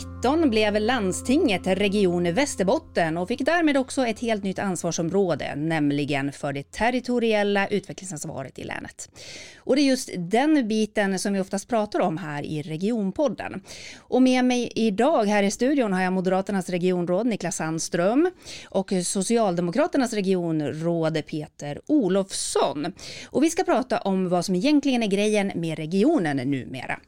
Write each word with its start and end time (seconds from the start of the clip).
2019 0.00 0.50
blev 0.50 0.80
landstinget 0.80 1.66
Region 1.66 2.34
Västerbotten 2.34 3.16
och 3.16 3.28
fick 3.28 3.40
därmed 3.44 3.76
också 3.76 4.06
ett 4.06 4.20
helt 4.20 4.42
nytt 4.44 4.58
ansvarsområde, 4.58 5.54
nämligen 5.54 6.32
för 6.32 6.52
det 6.52 6.72
territoriella 6.72 7.68
utvecklingsansvaret 7.68 8.58
i 8.58 8.64
länet. 8.64 9.10
Och 9.56 9.76
det 9.76 9.82
är 9.82 9.86
just 9.86 10.10
den 10.16 10.68
biten 10.68 11.18
som 11.18 11.32
vi 11.32 11.40
oftast 11.40 11.68
pratar 11.68 12.00
om 12.00 12.18
här 12.18 12.42
i 12.42 12.62
Regionpodden. 12.62 13.62
Och 13.98 14.22
med 14.22 14.44
mig 14.44 14.72
idag 14.74 15.24
här 15.24 15.42
i 15.42 15.50
studion 15.50 15.92
har 15.92 16.02
jag 16.02 16.12
Moderaternas 16.12 16.68
regionråd 16.68 17.26
Niklas 17.26 17.56
Sandström 17.56 18.30
och 18.68 18.92
Socialdemokraternas 19.04 20.12
regionråd 20.12 21.26
Peter 21.26 21.80
Olofsson. 21.86 22.92
Och 23.26 23.42
vi 23.42 23.50
ska 23.50 23.64
prata 23.64 23.98
om 23.98 24.28
vad 24.28 24.44
som 24.44 24.54
egentligen 24.54 25.02
är 25.02 25.08
grejen 25.08 25.52
med 25.54 25.78
regionen 25.78 26.36
numera. 26.36 26.98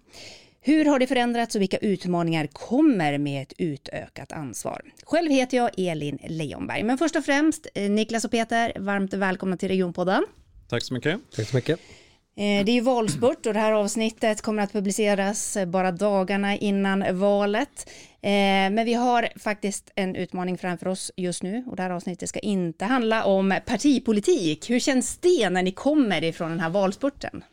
Hur 0.67 0.85
har 0.85 0.99
det 0.99 1.07
förändrats 1.07 1.55
och 1.55 1.63
vilka 1.63 1.77
utmaningar 1.77 2.47
kommer 2.47 3.19
med 3.19 3.43
ett 3.43 3.53
utökat 3.59 4.33
ansvar? 4.33 4.83
Själv 5.05 5.31
heter 5.31 5.57
jag 5.57 5.71
Elin 5.79 6.19
Leonberg, 6.29 6.83
men 6.83 6.99
först 6.99 7.17
och 7.17 7.25
främst 7.25 7.67
eh, 7.75 7.91
Niklas 7.91 8.25
och 8.25 8.31
Peter, 8.31 8.73
varmt 8.79 9.15
välkomna 9.15 9.57
till 9.57 9.69
Regionpodden. 9.69 10.25
Tack 10.69 10.83
så 10.83 10.95
mycket. 10.95 11.21
Tack 11.37 11.49
så 11.49 11.57
mycket. 11.57 11.81
Eh, 12.37 12.65
det 12.65 12.73
är 12.73 12.75
ju 12.75 12.81
valspurt 12.81 13.47
och 13.47 13.55
det 13.55 13.61
här 13.61 13.73
avsnittet 13.73 14.43
kommer 14.43 14.63
att 14.63 14.73
publiceras 14.73 15.57
bara 15.67 15.93
dagarna 15.93 16.57
innan 16.57 17.19
valet. 17.19 17.91
Eh, 18.23 18.31
men 18.71 18.85
vi 18.85 18.95
har 18.95 19.29
faktiskt 19.37 19.93
en 19.95 20.17
utmaning 20.17 20.59
framför 20.59 20.89
oss 20.89 21.13
just 21.17 21.43
nu 21.43 21.65
och 21.67 21.77
det 21.77 21.83
här 21.83 21.91
avsnittet 21.91 22.29
ska 22.29 22.39
inte 22.39 22.85
handla 22.85 23.25
om 23.25 23.61
partipolitik. 23.67 24.71
Hur 24.71 24.81
känns 24.81 25.19
det 25.19 25.51
när 25.51 25.63
ni 25.63 25.73
kommer 25.73 26.25
ifrån 26.25 26.51
den 26.51 26.61
här 26.61 26.71
valspurten? 26.71 27.45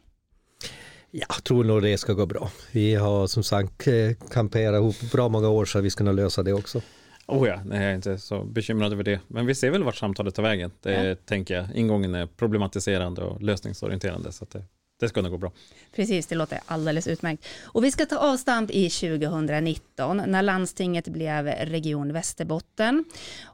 Jag 1.16 1.44
tror 1.44 1.64
nog 1.64 1.81
det 1.81 1.97
ska 1.97 2.14
gå 2.14 2.25
bra. 2.25 2.52
Vi 2.72 2.95
har 2.95 3.28
som 3.28 3.44
sagt 3.44 3.88
eh, 3.88 3.94
kamperat 4.31 4.80
ihop 4.80 5.11
bra 5.11 5.30
många 5.30 5.50
år 5.50 5.66
så 5.66 5.78
att 5.78 5.83
vi 5.83 5.89
ska 5.89 5.97
kunna 5.97 6.11
lösa 6.11 6.44
det 6.44 6.53
också. 6.53 6.81
Oh 7.28 7.47
ja, 7.47 7.61
nej, 7.66 7.81
jag 7.81 7.92
är 7.92 7.95
inte 7.95 8.17
så 8.17 8.44
bekymrad 8.44 8.94
över 8.94 9.03
det. 9.03 9.20
Men 9.28 9.45
vi 9.45 9.55
ser 9.55 9.72
väl 9.72 9.83
vart 9.83 9.95
samtalet 9.95 10.36
tar 10.36 10.44
vägen. 10.44 10.72
Det 10.81 11.03
ja. 11.03 11.16
tänker 11.25 11.55
jag. 11.55 11.75
Ingången 11.75 12.16
är 12.16 12.25
problematiserande 12.25 13.22
och 13.22 13.42
lösningsorienterande. 13.42 14.31
Så 14.31 14.45
det, 14.52 14.64
det 15.00 15.09
ska 15.09 15.22
nog 15.22 15.31
gå 15.31 15.38
bra. 15.38 15.52
Precis, 15.95 16.28
det 16.28 16.36
låter 16.36 16.59
alldeles 16.66 17.08
utmärkt. 17.08 17.45
Och 17.64 17.83
vi 17.83 17.92
ska 17.92 18.05
ta 18.05 18.17
avstamp 18.17 18.72
i 18.72 18.89
2019 18.89 20.23
när 20.27 20.42
landstinget 20.42 21.08
blev 21.08 21.48
Region 21.48 22.14
Västerbotten 22.14 23.05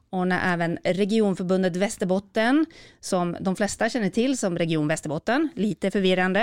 och 0.10 0.28
när 0.28 0.54
även 0.54 0.78
Regionförbundet 0.84 1.76
Västerbotten, 1.76 2.66
som 3.00 3.38
de 3.42 3.56
flesta 3.56 3.90
känner 3.90 4.10
till 4.10 4.38
som 4.38 4.58
Region 4.58 4.88
Västerbotten, 4.88 5.50
lite 5.56 5.92
förvirrande, 5.92 6.42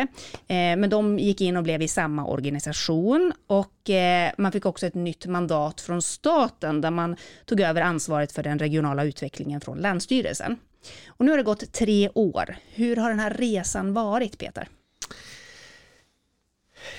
eh, 0.48 0.56
men 0.56 0.90
de 0.90 1.18
gick 1.18 1.40
in 1.40 1.56
och 1.56 1.62
blev 1.62 1.82
i 1.82 1.88
samma 1.88 2.26
organisation 2.26 3.32
och 3.46 3.90
eh, 3.90 4.32
man 4.38 4.52
fick 4.52 4.66
också 4.66 4.86
ett 4.86 4.94
nytt 4.94 5.26
mandat 5.26 5.80
från 5.80 6.02
staten 6.02 6.80
där 6.80 6.90
man 6.90 7.16
tog 7.44 7.60
över 7.60 7.82
ansvaret 7.82 8.32
för 8.32 8.42
den 8.42 8.58
regionala 8.58 9.04
utvecklingen 9.04 9.60
från 9.60 9.78
Länsstyrelsen. 9.78 10.56
Och 11.06 11.24
nu 11.24 11.30
har 11.30 11.38
det 11.38 11.44
gått 11.44 11.72
tre 11.72 12.08
år. 12.14 12.56
Hur 12.74 12.96
har 12.96 13.10
den 13.10 13.20
här 13.20 13.30
resan 13.30 13.94
varit, 13.94 14.38
Peter? 14.38 14.68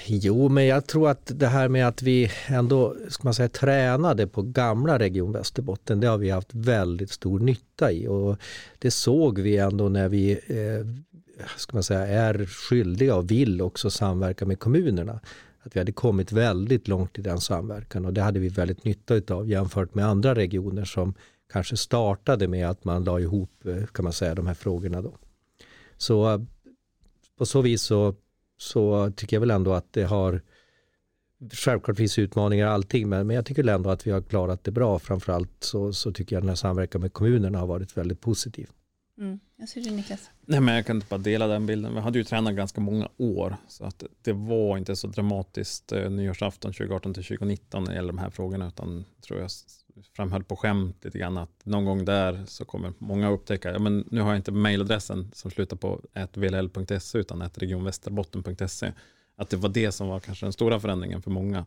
Jo, 0.05 0.49
men 0.49 0.65
jag 0.65 0.87
tror 0.87 1.09
att 1.09 1.31
det 1.35 1.47
här 1.47 1.69
med 1.69 1.87
att 1.87 2.01
vi 2.01 2.31
ändå 2.47 2.95
ska 3.09 3.23
man 3.23 3.33
säga, 3.33 3.49
tränade 3.49 4.27
på 4.27 4.41
gamla 4.41 4.99
Region 4.99 5.31
Västerbotten, 5.31 5.99
det 5.99 6.07
har 6.07 6.17
vi 6.17 6.29
haft 6.29 6.53
väldigt 6.53 7.11
stor 7.11 7.39
nytta 7.39 7.91
i. 7.91 8.07
Och 8.07 8.37
det 8.79 8.91
såg 8.91 9.39
vi 9.39 9.57
ändå 9.57 9.89
när 9.89 10.09
vi 10.09 10.31
eh, 10.31 10.87
ska 11.57 11.77
man 11.77 11.83
säga, 11.83 12.07
är 12.07 12.45
skyldiga 12.45 13.15
och 13.15 13.31
vill 13.31 13.61
också 13.61 13.89
samverka 13.89 14.45
med 14.45 14.59
kommunerna. 14.59 15.19
Att 15.59 15.75
vi 15.75 15.79
hade 15.79 15.91
kommit 15.91 16.31
väldigt 16.31 16.87
långt 16.87 17.19
i 17.19 17.21
den 17.21 17.41
samverkan 17.41 18.05
och 18.05 18.13
det 18.13 18.21
hade 18.21 18.39
vi 18.39 18.49
väldigt 18.49 18.83
nytta 18.83 19.35
av 19.35 19.49
jämfört 19.49 19.95
med 19.95 20.05
andra 20.05 20.35
regioner 20.35 20.85
som 20.85 21.13
kanske 21.53 21.77
startade 21.77 22.47
med 22.47 22.69
att 22.69 22.85
man 22.85 23.03
la 23.03 23.19
ihop 23.19 23.65
eh, 23.65 23.85
kan 23.85 24.03
man 24.03 24.13
säga, 24.13 24.35
de 24.35 24.47
här 24.47 24.53
frågorna. 24.53 25.01
Då. 25.01 25.17
Så 25.97 26.33
eh, 26.33 26.41
på 27.37 27.45
så 27.45 27.61
vis 27.61 27.81
så 27.81 28.15
så 28.57 29.11
tycker 29.15 29.35
jag 29.35 29.41
väl 29.41 29.51
ändå 29.51 29.73
att 29.73 29.93
det 29.93 30.03
har 30.03 30.41
Självklart 31.53 31.97
finns 31.97 32.19
utmaningar 32.19 32.67
allting 32.67 33.09
men, 33.09 33.27
men 33.27 33.35
jag 33.35 33.45
tycker 33.45 33.67
ändå 33.67 33.89
att 33.89 34.07
vi 34.07 34.11
har 34.11 34.21
klarat 34.21 34.63
det 34.63 34.71
bra. 34.71 34.99
Framförallt 34.99 35.51
så, 35.59 35.93
så 35.93 36.11
tycker 36.11 36.35
jag 36.35 36.43
den 36.43 36.49
här 36.49 36.55
samverkan 36.55 37.01
med 37.01 37.13
kommunerna 37.13 37.59
har 37.59 37.67
varit 37.67 37.97
väldigt 37.97 38.21
positiv. 38.21 38.69
Mm. 39.17 39.39
Jag 39.55 39.69
ser 39.69 39.81
det 39.81 39.91
Niklas. 39.91 40.29
Nej, 40.45 40.59
men 40.59 40.75
jag 40.75 40.85
kan 40.85 40.95
inte 40.95 41.07
bara 41.09 41.17
dela 41.17 41.47
den 41.47 41.65
bilden. 41.65 41.93
Vi 41.93 41.99
hade 41.99 42.17
ju 42.17 42.23
tränat 42.23 42.55
ganska 42.55 42.81
många 42.81 43.09
år 43.17 43.57
så 43.67 43.85
att 43.85 44.03
det 44.21 44.33
var 44.33 44.77
inte 44.77 44.95
så 44.95 45.07
dramatiskt 45.07 45.91
eh, 45.91 46.09
nyårsafton 46.09 46.73
2018 46.73 47.13
till 47.13 47.23
2019 47.23 47.83
när 47.83 47.91
det 47.91 47.95
gäller 47.95 48.07
de 48.07 48.17
här 48.17 48.29
frågorna 48.29 48.67
utan 48.67 49.05
tror 49.21 49.39
jag 49.39 49.49
framhöll 50.15 50.43
på 50.43 50.55
skämt 50.55 51.05
lite 51.05 51.19
grann 51.19 51.37
att 51.37 51.65
någon 51.65 51.85
gång 51.85 52.05
där 52.05 52.43
så 52.47 52.65
kommer 52.65 52.93
många 52.97 53.29
upptäcka, 53.29 53.71
ja 53.71 53.79
men 53.79 54.07
nu 54.11 54.21
har 54.21 54.29
jag 54.29 54.37
inte 54.37 54.51
mejladressen 54.51 55.31
som 55.33 55.51
slutar 55.51 55.77
på 55.77 56.01
vll.se 56.33 57.17
utan 57.17 57.49
regionvästerbotten.se. 57.53 58.91
Att 59.35 59.49
det 59.49 59.57
var 59.57 59.69
det 59.69 59.91
som 59.91 60.07
var 60.07 60.19
kanske 60.19 60.45
den 60.45 60.53
stora 60.53 60.79
förändringen 60.79 61.21
för 61.21 61.31
många. 61.31 61.65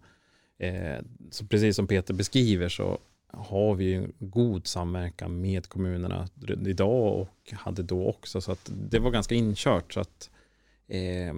Eh, 0.59 1.05
så 1.31 1.47
precis 1.47 1.77
som 1.77 1.87
Peter 1.87 2.15
beskriver 2.15 2.69
så 2.69 2.99
har 3.32 3.74
vi 3.74 3.94
en 3.94 4.12
god 4.18 4.66
samverkan 4.66 5.41
med 5.41 5.68
kommunerna 5.68 6.28
idag 6.66 7.20
och 7.20 7.52
hade 7.52 7.82
då 7.82 8.08
också. 8.08 8.41
Så 8.41 8.52
att 8.52 8.70
det 8.91 8.98
var 8.98 9.10
ganska 9.10 9.34
inkört. 9.34 9.92
Så 9.92 10.00
att, 10.00 10.30
eh, 10.88 11.34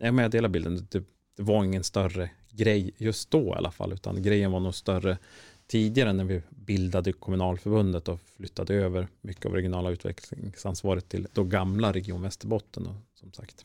jag 0.00 0.30
delar 0.30 0.48
bilden. 0.48 0.86
Det, 0.90 1.04
det 1.36 1.42
var 1.42 1.64
ingen 1.64 1.84
större 1.84 2.30
grej 2.50 2.90
just 2.96 3.30
då 3.30 3.46
i 3.46 3.52
alla 3.52 3.70
fall, 3.70 3.92
utan 3.92 4.22
grejen 4.22 4.52
var 4.52 4.60
nog 4.60 4.74
större 4.74 5.18
tidigare 5.66 6.12
när 6.12 6.24
vi 6.24 6.42
bildade 6.50 7.12
kommunalförbundet 7.12 8.08
och 8.08 8.20
flyttade 8.36 8.74
över 8.74 9.08
mycket 9.20 9.46
av 9.46 9.52
regionala 9.52 9.90
utvecklingsansvaret 9.90 11.08
till 11.08 11.28
då 11.32 11.44
gamla 11.44 11.92
Region 11.92 12.22
Västerbotten. 12.22 12.84
Då, 12.84 12.94
som 13.14 13.32
sagt. 13.32 13.64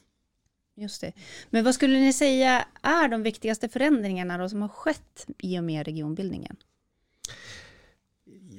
Just 0.76 1.02
det. 1.02 1.12
Men 1.50 1.64
vad 1.64 1.76
skulle 1.76 2.00
ni 2.00 2.14
säga 2.14 2.66
är 2.82 3.08
de 3.08 3.24
viktigaste 3.24 3.70
förändringarna 3.70 4.38
då 4.38 4.50
som 4.50 4.62
har 4.62 4.70
skett 4.70 5.28
i 5.38 5.60
och 5.60 5.64
med 5.64 5.86
regionbildningen? 5.86 6.56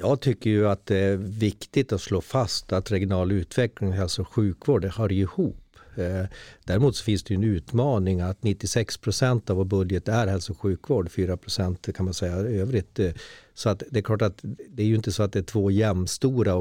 Jag 0.02 0.20
tycker 0.20 0.50
ju 0.50 0.68
att 0.68 0.86
det 0.86 0.96
är 0.96 1.16
viktigt 1.16 1.92
att 1.92 2.00
slå 2.00 2.20
fast 2.20 2.72
att 2.72 2.90
regional 2.90 3.32
utveckling 3.32 3.90
och 3.90 3.96
hälso 3.96 4.22
och 4.22 4.28
sjukvård 4.28 4.82
det 4.82 4.88
hör 4.88 5.12
ihop. 5.12 5.76
Eh, 5.96 6.24
däremot 6.64 6.96
så 6.96 7.04
finns 7.04 7.22
det 7.22 7.34
en 7.34 7.44
utmaning 7.44 8.20
att 8.20 8.42
96 8.42 8.98
procent 8.98 9.50
av 9.50 9.56
vår 9.56 9.64
budget 9.64 10.08
är 10.08 10.26
hälso 10.26 10.52
och 10.52 10.60
sjukvård, 10.60 11.10
4 11.10 11.36
procent 11.36 11.88
kan 11.94 12.04
man 12.04 12.14
säga 12.14 12.34
övrigt. 12.34 12.98
Eh, 12.98 13.12
så 13.54 13.68
att 13.68 13.82
det 13.90 13.98
är 13.98 14.02
klart 14.02 14.22
att 14.22 14.38
det 14.68 14.82
är 14.82 14.86
ju 14.86 14.94
inte 14.94 15.12
så 15.12 15.22
att 15.22 15.32
det 15.32 15.38
är 15.38 15.42
två 15.42 15.70
jämnstora 15.70 16.54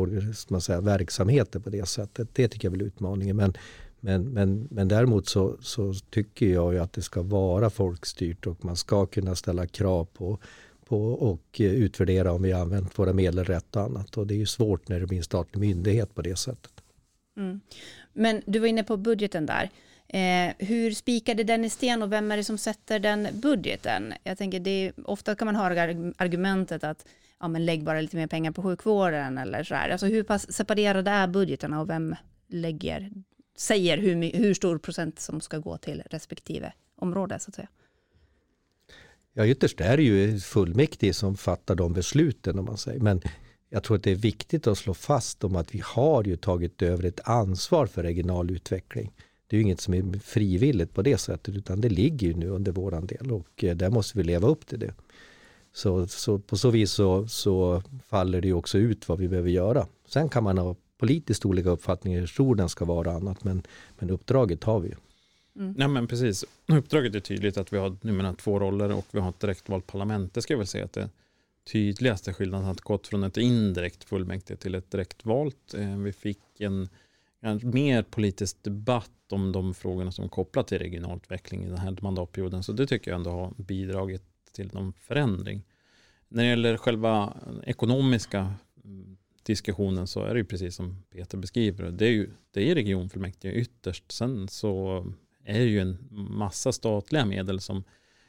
man 0.47 0.61
säga, 0.61 0.81
verksamheter 0.81 1.59
på 1.59 1.69
det 1.69 1.87
sättet. 1.87 2.29
Det 2.33 2.47
tycker 2.47 2.67
jag 2.67 2.81
är 2.81 2.85
utmaningen. 2.85 3.35
Men, 3.35 3.53
men, 3.99 4.23
men, 4.29 4.67
men 4.71 4.87
däremot 4.87 5.27
så, 5.27 5.57
så 5.61 5.93
tycker 6.09 6.47
jag 6.47 6.73
ju 6.73 6.79
att 6.79 6.93
det 6.93 7.01
ska 7.01 7.21
vara 7.21 7.69
folkstyrt 7.69 8.47
och 8.47 8.65
man 8.65 8.75
ska 8.75 9.05
kunna 9.05 9.35
ställa 9.35 9.67
krav 9.67 10.05
på 10.05 10.39
på 10.85 11.13
och 11.13 11.61
eh, 11.61 11.71
utvärdera 11.71 12.31
om 12.31 12.41
vi 12.41 12.51
har 12.51 12.61
använt 12.61 12.99
våra 12.99 13.13
medel 13.13 13.45
rätt 13.45 13.75
och 13.75 13.81
annat. 13.81 14.17
Och 14.17 14.27
det 14.27 14.33
är 14.33 14.37
ju 14.37 14.45
svårt 14.45 14.87
när 14.87 14.99
det 14.99 15.07
blir 15.07 15.17
en 15.17 15.23
statlig 15.23 15.59
myndighet 15.59 16.15
på 16.15 16.21
det 16.21 16.35
sättet. 16.35 16.71
Mm. 17.37 17.61
Men 18.13 18.41
du 18.45 18.59
var 18.59 18.67
inne 18.67 18.83
på 18.83 18.97
budgeten 18.97 19.45
där. 19.45 19.69
Eh, 20.07 20.53
hur 20.57 20.91
spikade 20.91 21.43
den 21.43 21.65
i 21.65 21.69
sten 21.69 22.03
och 22.03 22.11
vem 22.11 22.31
är 22.31 22.37
det 22.37 22.43
som 22.43 22.57
sätter 22.57 22.99
den 22.99 23.27
budgeten? 23.33 24.13
Jag 24.23 24.37
tänker, 24.37 24.59
det 24.59 24.69
är, 24.69 24.93
ofta 25.05 25.35
kan 25.35 25.45
man 25.45 25.55
höra 25.55 25.81
argumentet 26.17 26.83
att 26.83 27.05
ja, 27.39 27.47
men 27.47 27.65
lägg 27.65 27.83
bara 27.83 28.01
lite 28.01 28.17
mer 28.17 28.27
pengar 28.27 28.51
på 28.51 28.63
sjukvården 28.63 29.37
eller 29.37 29.63
så 29.63 29.75
här. 29.75 29.89
Alltså 29.89 30.05
hur 30.05 30.23
pass 30.23 30.53
separerade 30.53 31.11
är 31.11 31.27
budgeterna 31.27 31.81
och 31.81 31.89
vem 31.89 32.15
lägger, 32.47 33.11
säger 33.57 33.97
hur, 33.97 34.37
hur 34.37 34.53
stor 34.53 34.77
procent 34.77 35.19
som 35.19 35.41
ska 35.41 35.57
gå 35.57 35.77
till 35.77 36.03
respektive 36.05 36.73
område 36.95 37.39
så 37.39 37.49
att 37.49 37.55
säga? 37.55 37.67
Ja, 39.33 39.45
ytterst 39.45 39.81
är 39.81 39.97
det 39.97 40.03
ju 40.03 40.39
fullmäktige 40.39 41.13
som 41.13 41.37
fattar 41.37 41.75
de 41.75 41.93
besluten 41.93 42.59
om 42.59 42.65
man 42.65 42.77
säger. 42.77 42.99
Men 42.99 43.21
jag 43.69 43.83
tror 43.83 43.97
att 43.97 44.03
det 44.03 44.11
är 44.11 44.15
viktigt 44.15 44.67
att 44.67 44.77
slå 44.77 44.93
fast 44.93 45.43
om 45.43 45.55
att 45.55 45.75
vi 45.75 45.81
har 45.85 46.23
ju 46.23 46.35
tagit 46.35 46.81
över 46.81 47.05
ett 47.05 47.19
ansvar 47.23 47.85
för 47.85 48.03
regional 48.03 48.51
utveckling. 48.51 49.11
Det 49.47 49.55
är 49.55 49.57
ju 49.57 49.63
inget 49.63 49.81
som 49.81 49.93
är 49.93 50.19
frivilligt 50.19 50.93
på 50.93 51.01
det 51.01 51.17
sättet 51.17 51.55
utan 51.55 51.81
det 51.81 51.89
ligger 51.89 52.27
ju 52.27 52.33
nu 52.33 52.49
under 52.49 52.71
våran 52.71 53.05
del 53.05 53.31
och 53.31 53.63
eh, 53.63 53.75
där 53.75 53.89
måste 53.89 54.17
vi 54.17 54.23
leva 54.23 54.47
upp 54.47 54.67
till 54.67 54.79
det. 54.79 54.93
Så, 55.73 56.07
så 56.07 56.39
på 56.39 56.57
så 56.57 56.69
vis 56.69 56.91
så, 56.91 57.27
så 57.27 57.83
faller 58.07 58.41
det 58.41 58.53
också 58.53 58.77
ut 58.77 59.09
vad 59.09 59.19
vi 59.19 59.27
behöver 59.27 59.49
göra. 59.49 59.87
Sen 60.07 60.29
kan 60.29 60.43
man 60.43 60.57
ha 60.57 60.75
politiskt 60.97 61.45
olika 61.45 61.69
uppfattningar 61.69 62.19
hur 62.19 62.27
stor 62.27 62.55
den 62.55 62.69
ska 62.69 62.85
vara 62.85 63.09
och 63.09 63.15
annat 63.15 63.43
men, 63.43 63.63
men 63.99 64.09
uppdraget 64.09 64.63
har 64.63 64.79
vi 64.79 64.89
ju. 64.89 64.95
Mm. 65.55 65.73
Nej 65.77 65.87
men 65.87 66.07
precis, 66.07 66.45
uppdraget 66.67 67.15
är 67.15 67.19
tydligt 67.19 67.57
att 67.57 67.73
vi 67.73 67.77
har 67.77 67.97
numera 68.01 68.33
två 68.33 68.59
roller 68.59 68.91
och 68.91 69.05
vi 69.11 69.19
har 69.19 69.29
ett 69.29 69.39
direktvalt 69.39 69.87
parlament. 69.87 70.33
Det 70.33 70.41
ska 70.41 70.53
jag 70.53 70.57
väl 70.57 70.67
säga 70.67 70.85
att 70.85 70.93
det 70.93 71.09
tydligaste 71.71 72.33
skillnaden 72.33 72.67
har 72.67 72.75
gått 72.83 73.07
från 73.07 73.23
ett 73.23 73.37
indirekt 73.37 74.03
fullmäktige 74.03 74.57
till 74.57 74.75
ett 74.75 74.91
direktvalt. 74.91 75.73
Eh, 75.73 75.97
vi 75.97 76.13
fick 76.13 76.61
en, 76.61 76.89
en 77.39 77.59
mer 77.63 78.03
politisk 78.03 78.63
debatt 78.63 79.11
om 79.31 79.51
de 79.51 79.73
frågorna 79.73 80.11
som 80.11 80.25
är 80.25 80.29
kopplat 80.29 80.67
till 80.67 80.79
regional 80.79 81.17
utveckling 81.17 81.63
i 81.63 81.69
den 81.69 81.77
här 81.77 81.97
mandatperioden. 82.01 82.63
Så 82.63 82.71
det 82.71 82.87
tycker 82.87 83.11
jag 83.11 83.15
ändå 83.15 83.29
har 83.29 83.53
bidragit 83.57 84.23
till 84.51 84.73
någon 84.73 84.93
förändring. 84.93 85.63
När 86.27 86.43
det 86.43 86.49
gäller 86.49 86.77
själva 86.77 87.37
ekonomiska 87.63 88.53
mm, 88.83 89.17
diskussionen 89.43 90.07
så 90.07 90.23
är 90.23 90.33
det 90.33 90.39
ju 90.39 90.45
precis 90.45 90.75
som 90.75 91.03
Peter 91.09 91.37
beskriver. 91.37 91.91
Det 91.91 92.05
är 92.05 92.11
ju 92.11 92.29
det 92.51 92.71
är 92.71 92.75
regionfullmäktige 92.75 93.53
ytterst. 93.53 94.11
Sen 94.11 94.47
så 94.47 95.05
är 95.45 95.61
ju 95.61 95.79
en 95.79 95.97
massa 96.11 96.71
statliga 96.71 97.25
medel 97.25 97.61
som 97.61 97.83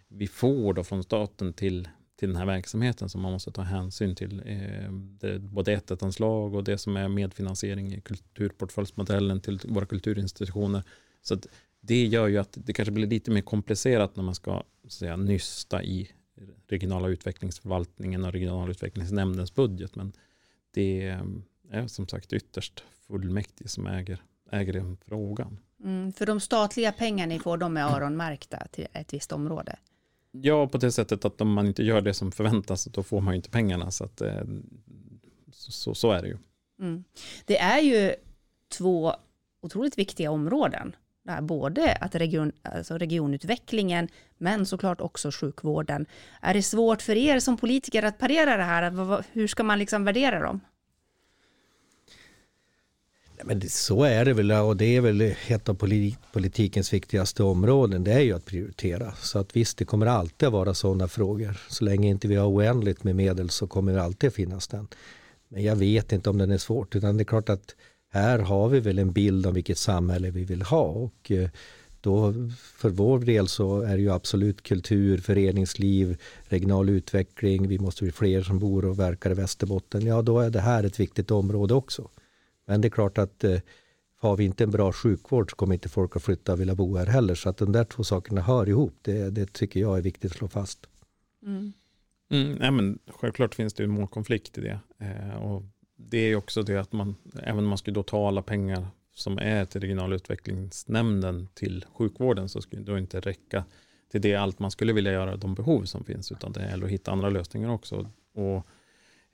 vi 0.08 0.26
får 0.26 0.74
då 0.74 0.84
från 0.84 1.02
staten 1.02 1.52
till, 1.52 1.88
till 2.16 2.28
den 2.28 2.36
här 2.36 2.46
verksamheten 2.46 3.08
som 3.08 3.20
man 3.20 3.32
måste 3.32 3.52
ta 3.52 3.62
hänsyn 3.62 4.14
till. 4.14 4.42
Eh, 4.46 4.92
det, 4.92 5.38
både 5.38 5.72
ett 5.72 6.02
anslag 6.02 6.54
och 6.54 6.64
det 6.64 6.78
som 6.78 6.96
är 6.96 7.08
medfinansiering 7.08 7.92
i 7.94 8.00
kulturportföljsmodellen 8.00 9.40
till 9.40 9.60
våra 9.64 9.86
kulturinstitutioner. 9.86 10.82
Så 11.22 11.36
det 11.80 12.06
gör 12.06 12.28
ju 12.28 12.38
att 12.38 12.58
det 12.64 12.72
kanske 12.72 12.92
blir 12.92 13.06
lite 13.06 13.30
mer 13.30 13.42
komplicerat 13.42 14.16
när 14.16 14.24
man 14.24 14.34
ska 14.34 14.62
säga, 14.88 15.16
nysta 15.16 15.82
i 15.82 16.10
regionala 16.66 17.08
utvecklingsförvaltningen 17.08 18.24
och 18.24 18.32
regionala 18.32 18.70
utvecklingsnämndens 18.70 19.54
budget. 19.54 19.96
Men 19.96 20.12
det 20.70 21.02
är 21.02 21.26
eh, 21.70 21.86
som 21.86 22.08
sagt 22.08 22.32
ytterst 22.32 22.84
fullmäktige 23.06 23.68
som 23.68 23.86
äger, 23.86 24.22
äger 24.50 24.72
den 24.72 24.96
frågan. 24.96 25.58
Mm, 25.82 26.12
för 26.12 26.26
de 26.26 26.40
statliga 26.40 26.92
pengar 26.92 27.26
ni 27.26 27.38
får, 27.38 27.56
de 27.56 27.76
är 27.76 27.96
öronmärkta 27.96 28.66
till 28.70 28.86
ett 28.92 29.14
visst 29.14 29.32
område? 29.32 29.76
Ja, 30.30 30.66
på 30.66 30.78
det 30.78 30.92
sättet 30.92 31.24
att 31.24 31.40
om 31.40 31.52
man 31.52 31.66
inte 31.66 31.82
gör 31.82 32.00
det 32.00 32.14
som 32.14 32.32
förväntas, 32.32 32.84
då 32.84 33.02
får 33.02 33.20
man 33.20 33.34
ju 33.34 33.36
inte 33.36 33.50
pengarna. 33.50 33.90
Så, 33.90 34.04
att, 34.04 34.20
eh, 34.20 34.42
så, 35.52 35.94
så 35.94 36.12
är 36.12 36.22
det 36.22 36.28
ju. 36.28 36.38
Mm. 36.80 37.04
Det 37.44 37.58
är 37.58 37.78
ju 37.78 38.14
två 38.78 39.14
otroligt 39.62 39.98
viktiga 39.98 40.30
områden. 40.30 40.96
Där 41.24 41.40
både 41.40 41.94
att 41.94 42.14
region, 42.14 42.52
alltså 42.62 42.98
regionutvecklingen, 42.98 44.08
men 44.38 44.66
såklart 44.66 45.00
också 45.00 45.30
sjukvården. 45.30 46.06
Är 46.40 46.54
det 46.54 46.62
svårt 46.62 47.02
för 47.02 47.16
er 47.16 47.40
som 47.40 47.56
politiker 47.56 48.02
att 48.02 48.18
parera 48.18 48.56
det 48.56 48.62
här? 48.62 49.24
Hur 49.32 49.46
ska 49.46 49.62
man 49.62 49.78
liksom 49.78 50.04
värdera 50.04 50.40
dem? 50.40 50.60
Men 53.44 53.58
det, 53.58 53.72
så 53.72 54.04
är 54.04 54.24
det 54.24 54.32
väl 54.32 54.52
och 54.52 54.76
det 54.76 54.96
är 54.96 55.00
väl 55.00 55.34
ett 55.48 55.68
av 55.68 55.74
politikens 56.32 56.92
viktigaste 56.92 57.42
områden. 57.42 58.04
Det 58.04 58.12
är 58.12 58.20
ju 58.20 58.32
att 58.32 58.44
prioritera. 58.44 59.12
Så 59.12 59.38
att 59.38 59.56
visst, 59.56 59.78
det 59.78 59.84
kommer 59.84 60.06
alltid 60.06 60.46
att 60.46 60.52
vara 60.52 60.74
sådana 60.74 61.08
frågor. 61.08 61.60
Så 61.68 61.84
länge 61.84 62.08
inte 62.08 62.28
vi 62.28 62.36
har 62.36 62.48
oändligt 62.48 63.04
med 63.04 63.16
medel 63.16 63.50
så 63.50 63.66
kommer 63.66 63.92
det 63.92 64.02
alltid 64.02 64.32
finnas 64.32 64.68
den. 64.68 64.88
Men 65.48 65.62
jag 65.62 65.76
vet 65.76 66.12
inte 66.12 66.30
om 66.30 66.38
den 66.38 66.50
är 66.50 66.58
svårt. 66.58 66.94
Utan 66.96 67.16
det 67.16 67.22
är 67.22 67.24
klart 67.24 67.48
att 67.48 67.74
här 68.12 68.38
har 68.38 68.68
vi 68.68 68.80
väl 68.80 68.98
en 68.98 69.12
bild 69.12 69.46
om 69.46 69.54
vilket 69.54 69.78
samhälle 69.78 70.30
vi 70.30 70.44
vill 70.44 70.62
ha. 70.62 70.82
Och 70.82 71.30
eh, 71.30 71.48
då 72.00 72.34
för 72.76 72.90
vår 72.90 73.18
del 73.18 73.48
så 73.48 73.80
är 73.80 73.96
det 73.96 74.02
ju 74.02 74.12
absolut 74.12 74.62
kultur, 74.62 75.18
föreningsliv, 75.18 76.16
regional 76.42 76.88
utveckling. 76.88 77.68
Vi 77.68 77.78
måste 77.78 78.04
bli 78.04 78.12
fler 78.12 78.42
som 78.42 78.58
bor 78.58 78.84
och 78.84 78.98
verkar 78.98 79.30
i 79.30 79.34
Västerbotten. 79.34 80.06
Ja, 80.06 80.22
då 80.22 80.40
är 80.40 80.50
det 80.50 80.60
här 80.60 80.84
ett 80.84 81.00
viktigt 81.00 81.30
område 81.30 81.74
också. 81.74 82.08
Men 82.66 82.80
det 82.80 82.88
är 82.88 82.90
klart 82.90 83.18
att 83.18 83.44
eh, 83.44 83.58
har 84.16 84.36
vi 84.36 84.44
inte 84.44 84.64
en 84.64 84.70
bra 84.70 84.92
sjukvård 84.92 85.50
så 85.50 85.56
kommer 85.56 85.74
inte 85.74 85.88
folk 85.88 86.16
att 86.16 86.22
flytta 86.22 86.52
och 86.52 86.60
vilja 86.60 86.74
bo 86.74 86.96
här 86.96 87.06
heller. 87.06 87.34
Så 87.34 87.48
att 87.48 87.56
de 87.56 87.72
där 87.72 87.84
två 87.84 88.04
sakerna 88.04 88.40
hör 88.40 88.68
ihop. 88.68 88.94
Det, 89.02 89.30
det 89.30 89.52
tycker 89.52 89.80
jag 89.80 89.98
är 89.98 90.02
viktigt 90.02 90.30
att 90.30 90.36
slå 90.36 90.48
fast. 90.48 90.86
Mm. 91.46 91.72
Mm, 92.30 92.52
nej 92.54 92.70
men 92.70 92.98
självklart 93.06 93.54
finns 93.54 93.74
det 93.74 93.84
en 93.84 93.90
målkonflikt 93.90 94.58
i 94.58 94.60
det. 94.60 94.80
Eh, 94.98 95.42
och 95.42 95.62
det 95.96 96.18
är 96.18 96.36
också 96.36 96.62
det 96.62 96.76
att 96.76 96.92
man, 96.92 97.14
även 97.42 97.58
om 97.58 97.68
man 97.68 97.78
skulle 97.78 97.94
då 97.94 98.02
ta 98.02 98.28
alla 98.28 98.42
pengar 98.42 98.86
som 99.14 99.38
är 99.38 99.64
till 99.64 99.80
regionala 99.80 100.14
utvecklingsnämnden 100.14 101.48
till 101.54 101.84
sjukvården 101.94 102.48
så 102.48 102.60
skulle 102.62 102.82
det 102.82 102.92
då 102.92 102.98
inte 102.98 103.20
räcka 103.20 103.64
till 104.10 104.20
det 104.20 104.34
allt 104.34 104.58
man 104.58 104.70
skulle 104.70 104.92
vilja 104.92 105.12
göra, 105.12 105.36
de 105.36 105.54
behov 105.54 105.84
som 105.84 106.04
finns, 106.04 106.32
utan 106.32 106.52
det 106.52 106.60
gäller 106.60 106.84
att 106.86 106.92
hitta 106.92 107.12
andra 107.12 107.30
lösningar 107.30 107.70
också. 107.70 108.10
Och 108.34 108.66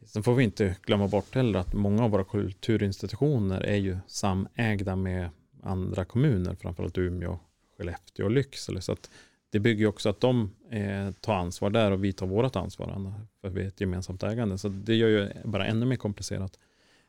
Sen 0.07 0.23
får 0.23 0.35
vi 0.35 0.45
inte 0.45 0.77
glömma 0.83 1.09
bort 1.09 1.35
heller 1.35 1.59
att 1.59 1.75
många 1.75 2.05
av 2.05 2.11
våra 2.11 2.25
kulturinstitutioner 2.25 3.61
är 3.61 3.77
ju 3.77 3.97
samägda 4.07 4.97
med 4.97 5.31
andra 5.63 6.05
kommuner, 6.05 6.55
framförallt 6.55 6.99
Umeå, 6.99 7.39
Skellefteå 7.77 8.25
och 8.25 8.31
Lycksele. 8.31 8.81
Så 8.81 8.93
att 8.93 9.11
det 9.51 9.59
bygger 9.59 9.87
också 9.87 10.09
att 10.09 10.21
de 10.21 10.51
eh, 10.71 11.11
tar 11.21 11.35
ansvar 11.35 11.71
där 11.71 11.91
och 11.91 12.05
vi 12.05 12.13
tar 12.13 12.27
vårt 12.27 12.57
ansvar, 12.57 13.15
för 13.41 13.49
vi 13.49 13.63
är 13.63 13.69
ett 13.69 13.81
gemensamt 13.81 14.23
ägande. 14.23 14.59
Så 14.59 14.69
det 14.69 14.95
gör 14.95 15.09
ju 15.09 15.29
bara 15.45 15.67
ännu 15.67 15.87
mer 15.87 15.97
komplicerat. 15.97 16.59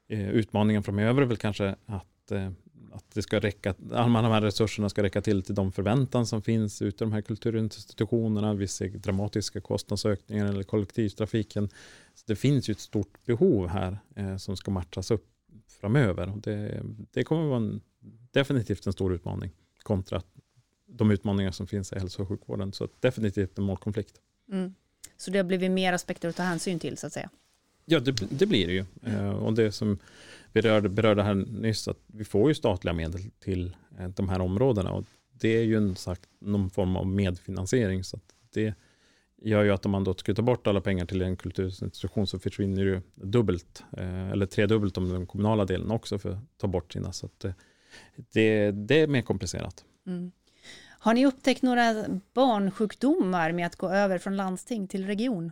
Eh, 0.08 0.30
utmaningen 0.30 0.84
framöver 0.84 1.22
är 1.22 1.26
väl 1.26 1.38
kanske 1.38 1.76
att 1.86 2.32
eh, 2.32 2.52
att 2.94 3.06
det 3.14 3.22
ska 3.22 3.40
räcka, 3.40 3.74
alla 3.92 4.22
de 4.22 4.32
här 4.32 4.42
resurserna 4.42 4.90
ska 4.90 5.04
räcka 5.04 5.22
till 5.22 5.44
till 5.44 5.56
de 5.56 5.72
förväntan 5.72 6.26
som 6.26 6.42
finns 6.42 6.82
ute 6.82 7.04
i 7.04 7.06
de 7.06 7.14
här 7.14 7.22
kulturinstitutionerna. 7.22 8.54
Vi 8.54 8.68
ser 8.68 8.90
dramatiska 8.90 9.62
kostnadsökningar 9.62 10.46
eller 10.46 10.64
kollektivtrafiken. 10.64 11.70
Så 12.16 12.24
det 12.28 12.36
finns 12.36 12.70
ju 12.70 12.72
ett 12.72 12.80
stort 12.80 13.26
behov 13.26 13.68
här 13.68 14.00
eh, 14.16 14.38
som 14.38 14.58
ska 14.58 14.72
matchas 14.72 15.12
upp 15.12 15.28
framöver. 15.68 16.30
Och 16.30 16.38
det, 16.38 16.84
det 17.12 17.24
kommer 17.24 17.46
vara 17.46 17.58
en, 17.58 17.82
definitivt 18.32 18.88
en 18.88 18.94
stor 18.94 19.14
utmaning 19.14 19.52
kontra 19.84 20.22
de 20.86 21.12
utmaningar 21.12 21.52
som 21.52 21.68
finns 21.68 21.94
i 21.94 22.00
hälso 22.00 22.22
och 22.22 22.28
sjukvården. 22.28 22.74
Så 22.74 22.88
definitivt 23.00 23.58
en 23.58 23.64
målkonflikt. 23.64 24.22
Mm. 24.52 24.74
Så 25.18 25.32
det 25.32 25.40
har 25.40 25.44
blivit 25.44 25.72
mer 25.72 25.94
aspekter 25.94 26.30
att 26.30 26.36
ta 26.36 26.44
hänsyn 26.44 26.80
till 26.80 26.98
så 26.98 27.08
att 27.08 27.14
säga? 27.14 27.30
Ja, 27.86 28.00
det, 28.00 28.12
det 28.12 28.46
blir 28.46 28.68
det 28.68 28.74
ju. 28.74 28.86
Eh, 29.04 29.30
och 29.30 29.54
det 29.54 29.72
som 29.72 30.00
berörde, 30.54 30.90
berörde 30.90 31.24
här 31.24 31.36
nyss, 31.36 31.88
att 31.88 32.00
vi 32.08 32.24
får 32.24 32.50
ju 32.50 32.56
statliga 32.56 32.94
medel 32.94 33.22
till 33.40 33.76
eh, 34.00 34.08
de 34.08 34.30
här 34.30 34.42
områdena. 34.42 34.92
Och 34.92 35.06
det 35.32 35.50
är 35.50 35.64
ju 35.64 35.78
en, 35.78 35.96
sagt, 35.96 36.30
någon 36.40 36.70
form 36.70 36.96
av 36.96 37.08
medfinansiering. 37.08 38.04
Så 38.04 38.20
det 38.54 38.74
gör 39.42 39.64
ju 39.64 39.72
att 39.72 39.86
om 39.86 39.92
man 39.92 40.04
då 40.04 40.14
skulle 40.14 40.36
ta 40.36 40.42
bort 40.42 40.68
alla 40.68 40.82
pengar 40.82 41.06
till 41.06 41.22
en 41.22 41.38
kulturinstitution 41.38 42.28
så 42.28 42.40
försvinner 42.40 42.82
ju 42.82 43.02
dubbelt, 43.16 43.84
eh, 43.98 44.30
eller 44.30 44.46
tredubbelt 44.46 44.98
om 44.98 45.10
den 45.10 45.28
kommunala 45.28 45.66
delen 45.66 45.92
också 45.92 46.20
för 46.20 46.30
att 46.30 46.58
ta 46.58 46.68
bort 46.68 46.94
sina. 46.94 47.14
Så 47.14 47.30
det, 47.38 47.48
eh, 47.48 47.54
det, 48.16 48.72
det 48.72 49.02
är 49.02 49.08
mer 49.08 49.22
komplicerat. 49.22 49.86
Mm. 50.08 50.32
Har 51.02 51.14
ni 51.14 51.26
upptäckt 51.26 51.62
några 51.62 52.06
barnsjukdomar 52.34 53.52
med 53.52 53.66
att 53.66 53.76
gå 53.76 53.90
över 53.90 54.18
från 54.18 54.38
landsting 54.38 54.88
till 54.88 55.06
region? 55.06 55.52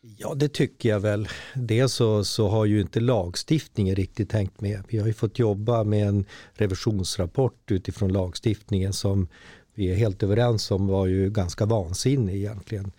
Ja, 0.00 0.34
det 0.34 0.48
tycker 0.48 0.88
jag 0.88 1.00
väl. 1.00 1.28
Dels 1.54 1.92
så, 1.92 2.24
så 2.24 2.48
har 2.48 2.64
ju 2.64 2.80
inte 2.80 3.00
lagstiftningen 3.00 3.94
riktigt 3.94 4.30
tänkt 4.30 4.60
med. 4.60 4.82
Vi 4.88 4.98
har 4.98 5.06
ju 5.06 5.12
fått 5.12 5.38
jobba 5.38 5.84
med 5.84 6.08
en 6.08 6.24
revisionsrapport 6.52 7.70
utifrån 7.70 8.12
lagstiftningen 8.12 8.92
som 8.92 9.28
vi 9.74 9.90
är 9.90 9.94
helt 9.94 10.22
överens 10.22 10.70
om 10.70 10.86
var 10.86 11.06
ju 11.06 11.30
ganska 11.30 11.66
vansinnig 11.66 12.36
egentligen. 12.36 12.92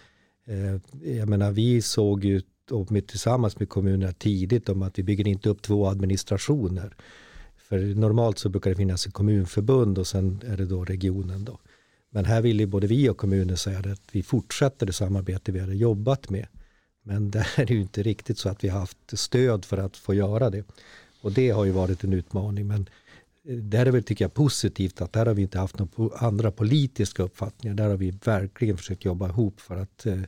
Eh, 0.47 1.11
jag 1.17 1.29
menar, 1.29 1.51
vi 1.51 1.81
såg 1.81 2.25
ju 2.25 2.41
och 2.71 2.91
med, 2.91 3.07
tillsammans 3.07 3.59
med 3.59 3.69
kommunerna 3.69 4.13
tidigt 4.13 4.69
om 4.69 4.81
att 4.81 4.99
vi 4.99 5.03
bygger 5.03 5.27
inte 5.27 5.49
upp 5.49 5.61
två 5.61 5.87
administrationer. 5.87 6.95
För 7.57 7.79
normalt 7.79 8.39
så 8.39 8.49
brukar 8.49 8.69
det 8.69 8.75
finnas 8.75 9.07
ett 9.07 9.13
kommunförbund 9.13 9.97
och 9.97 10.07
sen 10.07 10.41
är 10.47 10.57
det 10.57 10.65
då 10.65 10.85
regionen 10.85 11.45
då. 11.45 11.59
Men 12.11 12.25
här 12.25 12.41
vill 12.41 12.59
ju 12.59 12.65
både 12.65 12.87
vi 12.87 13.09
och 13.09 13.17
kommunen 13.17 13.57
säga 13.57 13.79
att 13.79 14.01
vi 14.11 14.23
fortsätter 14.23 14.85
det 14.85 14.93
samarbete 14.93 15.51
vi 15.51 15.59
hade 15.59 15.75
jobbat 15.75 16.29
med. 16.29 16.47
Men 17.09 17.31
det 17.31 17.45
är 17.55 17.71
ju 17.71 17.81
inte 17.81 18.03
riktigt 18.03 18.37
så 18.37 18.49
att 18.49 18.63
vi 18.63 18.67
har 18.67 18.79
haft 18.79 18.97
stöd 19.19 19.65
för 19.65 19.77
att 19.77 19.97
få 19.97 20.13
göra 20.13 20.49
det. 20.49 20.63
Och 21.21 21.31
det 21.31 21.49
har 21.49 21.65
ju 21.65 21.71
varit 21.71 22.03
en 22.03 22.13
utmaning. 22.13 22.67
Men 22.67 22.89
eh, 23.47 23.55
där 23.55 23.85
är 23.85 23.91
väl, 23.91 24.03
tycker 24.03 24.25
jag, 24.25 24.33
positivt 24.33 25.01
att 25.01 25.13
där 25.13 25.25
har 25.25 25.33
vi 25.33 25.41
inte 25.41 25.59
haft 25.59 25.79
några 25.79 26.17
andra 26.17 26.51
politiska 26.51 27.23
uppfattningar. 27.23 27.75
Där 27.75 27.89
har 27.89 27.97
vi 27.97 28.11
verkligen 28.11 28.77
försökt 28.77 29.05
jobba 29.05 29.29
ihop 29.29 29.61
för 29.61 29.77
att 29.77 30.05
eh, 30.05 30.21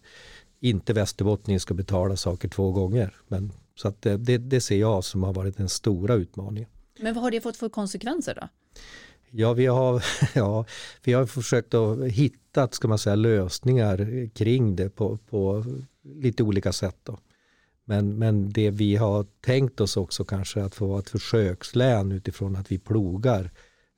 inte 0.60 0.94
västerbottningen 0.94 1.60
ska 1.60 1.74
betala 1.74 2.16
saker 2.18 2.50
två 2.50 2.72
gånger. 2.72 3.16
Men, 3.28 3.52
så 3.76 3.88
att 3.88 4.02
det, 4.02 4.18
det, 4.18 4.38
det 4.38 4.62
ser 4.62 4.78
jag 4.78 5.04
som 5.04 5.24
har 5.24 5.34
varit 5.34 5.58
den 5.58 5.70
stora 5.70 6.14
utmaningen. 6.14 6.70
Men 7.00 7.14
vad 7.14 7.24
har 7.24 7.32
det 7.32 7.42
fått 7.42 7.58
för 7.58 7.70
konsekvenser 7.70 8.36
då? 8.42 8.48
Ja, 9.32 9.54
vi 9.54 9.66
har, 9.66 10.04
ja, 10.34 10.66
vi 11.04 11.14
har 11.14 11.26
försökt 11.26 11.74
att 11.74 12.04
hitta 12.04 12.68
ska 12.72 12.88
man 12.88 12.98
säga, 12.98 13.16
lösningar 13.16 14.30
kring 14.34 14.76
det 14.76 14.90
på, 14.90 15.18
på 15.18 15.66
lite 16.04 16.44
olika 16.44 16.74
sätt. 16.74 16.98
Då. 17.04 17.20
Men, 17.86 18.18
men 18.18 18.50
det 18.50 18.70
vi 18.70 18.96
har 18.96 19.26
tänkt 19.42 19.82
oss 19.82 19.98
också 19.98 20.24
kanske 20.24 20.64
att 20.64 20.76
få 20.76 20.88
vara 20.88 21.00
ett 21.00 21.10
försökslän 21.10 22.12
utifrån 22.12 22.56
att 22.56 22.72
vi 22.72 22.78
plogar 22.80 23.52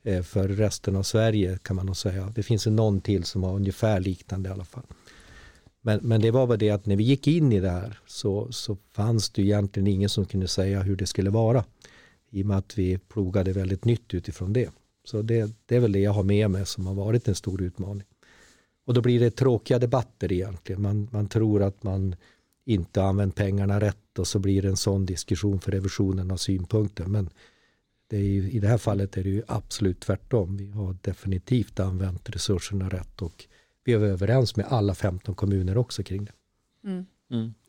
eh, 0.04 0.24
för 0.24 0.48
resten 0.48 0.96
av 0.96 1.04
Sverige 1.04 1.58
kan 1.58 1.76
man 1.76 1.86
nog 1.86 1.98
säga. 1.98 2.32
Det 2.36 2.44
finns 2.44 2.66
någon 2.66 3.02
till 3.02 3.24
som 3.24 3.44
har 3.44 3.56
ungefär 3.56 4.00
liknande 4.00 4.50
i 4.50 4.52
alla 4.52 4.66
fall. 4.66 4.86
Men, 5.82 6.00
men 6.04 6.22
det 6.22 6.32
var 6.32 6.48
väl 6.48 6.60
det 6.60 6.70
att 6.70 6.86
när 6.86 6.96
vi 6.96 7.04
gick 7.04 7.28
in 7.28 7.52
i 7.52 7.60
det 7.60 7.70
här 7.70 8.00
så, 8.06 8.52
så 8.52 8.78
fanns 8.94 9.30
det 9.30 9.42
egentligen 9.42 9.88
ingen 9.88 10.10
som 10.10 10.26
kunde 10.26 10.48
säga 10.48 10.82
hur 10.82 10.96
det 10.96 11.06
skulle 11.06 11.30
vara. 11.30 11.66
I 12.30 12.44
och 12.44 12.46
med 12.46 12.58
att 12.58 12.78
vi 12.78 12.98
plogade 12.98 13.54
väldigt 13.54 13.86
nytt 13.86 14.14
utifrån 14.14 14.54
det. 14.54 14.70
Så 15.06 15.22
det, 15.22 15.52
det 15.66 15.76
är 15.76 15.80
väl 15.80 15.92
det 15.92 16.00
jag 16.00 16.12
har 16.12 16.24
med 16.24 16.52
mig 16.52 16.66
som 16.66 16.88
har 16.88 16.94
varit 16.94 17.28
en 17.28 17.36
stor 17.36 17.62
utmaning. 17.62 18.08
Och 18.86 18.94
då 18.94 19.02
blir 19.02 19.20
det 19.20 19.32
tråkiga 19.32 19.80
debatter 19.80 20.32
egentligen. 20.32 20.82
Man, 20.82 21.08
man 21.12 21.28
tror 21.28 21.64
att 21.64 21.84
man 21.84 22.16
inte 22.66 23.02
har 23.02 23.08
använt 23.08 23.36
pengarna 23.36 23.80
rätt 23.80 24.20
och 24.20 24.28
så 24.28 24.40
blir 24.40 24.62
det 24.62 24.68
en 24.68 24.78
sån 24.78 25.06
diskussion 25.06 25.60
för 25.60 25.72
revisionen 25.72 26.32
av 26.32 26.38
synpunkter. 26.38 27.06
Men 27.06 27.30
det 28.08 28.18
ju, 28.18 28.52
i 28.52 28.60
det 28.60 28.68
här 28.68 28.78
fallet 28.78 29.18
är 29.18 29.24
det 29.24 29.30
ju 29.30 29.44
absolut 29.48 30.00
tvärtom. 30.00 30.58
Vi 30.58 30.70
har 30.70 30.98
definitivt 31.02 31.80
använt 31.80 32.30
resurserna 32.30 32.90
rätt 32.90 33.22
och 33.22 33.46
vi 33.84 33.94
är 33.94 34.00
överens 34.00 34.56
med 34.56 34.66
alla 34.66 34.96
15 34.96 35.36
kommuner 35.36 35.78
också 35.78 36.04
kring 36.04 36.26
det. 36.26 36.32
Mm. 36.84 37.06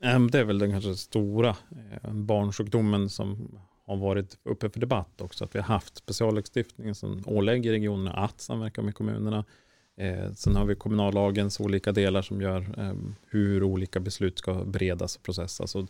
Mm. 0.00 0.30
Det 0.30 0.38
är 0.38 0.44
väl 0.44 0.58
den 0.58 0.70
kanske 0.70 0.94
stora 0.94 1.56
eh, 2.02 2.12
barnsjukdomen 2.12 3.08
som 3.08 3.58
har 3.86 3.96
varit 3.96 4.38
uppe 4.42 4.70
för 4.70 4.80
debatt 4.80 5.20
också. 5.20 5.44
Att 5.44 5.54
vi 5.54 5.58
har 5.58 5.66
haft 5.66 5.96
speciallagstiftningen 5.96 6.94
som 6.94 7.22
ålägger 7.26 7.72
regionerna 7.72 8.12
att 8.12 8.40
samverka 8.40 8.82
med 8.82 8.94
kommunerna. 8.94 9.44
Eh, 9.96 10.32
sen 10.32 10.56
har 10.56 10.64
vi 10.64 10.74
kommunallagens 10.74 11.60
olika 11.60 11.92
delar 11.92 12.22
som 12.22 12.40
gör 12.40 12.74
eh, 12.78 12.94
hur 13.28 13.62
olika 13.62 14.00
beslut 14.00 14.38
ska 14.38 14.64
beredas 14.64 15.16
och 15.16 15.22
processas. 15.22 15.74
Och 15.74 15.88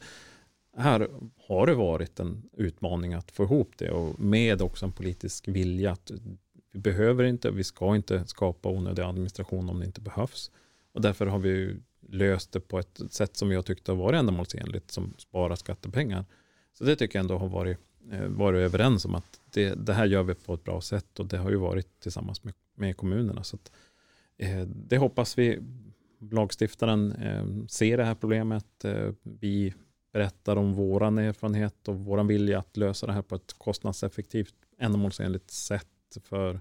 här 0.76 1.08
har 1.48 1.66
det 1.66 1.74
varit 1.74 2.20
en 2.20 2.42
utmaning 2.56 3.14
att 3.14 3.30
få 3.30 3.44
ihop 3.44 3.72
det 3.76 3.90
och 3.90 4.20
med 4.20 4.62
också 4.62 4.86
en 4.86 4.92
politisk 4.92 5.48
vilja 5.48 5.92
att 5.92 6.10
vi 6.72 6.80
behöver 6.80 7.24
inte, 7.24 7.50
vi 7.50 7.64
ska 7.64 7.96
inte 7.96 8.26
skapa 8.26 8.68
onödig 8.68 9.02
administration 9.02 9.70
om 9.70 9.80
det 9.80 9.86
inte 9.86 10.00
behövs. 10.00 10.50
Och 10.92 11.00
därför 11.00 11.26
har 11.26 11.38
vi 11.38 11.76
löst 12.08 12.52
det 12.52 12.60
på 12.60 12.78
ett 12.78 13.00
sätt 13.10 13.36
som 13.36 13.48
vi 13.48 13.54
har 13.54 13.62
tyckt 13.62 13.88
har 13.88 13.94
varit 13.94 14.18
ändamålsenligt, 14.18 14.90
som 14.90 15.14
sparar 15.18 15.56
skattepengar. 15.56 16.24
Så 16.72 16.84
det 16.84 16.96
tycker 16.96 17.18
jag 17.18 17.22
ändå 17.22 17.38
har 17.38 17.48
varit, 17.48 17.78
eh, 18.12 18.26
varit 18.26 18.58
överens 18.58 19.04
om 19.04 19.14
att 19.14 19.40
det, 19.50 19.74
det 19.74 19.92
här 19.94 20.06
gör 20.06 20.22
vi 20.22 20.34
på 20.34 20.54
ett 20.54 20.64
bra 20.64 20.80
sätt 20.80 21.20
och 21.20 21.26
det 21.26 21.38
har 21.38 21.50
ju 21.50 21.56
varit 21.56 22.00
tillsammans 22.00 22.44
med, 22.44 22.54
med 22.74 22.96
kommunerna. 22.96 23.44
Så 23.44 23.56
att, 23.56 23.70
eh, 23.70 23.74
Eh, 24.38 24.60
det 24.66 24.98
hoppas 24.98 25.38
vi 25.38 25.58
lagstiftaren 26.30 27.12
eh, 27.12 27.66
ser 27.68 27.96
det 27.96 28.04
här 28.04 28.14
problemet. 28.14 28.84
Eh, 28.84 29.12
vi 29.22 29.74
berättar 30.12 30.56
om 30.56 30.74
vår 30.74 31.18
erfarenhet 31.18 31.88
och 31.88 31.98
vår 31.98 32.24
vilja 32.24 32.58
att 32.58 32.76
lösa 32.76 33.06
det 33.06 33.12
här 33.12 33.22
på 33.22 33.34
ett 33.34 33.52
kostnadseffektivt, 33.58 34.54
ändamålsenligt 34.78 35.50
sätt 35.50 35.88
för, 36.22 36.60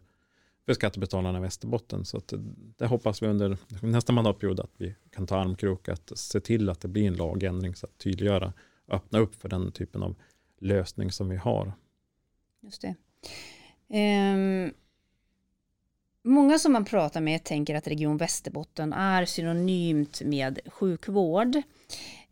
för 0.65 0.73
skattebetalarna 0.73 1.37
i 1.37 1.41
Västerbotten. 1.41 2.05
Så 2.05 2.17
att 2.17 2.33
det 2.77 2.85
hoppas 2.85 3.23
vi 3.23 3.27
under 3.27 3.57
nästa 3.81 4.13
mandatperiod 4.13 4.59
att 4.59 4.73
vi 4.77 4.95
kan 5.11 5.27
ta 5.27 5.37
armkrok 5.37 5.89
att 5.89 6.17
se 6.17 6.39
till 6.39 6.69
att 6.69 6.81
det 6.81 6.87
blir 6.87 7.07
en 7.07 7.13
lagändring 7.13 7.75
så 7.75 7.85
att 7.85 7.97
tydliggöra, 7.97 8.53
öppna 8.87 9.19
upp 9.19 9.35
för 9.35 9.49
den 9.49 9.71
typen 9.71 10.03
av 10.03 10.15
lösning 10.59 11.11
som 11.11 11.29
vi 11.29 11.35
har. 11.35 11.73
Just 12.61 12.81
det. 12.81 12.95
Um, 13.87 14.73
många 16.23 16.59
som 16.59 16.73
man 16.73 16.85
pratar 16.85 17.21
med 17.21 17.43
tänker 17.43 17.75
att 17.75 17.87
Region 17.87 18.17
Västerbotten 18.17 18.93
är 18.93 19.25
synonymt 19.25 20.21
med 20.21 20.59
sjukvård. 20.65 21.55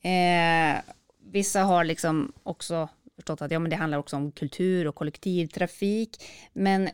Eh, 0.01 0.81
vissa 1.31 1.61
har 1.61 1.83
liksom 1.83 2.31
också 2.43 2.89
förstått 3.15 3.41
att 3.41 3.51
ja, 3.51 3.59
men 3.59 3.69
det 3.69 3.75
handlar 3.75 3.97
också 3.97 4.15
om 4.15 4.31
kultur 4.31 4.87
och 4.87 4.95
kollektivtrafik. 4.95 6.23
Men 6.53 6.89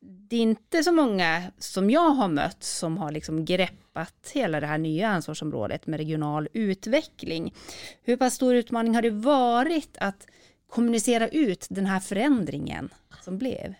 det 0.00 0.36
är 0.36 0.40
inte 0.40 0.84
så 0.84 0.92
många 0.92 1.42
som 1.58 1.90
jag 1.90 2.10
har 2.10 2.28
mött 2.28 2.62
som 2.62 2.98
har 2.98 3.12
liksom 3.12 3.44
greppat 3.44 4.30
hela 4.34 4.60
det 4.60 4.66
här 4.66 4.78
nya 4.78 5.08
ansvarsområdet 5.08 5.86
med 5.86 6.00
regional 6.00 6.48
utveckling. 6.52 7.54
Hur 8.02 8.16
pass 8.16 8.34
stor 8.34 8.54
utmaning 8.54 8.94
har 8.94 9.02
det 9.02 9.10
varit 9.10 9.96
att 10.00 10.26
kommunicera 10.68 11.28
ut 11.28 11.66
den 11.70 11.86
här 11.86 12.00
förändringen 12.00 12.88
som 13.22 13.38
blev? 13.38 13.74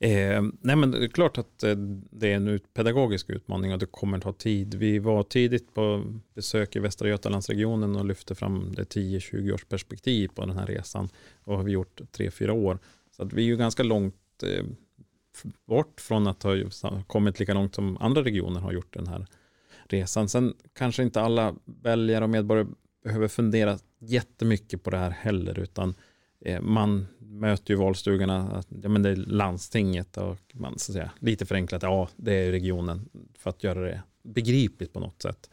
Eh, 0.00 0.42
nej 0.60 0.76
men 0.76 0.90
det 0.90 1.04
är 1.04 1.08
klart 1.08 1.38
att 1.38 1.62
eh, 1.62 1.76
det 2.10 2.32
är 2.32 2.36
en 2.36 2.60
pedagogisk 2.74 3.30
utmaning 3.30 3.72
och 3.72 3.78
det 3.78 3.86
kommer 3.86 4.18
ta 4.18 4.32
tid. 4.32 4.74
Vi 4.74 4.98
var 4.98 5.22
tidigt 5.22 5.74
på 5.74 6.04
besök 6.34 6.76
i 6.76 6.78
Västra 6.78 7.08
Götalandsregionen 7.08 7.96
och 7.96 8.04
lyfte 8.04 8.34
fram 8.34 8.74
det 8.74 8.82
10-20 8.82 9.52
års 9.52 9.64
perspektiv 9.64 10.28
på 10.34 10.46
den 10.46 10.56
här 10.56 10.66
resan 10.66 11.08
och 11.44 11.56
har 11.56 11.64
vi 11.64 11.72
gjort 11.72 12.00
3-4 12.00 12.50
år. 12.50 12.78
Så 13.16 13.22
att 13.22 13.32
vi 13.32 13.42
är 13.42 13.46
ju 13.46 13.56
ganska 13.56 13.82
långt 13.82 14.42
eh, 14.42 14.64
bort 15.66 16.00
från 16.00 16.26
att 16.26 16.42
ha 16.42 17.02
kommit 17.06 17.40
lika 17.40 17.54
långt 17.54 17.74
som 17.74 17.96
andra 17.96 18.24
regioner 18.24 18.60
har 18.60 18.72
gjort 18.72 18.94
den 18.94 19.06
här 19.06 19.26
resan. 19.88 20.28
Sen 20.28 20.54
kanske 20.72 21.02
inte 21.02 21.20
alla 21.20 21.54
väljare 21.64 22.24
och 22.24 22.30
medborgare 22.30 22.68
behöver 23.04 23.28
fundera 23.28 23.78
jättemycket 23.98 24.82
på 24.82 24.90
det 24.90 24.96
här 24.96 25.10
heller, 25.10 25.58
utan 25.58 25.88
eh, 25.88 25.94
Eh, 26.40 26.60
man 26.60 27.06
möter 27.18 27.74
ju 27.74 27.80
valstugorna 27.80 28.50
att 28.52 28.68
ja, 28.82 28.88
men 28.88 29.02
det 29.02 29.10
är 29.10 29.16
landstinget 29.16 30.16
och 30.16 30.38
man 30.54 30.78
så 30.78 30.92
att 30.92 30.94
säga, 30.94 31.10
lite 31.18 31.46
förenklat, 31.46 31.82
ja 31.82 32.08
det 32.16 32.32
är 32.32 32.50
regionen 32.50 33.08
för 33.34 33.50
att 33.50 33.64
göra 33.64 33.80
det 33.80 34.02
begripligt 34.22 34.92
på 34.92 35.00
något 35.00 35.22
sätt. 35.22 35.50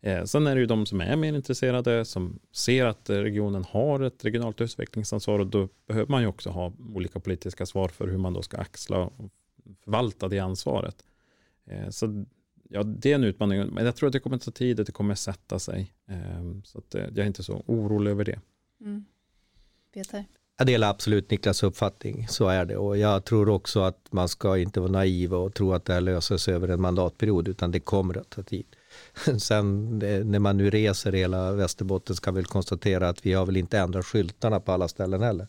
Eh, 0.00 0.24
sen 0.24 0.46
är 0.46 0.54
det 0.54 0.60
ju 0.60 0.66
de 0.66 0.86
som 0.86 1.00
är 1.00 1.16
mer 1.16 1.34
intresserade 1.34 2.04
som 2.04 2.38
ser 2.52 2.86
att 2.86 3.10
regionen 3.10 3.64
har 3.64 4.00
ett 4.00 4.24
regionalt 4.24 4.60
utvecklingsansvar 4.60 5.38
och 5.38 5.46
då 5.46 5.68
behöver 5.86 6.10
man 6.10 6.22
ju 6.22 6.28
också 6.28 6.50
ha 6.50 6.72
olika 6.94 7.20
politiska 7.20 7.66
svar 7.66 7.88
för 7.88 8.08
hur 8.08 8.18
man 8.18 8.32
då 8.32 8.42
ska 8.42 8.56
axla 8.56 8.98
och 8.98 9.30
förvalta 9.84 10.28
det 10.28 10.38
ansvaret. 10.38 11.04
Eh, 11.66 11.88
så 11.88 12.24
ja, 12.68 12.82
det 12.82 13.10
är 13.10 13.14
en 13.14 13.24
utmaning, 13.24 13.66
men 13.66 13.84
jag 13.84 13.96
tror 13.96 14.06
att 14.06 14.12
det 14.12 14.20
kommer 14.20 14.36
att 14.36 14.42
ta 14.42 14.50
tid 14.50 14.80
och 14.80 14.86
det 14.86 14.92
kommer 14.92 15.12
att 15.12 15.18
sätta 15.18 15.58
sig. 15.58 15.92
Eh, 16.08 16.60
så 16.64 16.78
att, 16.78 16.94
eh, 16.94 17.02
jag 17.02 17.18
är 17.18 17.26
inte 17.26 17.42
så 17.42 17.62
orolig 17.66 18.10
över 18.10 18.24
det. 18.24 18.40
Mm. 18.80 19.04
Peter? 19.94 20.24
Jag 20.58 20.66
delar 20.66 20.90
absolut 20.90 21.30
Niklas 21.30 21.62
uppfattning, 21.62 22.28
så 22.28 22.48
är 22.48 22.64
det. 22.64 22.76
Och 22.76 22.98
jag 22.98 23.24
tror 23.24 23.48
också 23.48 23.80
att 23.80 24.06
man 24.10 24.28
ska 24.28 24.58
inte 24.58 24.80
vara 24.80 24.90
naiv 24.90 25.34
och 25.34 25.54
tro 25.54 25.72
att 25.72 25.84
det 25.84 25.92
här 25.92 26.00
löser 26.00 26.36
sig 26.36 26.54
över 26.54 26.68
en 26.68 26.80
mandatperiod, 26.80 27.48
utan 27.48 27.70
det 27.70 27.80
kommer 27.80 28.18
att 28.18 28.30
ta 28.30 28.42
tid. 28.42 28.66
Sen 29.38 29.98
när 30.24 30.38
man 30.38 30.56
nu 30.56 30.70
reser 30.70 31.12
hela 31.12 31.52
Västerbotten 31.52 32.16
ska 32.16 32.30
vi 32.30 32.42
konstatera 32.42 33.08
att 33.08 33.26
vi 33.26 33.32
har 33.32 33.46
väl 33.46 33.56
inte 33.56 33.78
ändrat 33.78 34.06
skyltarna 34.06 34.60
på 34.60 34.72
alla 34.72 34.88
ställen 34.88 35.22
heller. 35.22 35.46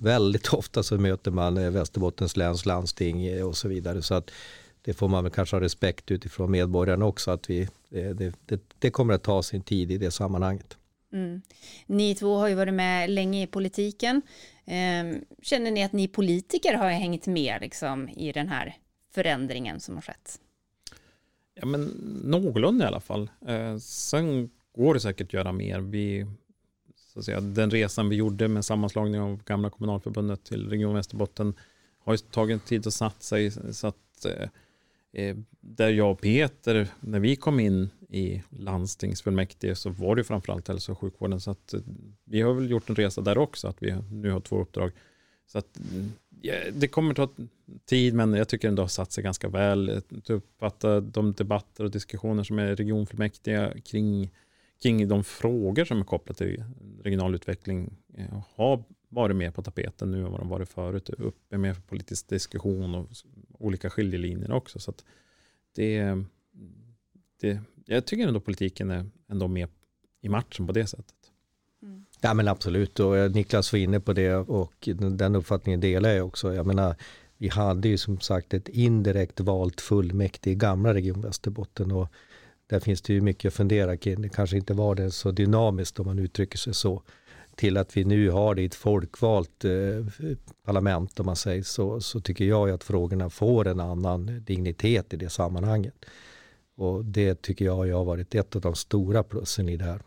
Väldigt 0.00 0.52
ofta 0.52 0.82
så 0.82 0.98
möter 0.98 1.30
man 1.30 1.56
eh, 1.56 1.70
Västerbottens 1.70 2.36
läns 2.36 2.66
landsting 2.66 3.26
eh, 3.26 3.46
och 3.46 3.56
så 3.56 3.68
vidare. 3.68 4.02
Så 4.02 4.14
att 4.14 4.30
det 4.82 4.94
får 4.94 5.08
man 5.08 5.24
väl 5.24 5.32
kanske 5.32 5.56
ha 5.56 5.60
respekt 5.60 6.10
utifrån 6.10 6.50
medborgarna 6.50 7.04
också 7.04 7.30
att 7.30 7.50
vi, 7.50 7.60
eh, 7.90 8.10
det, 8.10 8.34
det, 8.46 8.60
det 8.78 8.90
kommer 8.90 9.14
att 9.14 9.22
ta 9.22 9.42
sin 9.42 9.62
tid 9.62 9.92
i 9.92 9.98
det 9.98 10.10
sammanhanget. 10.10 10.76
Mm. 11.12 11.42
Ni 11.86 12.14
två 12.14 12.36
har 12.36 12.48
ju 12.48 12.54
varit 12.54 12.74
med 12.74 13.10
länge 13.10 13.42
i 13.42 13.46
politiken. 13.46 14.22
Ehm, 14.64 15.24
känner 15.42 15.70
ni 15.70 15.84
att 15.84 15.92
ni 15.92 16.08
politiker 16.08 16.74
har 16.74 16.90
hängt 16.90 17.26
med 17.26 17.60
liksom, 17.60 18.08
i 18.08 18.32
den 18.32 18.48
här 18.48 18.76
förändringen 19.10 19.80
som 19.80 19.94
har 19.94 20.02
skett? 20.02 20.40
Ja, 21.54 21.66
men 21.66 21.84
någorlunda 22.24 22.84
i 22.84 22.88
alla 22.88 23.00
fall. 23.00 23.30
Eh, 23.46 23.76
sen 23.78 24.50
går 24.72 24.94
det 24.94 25.00
säkert 25.00 25.26
att 25.26 25.32
göra 25.32 25.52
mer. 25.52 25.80
Vi, 25.80 26.26
så 27.12 27.18
att 27.18 27.24
säga, 27.24 27.40
den 27.40 27.70
resan 27.70 28.08
vi 28.08 28.16
gjorde 28.16 28.48
med 28.48 28.64
sammanslagning 28.64 29.20
av 29.20 29.44
gamla 29.44 29.70
kommunalförbundet 29.70 30.44
till 30.44 30.70
Region 30.70 30.94
Västerbotten 30.94 31.54
har 31.98 32.12
ju 32.12 32.18
tagit 32.18 32.66
tid 32.66 32.86
att 32.86 32.94
satsa 32.94 33.40
i. 33.40 33.50
Så 33.50 33.86
att, 33.86 34.24
eh, 34.24 34.48
Eh, 35.18 35.36
där 35.60 35.88
jag 35.90 36.10
och 36.10 36.20
Peter, 36.20 36.88
när 37.00 37.20
vi 37.20 37.36
kom 37.36 37.60
in 37.60 37.90
i 38.08 38.42
landstingsfullmäktige 38.50 39.74
så 39.74 39.90
var 39.90 40.16
det 40.16 40.24
framförallt 40.24 40.68
hälso 40.68 40.92
och 40.92 40.98
sjukvården. 40.98 41.40
Så 41.40 41.50
att, 41.50 41.74
eh, 41.74 41.80
vi 42.24 42.40
har 42.40 42.54
väl 42.54 42.70
gjort 42.70 42.88
en 42.88 42.94
resa 42.94 43.20
där 43.20 43.38
också, 43.38 43.68
att 43.68 43.82
vi 43.82 43.94
nu 44.10 44.30
har 44.30 44.40
två 44.40 44.60
uppdrag. 44.60 44.92
Så 45.46 45.58
att, 45.58 45.80
ja, 46.40 46.54
det 46.72 46.88
kommer 46.88 47.14
ta 47.14 47.28
tid, 47.84 48.14
men 48.14 48.34
jag 48.34 48.48
tycker 48.48 48.68
ändå 48.68 48.82
har 48.82 48.88
satt 48.88 49.12
sig 49.12 49.24
ganska 49.24 49.48
väl. 49.48 49.90
Att 49.96 50.30
uppfatta 50.30 51.00
de 51.00 51.32
debatter 51.32 51.84
och 51.84 51.90
diskussioner 51.90 52.42
som 52.42 52.58
är 52.58 52.76
regionfullmäktige 52.76 53.80
kring, 53.84 54.30
kring 54.82 55.08
de 55.08 55.24
frågor 55.24 55.84
som 55.84 56.00
är 56.00 56.04
kopplade 56.04 56.38
till 56.38 56.64
regional 57.02 57.34
utveckling 57.34 57.96
eh, 58.14 58.42
har 58.54 58.84
varit 59.08 59.36
mer 59.36 59.50
på 59.50 59.62
tapeten 59.62 60.10
nu 60.10 60.24
än 60.24 60.30
vad 60.30 60.40
de 60.40 60.48
varit 60.48 60.68
förut. 60.68 61.08
Uppe 61.08 61.58
med 61.58 61.86
politisk 61.86 62.28
diskussion 62.28 62.94
och 62.94 63.08
olika 63.58 63.90
skiljelinjer 63.90 64.52
också. 64.52 64.78
Så 64.78 64.92
det, 65.74 66.16
det, 67.40 67.60
jag 67.86 68.04
tycker 68.04 68.28
ändå 68.28 68.40
politiken 68.40 68.90
är 68.90 69.06
ändå 69.28 69.48
med 69.48 69.68
i 70.20 70.28
matchen 70.28 70.66
på 70.66 70.72
det 70.72 70.86
sättet. 70.86 71.14
Mm. 71.82 72.04
Ja 72.20 72.34
men 72.34 72.48
absolut 72.48 73.00
och 73.00 73.30
Niklas 73.30 73.72
var 73.72 73.78
inne 73.78 74.00
på 74.00 74.12
det 74.12 74.34
och 74.34 74.88
den 75.12 75.36
uppfattningen 75.36 75.80
delar 75.80 76.10
jag 76.10 76.26
också. 76.26 76.54
Jag 76.54 76.66
menar, 76.66 76.96
vi 77.36 77.48
hade 77.48 77.88
ju 77.88 77.98
som 77.98 78.20
sagt 78.20 78.54
ett 78.54 78.68
indirekt 78.68 79.40
valt 79.40 79.80
fullmäktige 79.80 80.52
i 80.52 80.54
gamla 80.54 80.94
Region 80.94 81.20
Västerbotten 81.20 81.92
och 81.92 82.08
där 82.66 82.80
finns 82.80 83.02
det 83.02 83.12
ju 83.12 83.20
mycket 83.20 83.48
att 83.48 83.54
fundera 83.54 83.96
kring. 83.96 84.22
Det 84.22 84.28
kanske 84.28 84.56
inte 84.56 84.74
var 84.74 84.94
det 84.94 85.10
så 85.10 85.30
dynamiskt 85.30 86.00
om 86.00 86.06
man 86.06 86.18
uttrycker 86.18 86.58
sig 86.58 86.74
så. 86.74 87.02
Till 87.56 87.76
att 87.76 87.96
vi 87.96 88.04
nu 88.04 88.30
har 88.30 88.54
det 88.54 88.62
i 88.62 88.64
ett 88.64 88.74
folkvalt 88.74 89.64
eh, 89.64 90.06
parlament 90.64 91.20
om 91.20 91.26
man 91.26 91.36
säger 91.36 91.62
så, 91.62 92.00
så 92.00 92.20
tycker 92.20 92.44
jag 92.44 92.70
att 92.70 92.84
frågorna 92.84 93.30
får 93.30 93.66
en 93.66 93.80
annan 93.80 94.44
dignitet 94.44 95.14
i 95.14 95.16
det 95.16 95.30
sammanhanget. 95.30 96.04
Och 96.74 97.04
det 97.04 97.42
tycker 97.42 97.64
jag 97.64 97.76
har 97.76 98.04
varit 98.04 98.34
ett 98.34 98.56
av 98.56 98.62
de 98.62 98.74
stora 98.74 99.22
plussen 99.22 99.68
i 99.68 99.76
det 99.76 99.84
här. 99.84 100.02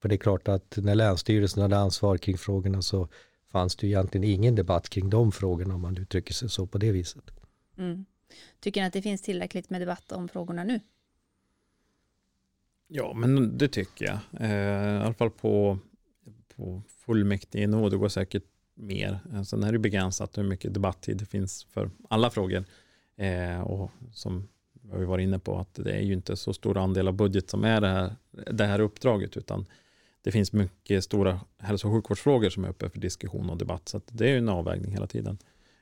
För 0.00 0.08
det 0.08 0.14
är 0.14 0.16
klart 0.16 0.48
att 0.48 0.76
när 0.76 0.94
Länsstyrelsen 0.94 1.62
hade 1.62 1.78
ansvar 1.78 2.18
kring 2.18 2.38
frågorna 2.38 2.82
så 2.82 3.08
fanns 3.52 3.76
det 3.76 3.86
ju 3.86 3.92
egentligen 3.92 4.24
ingen 4.24 4.54
debatt 4.54 4.88
kring 4.88 5.10
de 5.10 5.32
frågorna 5.32 5.74
om 5.74 5.80
man 5.80 5.96
uttrycker 5.96 6.34
sig 6.34 6.48
så 6.48 6.66
på 6.66 6.78
det 6.78 6.92
viset. 6.92 7.30
Mm. 7.78 8.04
Tycker 8.60 8.80
ni 8.80 8.86
att 8.86 8.92
det 8.92 9.02
finns 9.02 9.22
tillräckligt 9.22 9.70
med 9.70 9.80
debatt 9.80 10.12
om 10.12 10.28
frågorna 10.28 10.64
nu? 10.64 10.80
Ja, 12.86 13.14
men 13.14 13.58
det 13.58 13.68
tycker 13.68 14.04
jag. 14.04 14.18
Eh, 14.40 15.00
I 15.00 15.04
alla 15.04 15.14
fall 15.14 15.30
på, 15.30 15.78
på 16.62 16.82
fullmäktige 17.06 17.66
nivå. 17.66 17.88
Det 17.88 17.96
går 17.96 18.08
säkert 18.08 18.44
mer. 18.74 19.20
Eh, 19.32 19.42
sen 19.42 19.62
är 19.62 19.72
det 19.72 19.78
begränsat 19.78 20.38
hur 20.38 20.42
mycket 20.42 20.74
debatttid 20.74 21.16
det 21.16 21.26
finns 21.26 21.64
för 21.64 21.90
alla 22.08 22.30
frågor. 22.30 22.64
Eh, 23.16 23.60
och 23.60 23.90
som 24.12 24.48
vi 24.98 25.04
var 25.04 25.18
inne 25.18 25.38
på, 25.38 25.58
att 25.58 25.74
det 25.74 25.92
är 25.92 26.00
ju 26.00 26.12
inte 26.12 26.36
så 26.36 26.52
stor 26.52 26.78
andel 26.78 27.08
av 27.08 27.14
budget 27.14 27.50
som 27.50 27.64
är 27.64 27.80
det 27.80 27.88
här, 27.88 28.16
det 28.52 28.64
här 28.64 28.80
uppdraget, 28.80 29.36
utan 29.36 29.66
det 30.22 30.32
finns 30.32 30.52
mycket 30.52 31.04
stora 31.04 31.40
hälso 31.58 31.88
och 31.88 31.94
sjukvårdsfrågor 31.94 32.50
som 32.50 32.64
är 32.64 32.68
uppe 32.68 32.90
för 32.90 33.00
diskussion 33.00 33.50
och 33.50 33.58
debatt, 33.58 33.88
så 33.88 34.00
det 34.06 34.30
är 34.30 34.38
en 34.38 34.48
avvägning 34.48 34.92
hela 34.92 35.06
tiden. 35.06 35.38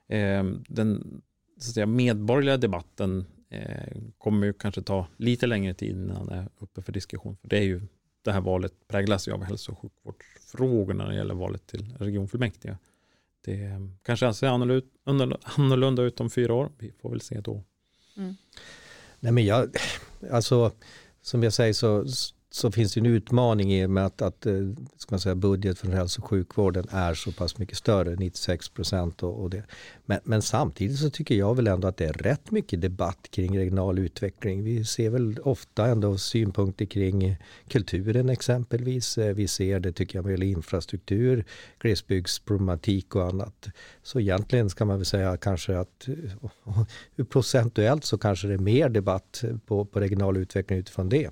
Eh, 0.09 0.45
den 0.69 1.23
så 1.59 1.71
att 1.71 1.75
säga, 1.75 1.87
medborgerliga 1.87 2.57
debatten 2.57 3.27
eh, 3.51 3.97
kommer 4.19 4.47
ju 4.47 4.53
kanske 4.53 4.83
ta 4.83 5.07
lite 5.17 5.47
längre 5.47 5.75
tid 5.75 5.91
innan 5.91 6.27
den 6.27 6.39
är 6.39 6.49
uppe 6.59 6.83
för 6.83 6.93
diskussion, 6.93 7.37
för 7.37 7.49
det 7.49 7.59
är 7.59 7.63
ju 7.63 7.81
det 8.23 8.33
här 8.33 8.41
valet 8.41 8.89
präglas 8.89 9.29
ju 9.29 9.33
av 9.33 9.45
hälso 9.45 9.73
och 9.73 9.79
sjukvårdsfrågorna 9.79 11.05
när 11.05 11.11
det 11.11 11.17
gäller 11.17 11.35
valet 11.35 11.67
till 11.67 11.97
regionfullmäktige. 11.99 12.77
Det 13.45 13.89
kanske 14.03 14.35
ser 14.35 14.47
annorlunda 14.47 16.03
ut 16.03 16.21
om 16.21 16.31
fyra 16.31 16.55
år. 16.55 16.71
Vi 16.79 16.93
får 16.93 17.11
väl 17.11 17.21
se 17.21 17.41
då. 17.41 17.65
Mm. 18.17 18.35
Nej 19.21 19.33
men 19.33 19.45
jag, 19.45 19.77
alltså 20.31 20.73
som 21.23 21.43
jag 21.43 21.53
säger 21.53 21.73
så 21.73 22.05
så 22.53 22.71
finns 22.71 22.95
det 22.95 23.01
en 23.01 23.07
utmaning 23.07 23.75
i 23.75 23.87
och 23.87 23.91
med 23.91 24.07
att, 24.07 24.23
att 24.23 24.47
eh, 24.47 24.53
ska 24.97 25.13
man 25.13 25.21
säga, 25.21 25.35
budget 25.35 25.79
för 25.79 25.89
hälso 25.89 26.23
och 26.23 26.29
sjukvården 26.29 26.87
är 26.91 27.15
så 27.15 27.33
pass 27.33 27.59
mycket 27.59 27.77
större, 27.77 28.17
96 28.17 28.69
procent. 28.69 29.23
Och, 29.23 29.43
och, 29.43 29.51
det. 29.51 29.63
Men, 30.07 30.21
men, 30.25 30.43
samtidigt 30.43 30.99
så 30.99 31.11
tycker 31.11 31.35
jag 31.35 31.55
väl 31.55 31.67
ändå 31.67 31.89
att 31.89 31.97
det 31.97 32.07
är 32.07 32.13
rätt 32.13 32.51
mycket 32.51 32.81
debatt 32.81 33.29
kring 33.31 33.59
regional 33.59 33.99
utveckling. 33.99 34.65
Vi 34.65 34.85
ser 34.85 35.11
väl 35.11 35.39
ofta 35.39 35.87
ändå 35.87 36.19
synpunkter 36.19 36.85
kring 36.85 37.37
kulturen 37.69 38.29
exempelvis. 38.29 39.19
Eh, 39.19 39.35
vi 39.35 39.49
ser 39.49 39.81
det 39.81 39.93
tycker 39.93 40.19
jag 40.19 40.27
med 40.27 40.43
infrastruktur, 40.43 41.45
glesbygdsproblematik 41.79 43.15
och 43.15 43.25
annat. 43.25 43.67
Så 44.03 44.21
egentligen 44.21 44.71
ska 44.71 44.85
man 44.85 44.97
väl 44.97 45.07
säga 45.07 45.37
kanske 45.37 45.79
att 45.79 46.09
eh, 46.09 47.25
procentuellt 47.31 48.05
så 48.05 48.19
kanske 48.19 48.49
det 48.49 48.55
är 48.55 48.59
mer 48.59 48.89
debatt 48.89 49.45
på, 49.67 49.85
på 49.85 50.01
regional 50.01 50.37
utveckling 50.37 50.79
utifrån 50.79 51.09
det. 51.09 51.31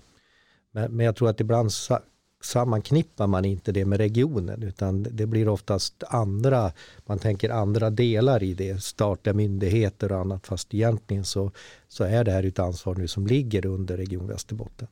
Men, 0.78 0.92
men 0.92 1.06
jag 1.06 1.16
tror 1.16 1.28
att 1.28 1.40
ibland 1.40 1.72
sa, 1.72 2.00
sammanknippar 2.40 3.26
man 3.26 3.44
inte 3.44 3.72
det 3.72 3.84
med 3.84 3.98
regionen 3.98 4.62
utan 4.62 5.02
det 5.02 5.26
blir 5.26 5.48
oftast 5.48 6.04
andra, 6.08 6.72
man 7.06 7.18
tänker 7.18 7.50
andra 7.50 7.90
delar 7.90 8.42
i 8.42 8.54
det, 8.54 8.82
statliga 8.82 9.34
myndigheter 9.34 10.12
och 10.12 10.18
annat 10.18 10.46
fast 10.46 10.74
egentligen 10.74 11.24
så, 11.24 11.50
så 11.88 12.04
är 12.04 12.24
det 12.24 12.30
här 12.30 12.44
ett 12.44 12.58
ansvar 12.58 12.94
nu 12.94 13.08
som 13.08 13.26
ligger 13.26 13.66
under 13.66 13.96
Region 13.96 14.26
Västerbotten. 14.26 14.88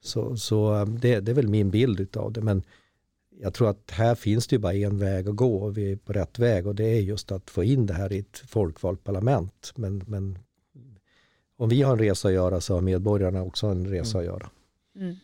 Så, 0.00 0.36
så 0.36 0.74
eh, 0.74 0.86
det, 0.86 1.20
det 1.20 1.32
är 1.32 1.34
väl 1.34 1.48
min 1.48 1.70
bild 1.70 2.16
av 2.16 2.32
det 2.32 2.40
men 2.40 2.62
jag 3.40 3.54
tror 3.54 3.70
att 3.70 3.90
här 3.90 4.14
finns 4.14 4.46
det 4.46 4.56
ju 4.56 4.60
bara 4.60 4.74
en 4.74 4.98
väg 4.98 5.28
att 5.28 5.36
gå 5.36 5.56
och 5.56 5.78
vi 5.78 5.92
är 5.92 5.96
på 5.96 6.12
rätt 6.12 6.38
väg 6.38 6.66
och 6.66 6.74
det 6.74 6.84
är 6.84 7.00
just 7.00 7.32
att 7.32 7.50
få 7.50 7.64
in 7.64 7.86
det 7.86 7.94
här 7.94 8.12
i 8.12 8.18
ett 8.18 8.42
folkvalt 8.46 9.04
parlament. 9.04 9.72
Men, 9.74 10.02
men 10.06 10.38
om 11.56 11.68
vi 11.68 11.82
har 11.82 11.92
en 11.92 11.98
resa 11.98 12.28
att 12.28 12.34
göra 12.34 12.60
så 12.60 12.74
har 12.74 12.80
medborgarna 12.80 13.42
också 13.42 13.66
en 13.66 13.86
resa 13.86 14.18
att 14.18 14.24
göra. 14.24 14.50
Mm. 14.96 15.16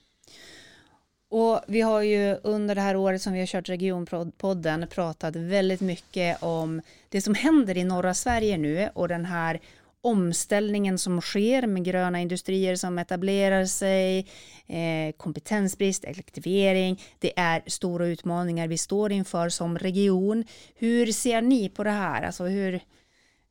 Och 1.30 1.60
vi 1.68 1.80
har 1.80 2.02
ju 2.02 2.37
under 2.42 2.75
det 2.75 2.80
här 2.80 2.96
året 2.96 3.22
som 3.22 3.32
vi 3.32 3.38
har 3.38 3.46
kört 3.46 3.68
Regionpodden 3.68 4.87
pratat 4.90 5.37
väldigt 5.37 5.80
mycket 5.80 6.42
om 6.42 6.80
det 7.08 7.20
som 7.20 7.34
händer 7.34 7.76
i 7.76 7.84
norra 7.84 8.14
Sverige 8.14 8.58
nu 8.58 8.88
och 8.94 9.08
den 9.08 9.25
här 9.25 9.60
omställningen 10.00 10.98
som 10.98 11.20
sker 11.20 11.66
med 11.66 11.84
gröna 11.84 12.20
industrier 12.20 12.76
som 12.76 12.98
etablerar 12.98 13.64
sig, 13.64 14.26
eh, 14.66 15.12
kompetensbrist, 15.16 16.04
elektrifiering. 16.04 17.02
Det 17.18 17.38
är 17.38 17.62
stora 17.66 18.07
utmaningar 18.07 18.68
vi 18.68 18.78
står 18.78 19.12
inför 19.12 19.48
som 19.48 19.78
region. 19.78 20.44
Hur 20.74 21.12
ser 21.12 21.42
ni 21.42 21.68
på 21.68 21.85
det 21.85 21.90
här? 21.90 22.22
Alltså 22.22 22.44
hur, 22.44 22.81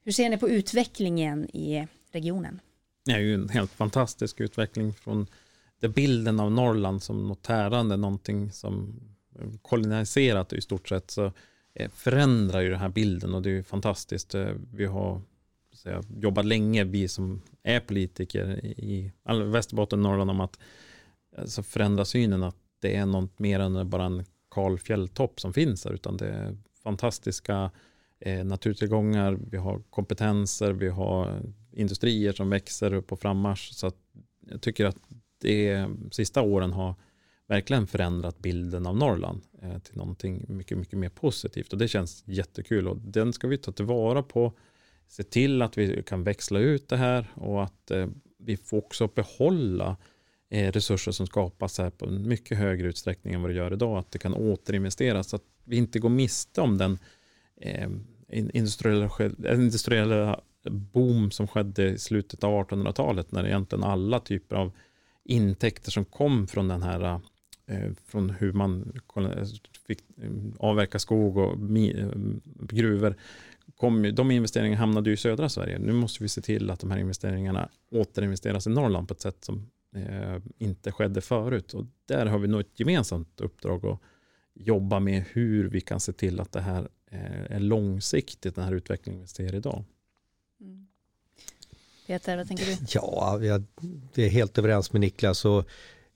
hur 0.04 0.12
ser 0.12 0.30
ni 0.30 0.38
på 0.38 0.50
utvecklingen 0.50 1.56
i 1.56 1.88
regionen? 2.12 2.60
Det 3.06 3.12
är 3.12 3.20
ju 3.20 3.34
en 3.34 3.50
helt 3.50 3.72
fantastisk 3.72 4.40
utveckling 4.40 4.94
från 4.94 5.28
det 5.80 5.90
bilden 5.90 6.40
av 6.40 6.52
Norrland 6.52 7.04
som 7.04 7.28
något 7.28 7.42
tärande, 7.42 7.98
någonting 7.98 8.52
som 8.52 9.00
koloniserat 9.62 10.54
i 10.54 10.62
stort 10.62 10.90
sett, 10.90 11.12
så 11.12 11.32
eh, 11.74 11.92
förändrar 11.94 12.62
ju 12.62 12.70
den 12.70 12.80
här 12.80 12.90
bilden 12.90 13.34
och 13.34 13.42
det 13.42 13.50
är 13.50 13.54
ju 13.54 13.64
fantastiskt. 13.64 14.36
Eh, 14.36 14.50
vi 14.74 14.86
har 14.86 15.22
säga, 15.74 16.04
jobbat 16.18 16.46
länge, 16.46 16.84
vi 16.84 17.08
som 17.08 17.42
är 17.64 17.80
politiker 17.80 18.66
i 18.66 19.12
Västerbotten, 19.46 20.02
Norrland, 20.02 20.30
om 20.30 20.40
att 20.40 20.60
alltså, 21.38 21.64
förändra 21.64 22.06
synen 22.06 22.44
att 22.44 22.56
det 22.80 22.96
är 22.96 23.06
något 23.06 23.40
mer 23.40 23.60
än 23.60 23.90
bara 23.90 24.06
en 24.06 24.26
kal 24.52 24.80
fjälltopp 24.80 25.40
som 25.40 25.54
finns 25.54 25.86
här, 25.86 25.92
utan 25.92 26.18
det 26.18 26.28
är 26.28 26.58
fantastiska 26.84 27.72
eh, 28.20 28.46
naturtillgångar, 28.46 29.38
vi 29.52 29.58
har 29.58 29.82
kompetenser, 29.90 30.72
vi 30.72 30.90
har 30.90 31.42
industrier 31.72 32.34
som 32.34 32.50
växer 32.50 32.94
upp 32.94 33.08
på 33.08 33.18
frammarsch. 33.18 33.74
Så 33.74 33.92
jag 34.42 34.62
tycker 34.62 34.86
att 34.86 34.98
de 35.40 35.88
sista 36.12 36.42
åren 36.42 36.74
har 36.74 36.96
verkligen 37.48 37.88
förändrat 37.88 38.40
bilden 38.40 38.86
av 38.86 38.98
Norrland 38.98 39.42
eh, 39.62 39.80
till 39.80 39.98
någonting 39.98 40.46
mycket, 40.48 40.78
mycket 40.78 41.00
mer 41.00 41.10
positivt. 41.10 41.74
Och 41.74 41.80
det 41.80 41.88
känns 41.88 42.24
jättekul 42.28 42.88
och 42.88 42.98
den 42.98 43.34
ska 43.34 43.48
vi 43.48 43.58
ta 43.58 43.72
tillvara 43.72 44.24
på. 44.24 44.54
Se 45.08 45.24
till 45.24 45.62
att 45.62 45.78
vi 45.78 46.04
kan 46.04 46.24
växla 46.24 46.60
ut 46.60 46.90
det 46.90 46.98
här 46.98 47.28
och 47.34 47.64
att 47.64 47.92
eh, 47.92 48.08
vi 48.38 48.58
får 48.58 48.78
också 48.78 49.08
behålla 49.08 49.98
eh, 50.50 50.72
resurser 50.72 51.12
som 51.12 51.28
skapas 51.28 51.78
här 51.78 51.90
på 51.90 52.06
en 52.06 52.28
mycket 52.28 52.58
högre 52.58 52.88
utsträckning 52.88 53.34
än 53.34 53.42
vad 53.42 53.52
det 53.52 53.56
gör 53.56 53.74
idag. 53.74 53.98
Att 53.98 54.12
det 54.12 54.20
kan 54.20 54.34
återinvesteras 54.34 55.30
så 55.30 55.36
att 55.36 55.46
vi 55.64 55.78
inte 55.78 56.00
går 56.00 56.10
miste 56.10 56.62
om 56.62 56.78
den 56.78 57.00
eh, 57.62 57.90
industriella, 58.30 59.10
eh, 59.20 59.54
industriella 59.54 60.42
boom 60.70 61.32
som 61.32 61.48
skedde 61.48 61.90
i 61.90 61.98
slutet 61.98 62.44
av 62.44 62.68
1800-talet 62.68 63.32
när 63.32 63.46
egentligen 63.46 63.84
alla 63.84 64.20
typer 64.20 64.56
av 64.56 64.72
intäkter 65.28 65.92
som 65.92 66.06
kom 66.06 66.48
från 66.48 66.68
den 66.68 66.84
här 66.84 67.22
eh, 67.66 67.92
från 68.06 68.30
hur 68.30 68.54
man 68.54 69.00
fick 69.88 70.00
eh, 70.22 70.32
avverka 70.60 71.00
skog 71.00 71.38
och 71.38 71.54
eh, 71.54 72.10
gruvor. 72.62 73.16
Kom, 73.76 74.16
de 74.16 74.32
investeringarna 74.32 74.80
hamnade 74.80 75.12
i 75.12 75.18
södra 75.18 75.50
Sverige. 75.50 75.80
Nu 75.80 75.94
måste 75.94 76.24
vi 76.24 76.30
se 76.30 76.42
till 76.42 76.70
att 76.70 76.80
de 76.80 76.92
här 76.92 76.98
investeringarna 76.98 77.70
återinvesteras 77.92 78.68
i 78.68 78.70
Norrland 78.70 79.08
på 79.08 79.14
ett 79.14 79.22
sätt 79.22 79.44
som 79.44 79.70
inte 80.58 80.92
skedde 80.92 81.22
förut. 81.22 81.74
Och 81.74 81.86
där 82.06 82.26
har 82.26 82.40
vi 82.40 82.48
nog 82.48 82.60
ett 82.60 82.80
gemensamt 82.80 83.42
uppdrag 83.42 83.86
att 83.86 84.00
jobba 84.54 85.00
med 85.00 85.24
hur 85.32 85.70
vi 85.70 85.82
kan 85.82 86.00
se 86.00 86.14
till 86.14 86.40
att 86.40 86.52
det 86.52 86.62
här 86.62 86.88
är 87.50 87.60
långsiktigt, 87.60 88.56
den 88.56 88.64
här 88.64 88.74
utvecklingen 88.74 89.22
vi 89.22 89.28
ser 89.28 89.56
idag. 89.56 89.84
Peter, 92.08 92.38
vad 92.38 92.48
tänker 92.48 92.66
du? 92.66 92.78
Ja, 92.90 93.40
jag 93.42 93.64
är 94.16 94.30
helt 94.30 94.58
överens 94.58 94.94
med 94.94 95.02
Niklas 95.02 95.46
och 95.46 95.66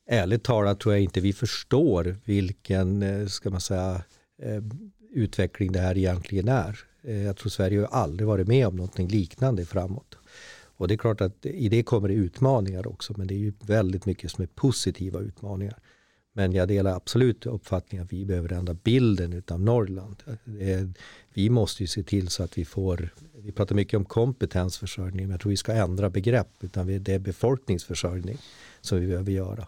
ärligt 0.06 0.44
talat 0.44 0.80
tror 0.80 0.94
jag 0.94 1.04
inte 1.04 1.22
vi 1.22 1.34
förstår 1.34 2.18
vilken, 2.26 3.04
eh, 3.04 3.28
ska 3.28 3.50
man 3.50 3.62
säga, 3.62 4.02
eh, 4.42 4.64
utveckling 5.12 5.72
det 5.72 5.80
här 5.80 5.98
egentligen 5.98 6.48
är. 6.48 6.80
Eh, 7.04 7.22
jag 7.24 7.38
tror 7.38 7.50
Sverige 7.50 7.80
har 7.80 7.88
aldrig 7.88 8.28
varit 8.28 8.48
med 8.48 8.68
om 8.68 8.76
någonting 8.76 9.08
liknande 9.08 9.66
framåt. 9.66 10.18
Och 10.78 10.88
det 10.88 10.94
är 10.94 10.98
klart 10.98 11.22
att 11.22 11.46
i 11.46 11.70
det 11.70 11.84
kommer 11.84 12.08
det 12.08 12.14
utmaningar 12.14 12.88
också, 12.88 13.14
men 13.18 13.28
det 13.28 13.34
är 13.34 13.40
ju 13.40 13.54
väldigt 13.60 14.06
mycket 14.06 14.32
som 14.32 14.42
är 14.42 14.48
positiva 14.48 15.20
utmaningar. 15.20 15.80
Men 16.34 16.52
jag 16.54 16.68
delar 16.68 16.96
absolut 16.96 17.46
uppfattningen 17.46 18.06
att 18.06 18.14
vi 18.14 18.26
behöver 18.26 18.54
ändra 18.54 18.74
bilden 18.74 19.44
av 19.48 19.60
Norrland. 19.62 20.24
Vi 21.34 21.50
måste 21.50 21.84
ju 21.84 21.88
se 21.88 22.04
till 22.04 22.28
så 22.28 22.44
att 22.44 22.58
vi 22.58 22.66
får, 22.66 23.10
vi 23.38 23.52
pratar 23.52 23.76
mycket 23.76 23.98
om 23.98 24.06
kompetensförsörjning, 24.06 25.22
men 25.22 25.32
jag 25.32 25.42
tror 25.42 25.50
vi 25.50 25.58
ska 25.58 25.74
ändra 25.74 26.10
begrepp, 26.10 26.48
utan 26.62 26.88
det 27.04 27.10
är 27.10 27.20
befolkningsförsörjning 27.20 28.38
som 28.82 29.00
vi 29.00 29.08
behöver 29.08 29.32
göra. 29.32 29.68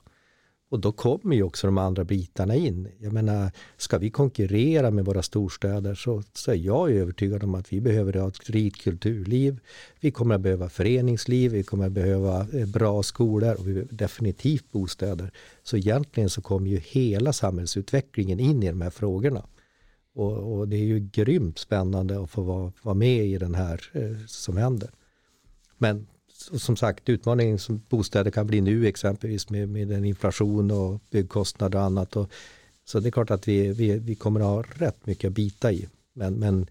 Och 0.73 0.79
då 0.79 0.91
kommer 0.91 1.35
ju 1.35 1.43
också 1.43 1.67
de 1.67 1.77
andra 1.77 2.03
bitarna 2.03 2.55
in. 2.55 2.87
Jag 2.99 3.13
menar, 3.13 3.51
ska 3.77 3.97
vi 3.97 4.09
konkurrera 4.09 4.91
med 4.91 5.05
våra 5.05 5.21
storstäder 5.21 5.95
så, 5.95 6.23
så 6.33 6.51
är 6.51 6.55
jag 6.55 6.91
övertygad 6.91 7.43
om 7.43 7.55
att 7.55 7.73
vi 7.73 7.81
behöver 7.81 8.13
ha 8.13 8.27
ett 8.27 8.49
rikt 8.49 8.81
kulturliv. 8.81 9.59
Vi 9.99 10.11
kommer 10.11 10.35
att 10.35 10.41
behöva 10.41 10.69
föreningsliv, 10.69 11.51
vi 11.51 11.63
kommer 11.63 11.85
att 11.85 11.91
behöva 11.91 12.47
eh, 12.53 12.67
bra 12.67 13.03
skolor 13.03 13.55
och 13.55 13.67
vi 13.67 13.73
behöver 13.73 13.93
definitivt 13.93 14.71
bostäder. 14.71 15.31
Så 15.63 15.77
egentligen 15.77 16.29
så 16.29 16.41
kommer 16.41 16.69
ju 16.69 16.77
hela 16.77 17.33
samhällsutvecklingen 17.33 18.39
in 18.39 18.63
i 18.63 18.67
de 18.67 18.81
här 18.81 18.89
frågorna. 18.89 19.45
Och, 20.15 20.57
och 20.57 20.67
det 20.67 20.75
är 20.75 20.85
ju 20.85 20.99
grymt 20.99 21.59
spännande 21.59 22.23
att 22.23 22.29
få 22.29 22.41
vara, 22.41 22.71
vara 22.81 22.95
med 22.95 23.25
i 23.25 23.37
den 23.37 23.55
här 23.55 23.81
eh, 23.93 24.25
som 24.27 24.57
händer. 24.57 24.89
Men 25.77 26.07
som 26.33 26.75
sagt 26.75 27.09
utmaningen 27.09 27.59
som 27.59 27.81
bostäder 27.89 28.31
kan 28.31 28.47
bli 28.47 28.61
nu 28.61 28.87
exempelvis 28.87 29.49
med, 29.49 29.69
med 29.69 29.91
en 29.91 30.05
inflation 30.05 30.71
och 30.71 30.99
byggkostnader 31.09 31.79
och 31.79 31.85
annat. 31.85 32.15
Och, 32.15 32.31
så 32.85 32.99
det 32.99 33.09
är 33.09 33.11
klart 33.11 33.31
att 33.31 33.47
vi, 33.47 33.73
vi, 33.73 33.99
vi 33.99 34.15
kommer 34.15 34.39
att 34.39 34.45
ha 34.45 34.63
rätt 34.85 35.05
mycket 35.05 35.27
att 35.27 35.33
bita 35.33 35.71
i. 35.71 35.87
Men, 36.13 36.33
men 36.33 36.67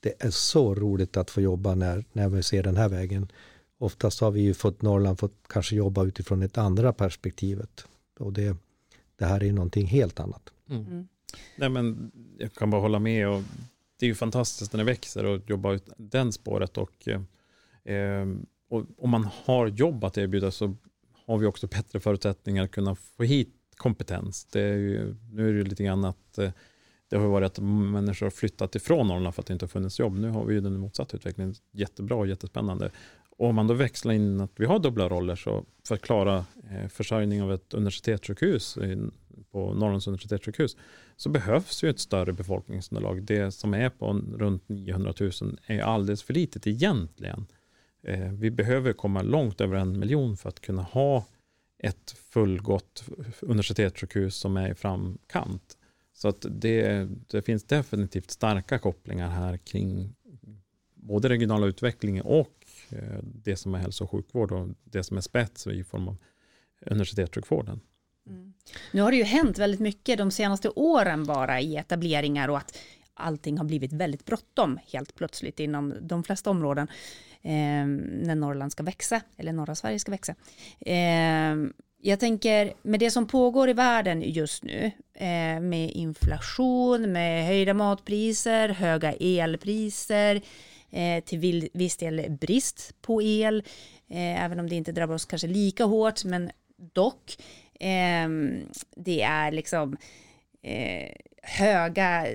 det 0.00 0.14
är 0.18 0.30
så 0.30 0.74
roligt 0.74 1.16
att 1.16 1.30
få 1.30 1.40
jobba 1.40 1.74
när, 1.74 2.04
när 2.12 2.28
vi 2.28 2.42
ser 2.42 2.62
den 2.62 2.76
här 2.76 2.88
vägen. 2.88 3.32
Oftast 3.78 4.20
har 4.20 4.30
vi 4.30 4.40
ju 4.40 4.54
fått 4.54 4.82
Norrland 4.82 5.18
fått 5.18 5.34
kanske 5.46 5.76
jobba 5.76 6.04
utifrån 6.04 6.42
ett 6.42 6.58
andra 6.58 6.92
perspektivet. 6.92 7.86
Och 8.18 8.32
det, 8.32 8.56
det 9.16 9.24
här 9.24 9.42
är 9.42 9.52
någonting 9.52 9.86
helt 9.86 10.20
annat. 10.20 10.52
Mm. 10.70 10.86
Mm. 10.86 11.08
Nej, 11.56 11.68
men 11.68 12.12
jag 12.38 12.52
kan 12.52 12.70
bara 12.70 12.80
hålla 12.80 12.98
med. 12.98 13.28
Och 13.28 13.42
det 13.98 14.06
är 14.06 14.08
ju 14.08 14.14
fantastiskt 14.14 14.72
när 14.72 14.78
det 14.78 14.84
växer 14.84 15.24
och 15.24 15.50
jobba 15.50 15.72
ut 15.72 15.88
den 15.96 16.32
spåret. 16.32 16.78
Och 16.78 17.08
eh, 17.08 17.20
Eh, 17.84 18.26
och 18.74 18.86
om 18.98 19.10
man 19.10 19.28
har 19.44 19.66
jobb 19.66 20.04
att 20.04 20.18
erbjuda 20.18 20.50
så 20.50 20.76
har 21.26 21.38
vi 21.38 21.46
också 21.46 21.66
bättre 21.66 22.00
förutsättningar 22.00 22.64
att 22.64 22.70
kunna 22.70 22.94
få 22.94 23.22
hit 23.22 23.54
kompetens. 23.76 24.44
Det 24.44 24.60
är 24.60 24.76
ju, 24.76 25.14
nu 25.32 25.48
är 25.48 25.52
det 25.52 25.70
lite 25.70 25.84
grann 25.84 26.04
att 26.04 26.38
eh, 26.38 26.50
det 27.08 27.16
har 27.16 27.26
varit 27.26 27.46
att 27.46 27.58
människor 27.64 28.26
har 28.26 28.30
flyttat 28.30 28.74
ifrån 28.74 29.08
Norrland 29.08 29.34
för 29.34 29.42
att 29.42 29.46
det 29.46 29.52
inte 29.52 29.64
har 29.64 29.68
funnits 29.68 29.98
jobb. 29.98 30.18
Nu 30.18 30.28
har 30.28 30.44
vi 30.44 30.54
ju 30.54 30.60
den 30.60 30.78
motsatta 30.78 31.16
utvecklingen. 31.16 31.54
Jättebra 31.72 32.16
och 32.16 32.26
jättespännande. 32.26 32.90
Och 33.36 33.48
om 33.48 33.54
man 33.54 33.66
då 33.66 33.74
växlar 33.74 34.14
in 34.14 34.40
att 34.40 34.50
vi 34.56 34.66
har 34.66 34.78
dubbla 34.78 35.08
roller 35.08 35.36
så 35.36 35.64
för 35.88 35.94
att 35.94 36.02
klara 36.02 36.44
eh, 36.70 36.88
försörjning 36.88 37.42
av 37.42 37.52
ett 37.52 37.74
universitetssjukhus 37.74 38.76
eh, 38.76 38.98
på 39.50 39.74
Norrlands 39.74 40.06
universitetssjukhus 40.06 40.76
så 41.16 41.28
behövs 41.28 41.84
ju 41.84 41.90
ett 41.90 42.00
större 42.00 42.32
befolkningsunderlag. 42.32 43.22
Det 43.22 43.50
som 43.50 43.74
är 43.74 43.90
på 43.90 44.12
runt 44.36 44.68
900 44.68 45.14
000 45.20 45.30
är 45.66 45.80
alldeles 45.80 46.22
för 46.22 46.34
litet 46.34 46.66
egentligen. 46.66 47.34
Mm. 47.34 47.46
Eh, 48.04 48.32
vi 48.32 48.50
behöver 48.50 48.92
komma 48.92 49.22
långt 49.22 49.60
över 49.60 49.76
en 49.76 49.98
miljon 49.98 50.36
för 50.36 50.48
att 50.48 50.60
kunna 50.60 50.82
ha 50.82 51.24
ett 51.78 52.10
fullgott 52.10 53.04
universitetssjukhus 53.40 54.36
som 54.36 54.56
är 54.56 54.70
i 54.70 54.74
framkant. 54.74 55.78
Så 56.12 56.28
att 56.28 56.46
det, 56.50 57.08
det 57.26 57.42
finns 57.42 57.64
definitivt 57.64 58.30
starka 58.30 58.78
kopplingar 58.78 59.28
här 59.28 59.56
kring 59.56 60.14
både 60.94 61.28
regionala 61.28 61.66
utvecklingen 61.66 62.24
och 62.24 62.66
eh, 62.90 63.18
det 63.22 63.56
som 63.56 63.74
är 63.74 63.78
hälso 63.78 64.04
och 64.04 64.10
sjukvård 64.10 64.52
och 64.52 64.68
det 64.84 65.04
som 65.04 65.16
är 65.16 65.20
spets 65.20 65.66
i 65.66 65.84
form 65.84 66.08
av 66.08 66.16
universitetssjukvården. 66.80 67.80
Mm. 68.26 68.54
Nu 68.92 69.02
har 69.02 69.10
det 69.10 69.16
ju 69.16 69.24
hänt 69.24 69.58
väldigt 69.58 69.80
mycket 69.80 70.18
de 70.18 70.30
senaste 70.30 70.68
åren 70.68 71.24
bara 71.24 71.60
i 71.60 71.76
etableringar 71.76 72.48
och 72.48 72.58
att 72.58 72.78
allting 73.14 73.58
har 73.58 73.64
blivit 73.64 73.92
väldigt 73.92 74.24
bråttom 74.24 74.78
helt 74.92 75.14
plötsligt 75.14 75.60
inom 75.60 75.94
de 76.00 76.24
flesta 76.24 76.50
områden 76.50 76.88
eh, 77.42 77.86
när 78.26 78.34
Norrland 78.34 78.72
ska 78.72 78.82
växa 78.82 79.20
eller 79.36 79.52
norra 79.52 79.74
Sverige 79.74 79.98
ska 79.98 80.10
växa. 80.10 80.34
Eh, 80.80 81.54
jag 82.06 82.20
tänker 82.20 82.72
med 82.82 83.00
det 83.00 83.10
som 83.10 83.26
pågår 83.26 83.70
i 83.70 83.72
världen 83.72 84.22
just 84.22 84.64
nu 84.64 84.90
eh, 85.14 85.60
med 85.60 85.90
inflation, 85.90 87.12
med 87.12 87.46
höjda 87.46 87.74
matpriser, 87.74 88.68
höga 88.68 89.12
elpriser, 89.12 90.42
eh, 90.90 91.24
till 91.24 91.68
viss 91.74 91.96
del 91.96 92.30
brist 92.40 92.94
på 93.02 93.22
el, 93.22 93.62
eh, 94.08 94.44
även 94.44 94.60
om 94.60 94.68
det 94.68 94.74
inte 94.74 94.92
drabbar 94.92 95.14
oss 95.14 95.24
kanske 95.24 95.46
lika 95.46 95.84
hårt, 95.84 96.24
men 96.24 96.50
dock. 96.76 97.36
Eh, 97.80 98.28
det 98.96 99.22
är 99.22 99.52
liksom 99.52 99.96
eh, 100.62 101.12
höga 101.42 102.26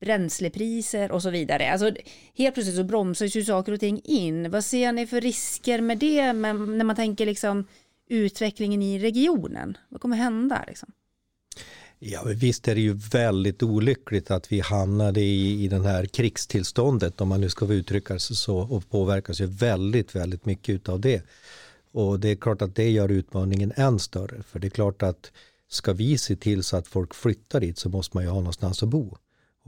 bränslepriser 0.00 1.12
och 1.12 1.22
så 1.22 1.30
vidare. 1.30 1.72
Alltså, 1.72 1.92
helt 2.34 2.54
plötsligt 2.54 2.76
så 2.76 2.84
bromsas 2.84 3.36
ju 3.36 3.44
saker 3.44 3.72
och 3.72 3.80
ting 3.80 4.00
in. 4.04 4.50
Vad 4.50 4.64
ser 4.64 4.92
ni 4.92 5.06
för 5.06 5.20
risker 5.20 5.80
med 5.80 5.98
det 5.98 6.32
när 6.32 6.84
man 6.84 6.96
tänker 6.96 7.26
liksom 7.26 7.64
utvecklingen 8.08 8.82
i 8.82 8.98
regionen? 8.98 9.76
Vad 9.88 10.00
kommer 10.00 10.16
hända? 10.16 10.64
Liksom? 10.66 10.92
Ja, 11.98 12.22
visst 12.24 12.68
är 12.68 12.74
det 12.74 12.80
ju 12.80 12.92
väldigt 12.92 13.62
olyckligt 13.62 14.30
att 14.30 14.52
vi 14.52 14.60
hamnade 14.60 15.20
i, 15.20 15.64
i 15.64 15.68
den 15.68 15.84
här 15.84 16.06
krigstillståndet 16.06 17.20
om 17.20 17.28
man 17.28 17.40
nu 17.40 17.48
ska 17.48 17.72
uttrycka 17.72 18.18
sig 18.18 18.36
så 18.36 18.58
och 18.58 18.90
påverkas 18.90 19.40
ju 19.40 19.46
väldigt, 19.46 20.14
väldigt 20.14 20.46
mycket 20.46 20.88
av 20.88 21.00
det. 21.00 21.22
Och 21.92 22.20
det 22.20 22.28
är 22.28 22.36
klart 22.36 22.62
att 22.62 22.74
det 22.74 22.90
gör 22.90 23.08
utmaningen 23.08 23.72
än 23.76 23.98
större 23.98 24.42
för 24.42 24.58
det 24.58 24.66
är 24.66 24.70
klart 24.70 25.02
att 25.02 25.32
ska 25.68 25.92
vi 25.92 26.18
se 26.18 26.36
till 26.36 26.62
så 26.62 26.76
att 26.76 26.88
folk 26.88 27.14
flyttar 27.14 27.60
dit 27.60 27.78
så 27.78 27.88
måste 27.88 28.16
man 28.16 28.24
ju 28.24 28.30
ha 28.30 28.38
någonstans 28.38 28.82
att 28.82 28.88
bo. 28.88 29.16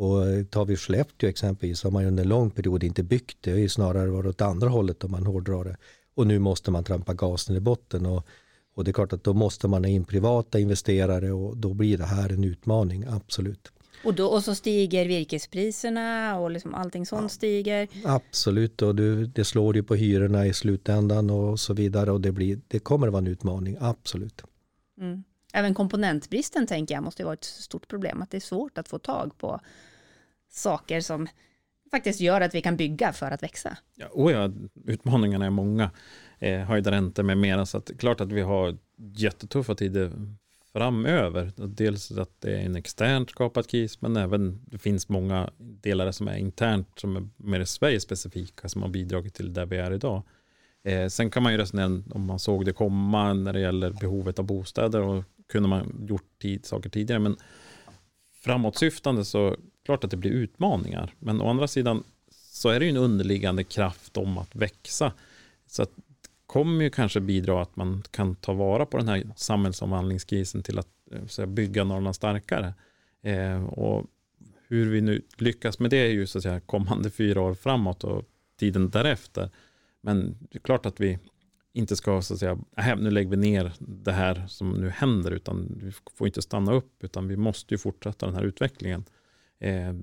Och 0.01 0.51
tar 0.51 0.65
vi 0.65 0.77
Skellefteå 0.77 1.29
exempelvis 1.29 1.83
har 1.85 1.91
man 1.91 2.03
ju 2.03 2.09
under 2.09 2.23
en 2.23 2.29
lång 2.29 2.51
period 2.51 2.85
inte 2.85 3.03
byggt 3.03 3.37
det, 3.41 3.53
det 3.53 3.61
ju 3.61 3.69
snarare 3.69 4.11
varit 4.11 4.27
åt 4.27 4.41
andra 4.41 4.69
hållet 4.69 5.05
om 5.05 5.11
man 5.11 5.27
hårdrar 5.27 5.65
det. 5.65 5.77
Och 6.15 6.27
nu 6.27 6.39
måste 6.39 6.71
man 6.71 6.85
trampa 6.85 7.15
gasen 7.15 7.57
i 7.57 7.61
botten 7.61 8.07
och, 8.07 8.27
och 8.75 8.85
det 8.85 8.91
är 8.91 8.93
klart 8.93 9.13
att 9.13 9.25
då 9.25 9.35
måste 9.35 9.69
man 9.69 9.85
ha 9.85 9.89
in 9.89 10.05
privata 10.05 10.59
investerare 10.59 11.33
och 11.33 11.57
då 11.57 11.75
blir 11.75 11.99
det 11.99 12.05
här 12.05 12.33
en 12.33 12.45
utmaning, 12.45 13.05
absolut. 13.09 13.73
Och, 14.05 14.15
då, 14.15 14.27
och 14.27 14.45
så 14.45 14.55
stiger 14.55 15.07
virkespriserna 15.07 16.39
och 16.39 16.51
liksom 16.51 16.75
allting 16.75 17.07
sånt 17.07 17.23
ja, 17.23 17.29
stiger. 17.29 17.89
Absolut, 18.05 18.83
och 18.83 18.95
du, 18.95 19.27
det 19.27 19.45
slår 19.45 19.77
ju 19.77 19.83
på 19.83 19.95
hyrorna 19.95 20.47
i 20.47 20.53
slutändan 20.53 21.31
och 21.31 21.61
så 21.61 21.75
vidare 21.75 22.13
och 22.13 22.21
det, 22.21 22.33
blir, 22.33 22.61
det 22.69 22.79
kommer 22.79 23.07
att 23.07 23.13
vara 23.13 23.23
en 23.23 23.27
utmaning, 23.27 23.77
absolut. 23.81 24.43
Mm. 25.01 25.25
Även 25.53 25.75
komponentbristen 25.75 26.67
tänker 26.67 26.95
jag 26.95 27.05
måste 27.05 27.25
vara 27.25 27.35
ett 27.35 27.45
stort 27.45 27.89
problem, 27.89 28.23
att 28.23 28.31
det 28.31 28.37
är 28.37 28.41
svårt 28.41 28.79
att 28.79 28.89
få 28.89 28.99
tag 28.99 29.39
på 29.39 29.61
saker 30.51 31.01
som 31.01 31.29
faktiskt 31.91 32.21
gör 32.21 32.41
att 32.41 32.55
vi 32.55 32.63
kan 32.63 32.77
bygga 32.77 33.13
för 33.13 33.31
att 33.31 33.43
växa. 33.43 33.77
Ja, 33.95 34.07
oh 34.13 34.33
ja 34.33 34.51
utmaningarna 34.87 35.47
är 35.47 35.51
många. 35.51 35.91
Eh, 36.39 36.61
höjda 36.61 36.91
räntor 36.91 37.23
med 37.23 37.39
mera, 37.39 37.67
så 37.67 37.79
att 37.79 37.91
klart 37.99 38.21
att 38.21 38.33
vi 38.33 38.41
har 38.41 38.77
jättetuffa 38.97 39.75
tider 39.75 40.13
framöver. 40.73 41.53
Dels 41.57 42.11
att 42.11 42.41
det 42.41 42.53
är 42.53 42.65
en 42.65 42.77
externt 42.77 43.31
skapad 43.31 43.67
kris, 43.67 44.01
men 44.01 44.17
även 44.17 44.61
det 44.67 44.79
finns 44.79 45.09
många 45.09 45.51
delar 45.59 46.13
som 46.13 46.29
är 46.29 46.37
internt, 46.37 46.89
som 46.97 47.17
är 47.17 47.29
mer 47.37 47.65
Sverige 47.65 48.01
specifika, 48.01 48.69
som 48.69 48.83
har 48.83 48.89
bidragit 48.89 49.35
till 49.35 49.53
där 49.53 49.67
vi 49.67 49.77
är 49.77 49.93
idag. 49.93 50.23
Eh, 50.85 51.09
sen 51.09 51.31
kan 51.31 51.43
man 51.43 51.53
ju 51.53 51.59
resonera 51.59 52.03
om 52.11 52.27
man 52.27 52.39
såg 52.39 52.65
det 52.65 52.73
komma 52.73 53.35
när 53.35 53.53
det 53.53 53.61
gäller 53.61 53.91
behovet 53.91 54.39
av 54.39 54.45
bostäder 54.45 55.01
och 55.01 55.25
kunde 55.49 55.69
man 55.69 56.07
gjort 56.09 56.39
tid, 56.43 56.67
saker 56.67 56.91
tidigare. 56.91 57.21
Men 57.21 57.37
framåtsyftande 58.35 59.25
så 59.25 59.57
klart 59.91 60.05
att 60.05 60.11
det 60.11 60.17
blir 60.17 60.31
utmaningar. 60.31 61.15
Men 61.19 61.41
å 61.41 61.51
andra 61.51 61.69
sidan 61.69 62.05
så 62.31 62.69
är 62.69 62.81
det 62.81 62.87
ju 62.87 62.91
en 62.91 62.97
underliggande 62.97 63.65
kraft 63.65 64.17
om 64.17 64.39
att 64.39 64.57
växa. 64.57 65.13
Så 65.67 65.83
att 65.83 65.91
kommer 66.47 66.85
ju 66.85 66.91
kanske 66.91 67.21
bidra 67.21 67.63
att 67.63 67.77
man 67.77 68.03
kan 68.11 68.35
ta 68.35 68.53
vara 68.53 68.87
på 68.87 68.97
den 68.97 69.09
här 69.09 69.31
samhällsomvandlingskrisen 69.37 70.63
till 70.63 70.79
att 70.79 70.89
eh, 71.13 71.23
så 71.23 71.29
säga, 71.29 71.47
bygga 71.47 71.85
Norrland 71.85 72.17
starkare. 72.17 72.75
Eh, 73.23 73.65
och 73.65 74.07
hur 74.69 74.91
vi 74.91 75.01
nu 75.01 75.23
lyckas 75.39 75.79
med 75.79 75.91
det 75.91 75.97
är 75.97 76.11
ju 76.11 76.27
så 76.27 76.39
att 76.39 76.43
säga 76.43 76.61
kommande 76.61 77.11
fyra 77.21 77.41
år 77.41 77.55
framåt 77.55 78.05
och 78.05 78.25
tiden 78.59 78.91
därefter. 78.91 79.51
Men 80.01 80.39
det 80.41 80.59
är 80.59 80.63
klart 80.63 80.87
att 80.87 81.01
vi 81.01 81.19
inte 81.73 81.97
ska 81.97 82.23
så 82.23 82.35
att 82.35 82.41
säga, 82.41 82.59
äh, 82.77 82.97
nu 82.97 83.11
lägger 83.11 83.31
vi 83.31 83.37
ner 83.37 83.73
det 83.79 84.13
här 84.13 84.45
som 84.49 84.71
nu 84.71 84.91
händer, 84.91 85.31
utan 85.31 85.79
vi 85.83 85.93
får 86.17 86.27
inte 86.27 86.43
stanna 86.43 86.73
upp, 86.73 87.05
utan 87.05 87.29
vi 87.29 87.37
måste 87.37 87.75
ju 87.75 87.79
fortsätta 87.79 88.27
den 88.27 88.35
här 88.35 88.45
utvecklingen 88.45 89.05
eh, 89.61 89.95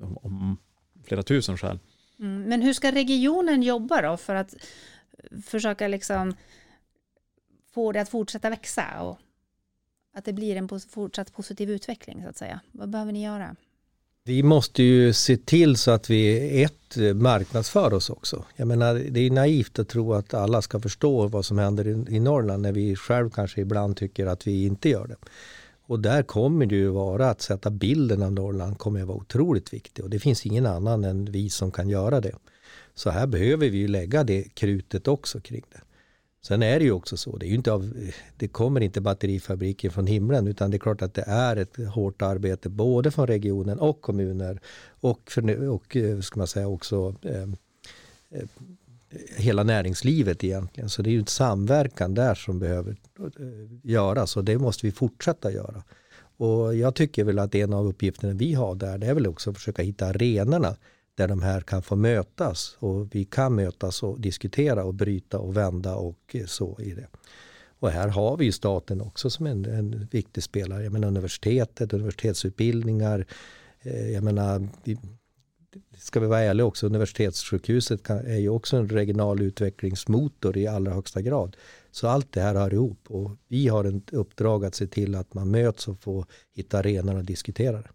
om 0.00 0.58
flera 1.04 1.22
tusen 1.22 1.58
skäl. 1.58 1.78
Mm, 2.18 2.42
men 2.42 2.62
hur 2.62 2.72
ska 2.72 2.92
regionen 2.92 3.62
jobba 3.62 4.02
då 4.02 4.16
för 4.16 4.34
att 4.34 4.54
försöka 5.44 5.88
liksom 5.88 6.34
få 7.74 7.92
det 7.92 8.00
att 8.00 8.08
fortsätta 8.08 8.50
växa 8.50 9.00
och 9.00 9.18
att 10.14 10.24
det 10.24 10.32
blir 10.32 10.56
en 10.56 10.68
fortsatt 10.68 11.32
positiv 11.32 11.70
utveckling 11.70 12.22
så 12.22 12.28
att 12.28 12.36
säga? 12.36 12.60
Vad 12.72 12.90
behöver 12.90 13.12
ni 13.12 13.24
göra? 13.24 13.56
Vi 14.24 14.42
måste 14.42 14.82
ju 14.82 15.12
se 15.12 15.36
till 15.36 15.76
så 15.76 15.90
att 15.90 16.10
vi 16.10 16.62
ett 16.62 16.96
marknadsför 17.14 17.94
oss 17.94 18.10
också. 18.10 18.44
Jag 18.56 18.68
menar, 18.68 18.94
det 18.94 19.20
är 19.20 19.30
naivt 19.30 19.78
att 19.78 19.88
tro 19.88 20.12
att 20.12 20.34
alla 20.34 20.62
ska 20.62 20.80
förstå 20.80 21.26
vad 21.26 21.44
som 21.44 21.58
händer 21.58 21.86
i, 21.86 22.16
i 22.16 22.20
Norrland 22.20 22.62
när 22.62 22.72
vi 22.72 22.96
själv 22.96 23.30
kanske 23.30 23.60
ibland 23.60 23.96
tycker 23.96 24.26
att 24.26 24.46
vi 24.46 24.64
inte 24.64 24.88
gör 24.88 25.06
det. 25.06 25.16
Och 25.86 26.00
där 26.00 26.22
kommer 26.22 26.66
det 26.66 26.74
ju 26.74 26.88
vara 26.88 27.30
att 27.30 27.40
sätta 27.40 27.70
bilden 27.70 28.22
av 28.22 28.32
Norrland 28.32 28.78
kommer 28.78 29.00
att 29.00 29.06
vara 29.06 29.18
otroligt 29.18 29.72
viktig 29.72 30.04
och 30.04 30.10
det 30.10 30.18
finns 30.18 30.46
ingen 30.46 30.66
annan 30.66 31.04
än 31.04 31.24
vi 31.24 31.50
som 31.50 31.70
kan 31.70 31.88
göra 31.88 32.20
det. 32.20 32.34
Så 32.94 33.10
här 33.10 33.26
behöver 33.26 33.68
vi 33.68 33.78
ju 33.78 33.88
lägga 33.88 34.24
det 34.24 34.42
krutet 34.54 35.08
också 35.08 35.40
kring 35.40 35.64
det. 35.72 35.80
Sen 36.44 36.62
är 36.62 36.78
det 36.78 36.84
ju 36.84 36.92
också 36.92 37.16
så, 37.16 37.36
det, 37.36 37.46
är 37.46 37.48
ju 37.48 37.54
inte 37.54 37.72
av, 37.72 37.94
det 38.36 38.48
kommer 38.48 38.80
inte 38.80 39.00
batterifabriker 39.00 39.90
från 39.90 40.06
himlen 40.06 40.46
utan 40.46 40.70
det 40.70 40.76
är 40.76 40.78
klart 40.78 41.02
att 41.02 41.14
det 41.14 41.24
är 41.26 41.56
ett 41.56 41.76
hårt 41.76 42.22
arbete 42.22 42.68
både 42.68 43.10
från 43.10 43.26
regionen 43.26 43.78
och 43.78 44.00
kommuner 44.00 44.60
och, 45.00 45.30
för, 45.30 45.68
och 45.68 45.96
eh, 45.96 46.20
ska 46.20 46.38
man 46.38 46.46
säga 46.46 46.68
också 46.68 47.14
eh, 47.22 47.42
eh 48.30 48.46
hela 49.36 49.62
näringslivet 49.62 50.44
egentligen. 50.44 50.88
Så 50.88 51.02
det 51.02 51.10
är 51.10 51.12
ju 51.12 51.18
en 51.18 51.26
samverkan 51.26 52.14
där 52.14 52.34
som 52.34 52.58
behöver 52.58 52.90
eh, 52.90 53.26
göras 53.82 54.36
och 54.36 54.44
det 54.44 54.58
måste 54.58 54.86
vi 54.86 54.92
fortsätta 54.92 55.52
göra. 55.52 55.82
Och 56.36 56.76
jag 56.76 56.94
tycker 56.94 57.24
väl 57.24 57.38
att 57.38 57.54
en 57.54 57.72
av 57.72 57.86
uppgifterna 57.86 58.32
vi 58.32 58.54
har 58.54 58.74
där 58.74 58.98
det 58.98 59.06
är 59.06 59.14
väl 59.14 59.26
också 59.26 59.50
att 59.50 59.56
försöka 59.56 59.82
hitta 59.82 60.06
arenorna 60.06 60.76
där 61.14 61.28
de 61.28 61.42
här 61.42 61.60
kan 61.60 61.82
få 61.82 61.96
mötas 61.96 62.76
och 62.78 63.14
vi 63.14 63.24
kan 63.24 63.54
mötas 63.54 64.02
och 64.02 64.20
diskutera 64.20 64.84
och 64.84 64.94
bryta 64.94 65.38
och 65.38 65.56
vända 65.56 65.94
och 65.94 66.18
eh, 66.32 66.46
så 66.46 66.80
i 66.80 66.92
det. 66.92 67.06
Och 67.78 67.90
här 67.90 68.08
har 68.08 68.36
vi 68.36 68.44
ju 68.44 68.52
staten 68.52 69.00
också 69.00 69.30
som 69.30 69.46
en, 69.46 69.64
en 69.64 70.08
viktig 70.10 70.42
spelare. 70.42 70.84
Jag 70.84 70.92
menar 70.92 71.08
universitetet, 71.08 71.92
universitetsutbildningar. 71.92 73.26
Eh, 73.80 74.10
jag 74.10 74.24
menar, 74.24 74.68
ska 75.98 76.20
vi 76.20 76.26
vara 76.26 76.40
ärliga 76.40 76.66
också, 76.66 76.86
universitetssjukhuset 76.86 78.02
kan, 78.02 78.18
är 78.18 78.38
ju 78.38 78.48
också 78.48 78.76
en 78.76 78.88
regional 78.88 79.42
utvecklingsmotor 79.42 80.56
i 80.56 80.66
allra 80.66 80.92
högsta 80.92 81.22
grad. 81.22 81.56
Så 81.90 82.08
allt 82.08 82.32
det 82.32 82.40
här 82.40 82.54
hör 82.54 82.74
ihop 82.74 83.10
och 83.10 83.30
vi 83.48 83.68
har 83.68 83.84
ett 83.84 84.12
uppdrag 84.12 84.64
att 84.64 84.74
se 84.74 84.86
till 84.86 85.14
att 85.14 85.34
man 85.34 85.50
möts 85.50 85.88
och 85.88 86.00
får 86.00 86.26
hitta 86.52 86.78
arenor 86.78 87.16
och 87.16 87.24
diskutera 87.24 87.82
det. 87.82 87.90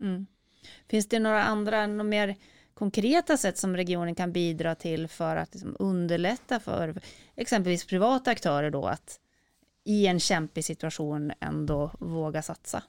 Mm. 0.00 0.26
Finns 0.88 1.08
det 1.08 1.18
några 1.18 1.42
andra, 1.42 1.86
några 1.86 2.04
mer 2.04 2.36
konkreta 2.74 3.36
sätt 3.36 3.58
som 3.58 3.76
regionen 3.76 4.14
kan 4.14 4.32
bidra 4.32 4.74
till 4.74 5.08
för 5.08 5.36
att 5.36 5.54
liksom 5.54 5.76
underlätta 5.78 6.60
för 6.60 7.00
exempelvis 7.36 7.84
privata 7.84 8.30
aktörer 8.30 8.70
då 8.70 8.86
att 8.86 9.20
i 9.84 10.06
en 10.06 10.20
kämpig 10.20 10.64
situation 10.64 11.32
ändå 11.40 11.90
våga 11.98 12.42
satsa? 12.42 12.82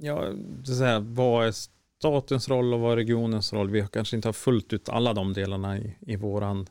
Ja, 0.00 0.32
så 0.64 0.74
säga, 0.74 1.00
vad 1.00 1.46
är 1.46 1.52
statens 1.98 2.48
roll 2.48 2.74
och 2.74 2.80
vad 2.80 2.92
är 2.92 2.96
regionens 2.96 3.52
roll? 3.52 3.70
Vi 3.70 3.80
har 3.80 3.88
kanske 3.88 4.16
inte 4.16 4.28
har 4.28 4.32
fullt 4.32 4.72
ut 4.72 4.88
alla 4.88 5.14
de 5.14 5.32
delarna 5.32 5.78
i, 5.78 5.96
i 6.00 6.16
vår 6.16 6.64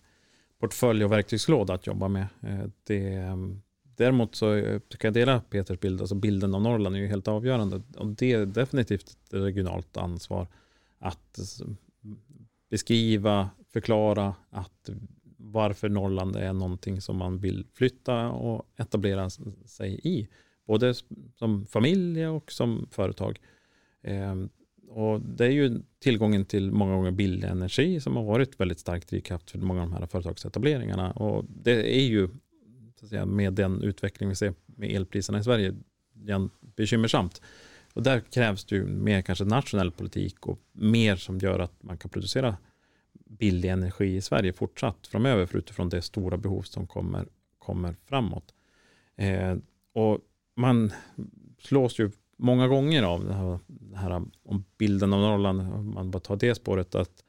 portfölj 0.60 1.06
och 1.06 1.12
verktygslåda 1.12 1.74
att 1.74 1.88
jobba 1.88 2.08
med. 2.08 2.28
Eh, 2.42 2.66
det, 2.84 3.14
eh, 3.14 3.38
däremot 3.84 4.36
så 4.36 4.54
eh, 4.54 4.80
kan 4.80 5.08
jag 5.08 5.14
dela 5.14 5.40
Peters 5.40 5.80
bild, 5.80 6.02
alltså 6.02 6.16
bilden 6.16 6.56
av 6.56 6.62
Norrland 6.62 6.96
är 6.96 7.00
ju 7.00 7.08
helt 7.08 7.28
avgörande 7.28 7.82
och 7.98 8.08
det 8.08 8.32
är 8.32 8.46
definitivt 8.46 9.10
ett 9.10 9.34
regionalt 9.34 9.98
ansvar 9.98 10.48
att 11.00 11.40
beskriva, 12.70 13.50
förklara 13.74 14.36
att 14.50 14.90
varför 15.38 15.90
Norrland 15.90 16.36
är 16.36 16.54
någonting 16.54 17.02
som 17.02 17.18
man 17.18 17.38
vill 17.38 17.66
flytta 17.74 18.30
och 18.30 18.68
etablera 18.78 19.30
sig 19.66 20.00
i. 20.04 20.28
Både 20.68 20.94
som 21.36 21.66
familj 21.66 22.28
och 22.28 22.52
som 22.52 22.88
företag. 22.92 23.40
Och 24.96 25.22
det 25.22 25.46
är 25.46 25.52
ju 25.52 25.82
tillgången 26.00 26.46
till 26.46 26.72
många 26.72 26.96
gånger 26.96 27.12
billig 27.12 27.48
energi 27.48 28.00
som 28.00 28.16
har 28.16 28.24
varit 28.24 28.60
väldigt 28.60 28.80
starkt 28.80 29.10
drivkraft 29.10 29.52
för 29.52 29.60
många 29.60 29.84
av 29.84 29.90
de 29.90 29.96
här 29.96 30.06
företagsetableringarna. 30.06 31.12
Och 31.12 31.46
det 31.50 31.98
är 31.98 32.04
ju 32.04 32.30
så 33.00 33.06
att 33.06 33.10
säga, 33.10 33.26
med 33.26 33.54
den 33.54 33.82
utveckling 33.82 34.30
vi 34.30 34.36
ser 34.36 34.54
med 34.66 34.92
elpriserna 34.92 35.40
i 35.40 35.44
Sverige 35.44 35.76
bekymmersamt. 36.76 37.42
Och 37.94 38.04
där 38.04 38.20
krävs 38.20 38.66
det 38.66 38.76
ju 38.76 38.86
mer 38.86 39.22
kanske 39.22 39.46
nationell 39.46 39.92
politik 39.92 40.48
och 40.48 40.60
mer 40.72 41.16
som 41.16 41.38
gör 41.38 41.60
att 41.60 41.84
man 41.84 41.98
kan 41.98 42.10
producera 42.10 42.58
billig 43.14 43.70
energi 43.70 44.16
i 44.16 44.22
Sverige 44.22 44.54
fortsatt 44.54 45.08
framöver 45.08 45.46
för 45.46 45.58
utifrån 45.58 45.90
det 45.90 46.02
stora 46.02 46.38
behov 46.38 46.62
som 46.62 46.88
kommer, 46.88 47.28
kommer 47.60 47.96
framåt. 48.06 48.54
Eh, 49.16 49.58
och 49.94 50.20
man 50.56 50.92
slås 51.60 52.00
ju 52.00 52.12
många 52.44 52.68
gånger 52.68 53.04
av 53.04 53.26
det 53.26 53.34
här, 53.34 53.60
det 53.68 53.98
här 53.98 54.26
om 54.44 54.66
bilden 54.78 55.14
av 55.14 55.20
Norrland, 55.20 55.62
om 55.62 55.94
man 55.94 56.12
bara 56.12 56.20
tar 56.20 56.36
det 56.36 56.56
spåret, 56.56 56.96
att 56.96 57.24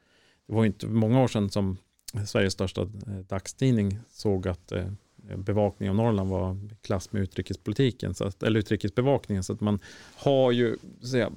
det 0.47 0.53
var 0.53 0.65
inte 0.65 0.87
många 0.87 1.23
år 1.23 1.27
sedan 1.27 1.49
som 1.49 1.77
Sveriges 2.25 2.53
största 2.53 2.81
eh, 2.81 3.19
dagstidning 3.27 3.99
såg 4.09 4.47
att 4.47 4.67
bevakningen 4.67 5.43
bevakning 5.43 5.89
av 5.89 5.95
Norrland 5.95 6.29
var 6.29 6.55
i 6.55 6.75
klass 6.81 7.11
med 7.11 7.21
utrikespolitiken, 7.21 8.13
så 8.13 8.23
att, 8.23 8.43
eller 8.43 8.59
utrikesbevakningen. 8.59 9.43
Så 9.43 9.53
att 9.53 9.61
man 9.61 9.79
har 10.15 10.51
ju 10.51 10.77
säga, 11.11 11.31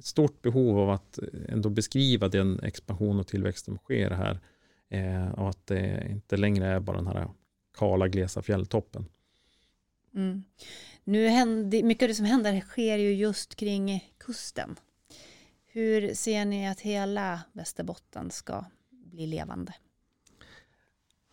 stort 0.00 0.42
behov 0.42 0.78
av 0.78 0.90
att 0.90 1.18
eh, 1.18 1.24
ändå 1.48 1.68
beskriva 1.68 2.28
den 2.28 2.60
expansion 2.60 3.20
och 3.20 3.26
tillväxt 3.26 3.64
som 3.64 3.76
sker 3.76 4.10
här. 4.10 4.40
Eh, 4.88 5.32
och 5.32 5.48
att 5.48 5.66
det 5.66 6.06
inte 6.10 6.36
längre 6.36 6.66
är 6.66 6.80
bara 6.80 6.96
den 6.96 7.06
här 7.06 7.28
kala, 7.78 8.08
glesa 8.08 8.42
fjälltoppen. 8.42 9.06
Mm. 10.14 10.44
Nu 11.04 11.26
händer, 11.28 11.82
mycket 11.82 12.02
av 12.02 12.08
det 12.08 12.14
som 12.14 12.26
händer 12.26 12.60
sker 12.60 12.98
ju 12.98 13.14
just 13.14 13.54
kring 13.54 14.12
kusten. 14.18 14.76
Hur 15.66 16.14
ser 16.14 16.44
ni 16.44 16.68
att 16.68 16.80
hela 16.80 17.40
Västerbotten 17.52 18.30
ska 18.30 18.64
bli 18.90 19.26
levande? 19.26 19.74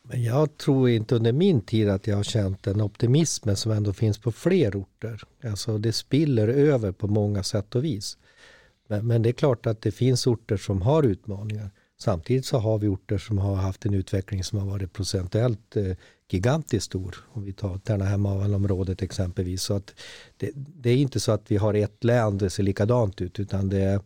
Men 0.03 0.23
jag 0.23 0.57
tror 0.57 0.89
inte 0.89 1.15
under 1.15 1.33
min 1.33 1.61
tid 1.61 1.89
att 1.89 2.07
jag 2.07 2.15
har 2.15 2.23
känt 2.23 2.63
den 2.63 2.81
optimismen 2.81 3.55
som 3.55 3.71
ändå 3.71 3.93
finns 3.93 4.17
på 4.17 4.31
fler 4.31 4.81
orter. 4.81 5.21
Alltså 5.43 5.77
det 5.77 5.93
spiller 5.93 6.47
över 6.47 6.91
på 6.91 7.07
många 7.07 7.43
sätt 7.43 7.75
och 7.75 7.83
vis. 7.83 8.17
Men, 8.87 9.07
men, 9.07 9.21
det 9.21 9.29
är 9.29 9.33
klart 9.33 9.65
att 9.65 9.81
det 9.81 9.91
finns 9.91 10.27
orter 10.27 10.57
som 10.57 10.81
har 10.81 11.03
utmaningar. 11.03 11.71
Samtidigt 11.99 12.45
så 12.45 12.57
har 12.57 12.77
vi 12.77 12.87
orter 12.87 13.17
som 13.17 13.37
har 13.37 13.55
haft 13.55 13.85
en 13.85 13.93
utveckling 13.93 14.43
som 14.43 14.59
har 14.59 14.65
varit 14.65 14.93
procentuellt 14.93 15.75
eh, 15.75 15.95
gigantiskt 16.29 16.85
stor. 16.85 17.15
Om 17.33 17.43
vi 17.43 17.53
tar 17.53 17.77
Tärnaby-området 17.77 19.01
exempelvis. 19.01 19.63
Så 19.63 19.73
att 19.73 19.95
det, 20.37 20.51
det, 20.55 20.89
är 20.89 20.97
inte 20.97 21.19
så 21.19 21.31
att 21.31 21.51
vi 21.51 21.57
har 21.57 21.73
ett 21.73 22.03
län 22.03 22.37
det 22.37 22.49
ser 22.49 22.63
likadant 22.63 23.21
ut 23.21 23.39
utan 23.39 23.69
det, 23.69 24.01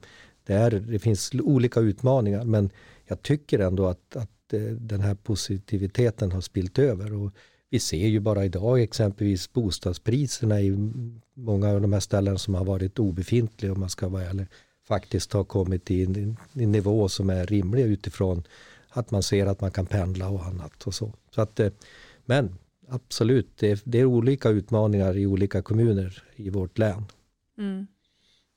det, 0.46 0.54
är, 0.54 0.72
det 0.72 1.00
finns 1.00 1.32
olika 1.34 1.80
utmaningar. 1.80 2.44
Men 2.44 2.70
jag 3.06 3.22
tycker 3.22 3.60
ändå 3.60 3.88
att, 3.88 4.16
att 4.16 4.54
eh, 4.54 4.62
den 4.62 5.02
här 5.02 5.16
positiviteten 5.16 6.32
har 6.32 6.42
spilt 6.42 6.80
över. 6.80 7.14
Och 7.14 7.32
vi 7.70 7.80
ser 7.80 8.08
ju 8.08 8.20
bara 8.20 8.46
idag 8.46 8.82
exempelvis 8.82 9.54
bostadspriserna 9.54 10.62
i 10.62 10.92
många 11.34 11.70
av 11.70 11.82
de 11.82 11.94
här 11.94 12.00
ställena 12.00 12.38
som 12.38 12.56
har 12.56 12.66
varit 12.66 13.00
obefintliga 13.00 13.72
om 13.72 13.80
man 13.80 13.90
ska 13.90 14.08
vara 14.08 14.24
ärlig 14.24 14.48
faktiskt 14.88 15.34
har 15.34 15.44
kommit 15.44 15.92
i 15.92 16.04
en, 16.04 16.38
en 16.54 16.72
nivå 16.72 17.10
som 17.10 17.30
är 17.30 17.46
rimlig 17.46 17.84
utifrån 17.84 18.44
att 18.90 19.12
man 19.12 19.24
ser 19.24 19.46
att 19.46 19.62
man 19.62 19.72
kan 19.72 19.86
pendla 19.86 20.30
och 20.30 20.46
annat 20.46 20.88
och 20.88 20.94
så. 20.94 21.14
så 21.32 21.42
att, 21.42 21.60
eh, 21.60 21.72
men 22.26 22.56
absolut, 22.88 23.58
det, 23.58 23.82
det 23.86 24.00
är 24.00 24.06
olika 24.06 24.50
utmaningar 24.50 25.18
i 25.18 25.28
olika 25.28 25.62
kommuner 25.62 26.24
i 26.36 26.50
vårt 26.50 26.78
län. 26.78 27.06
Mm. 27.58 27.88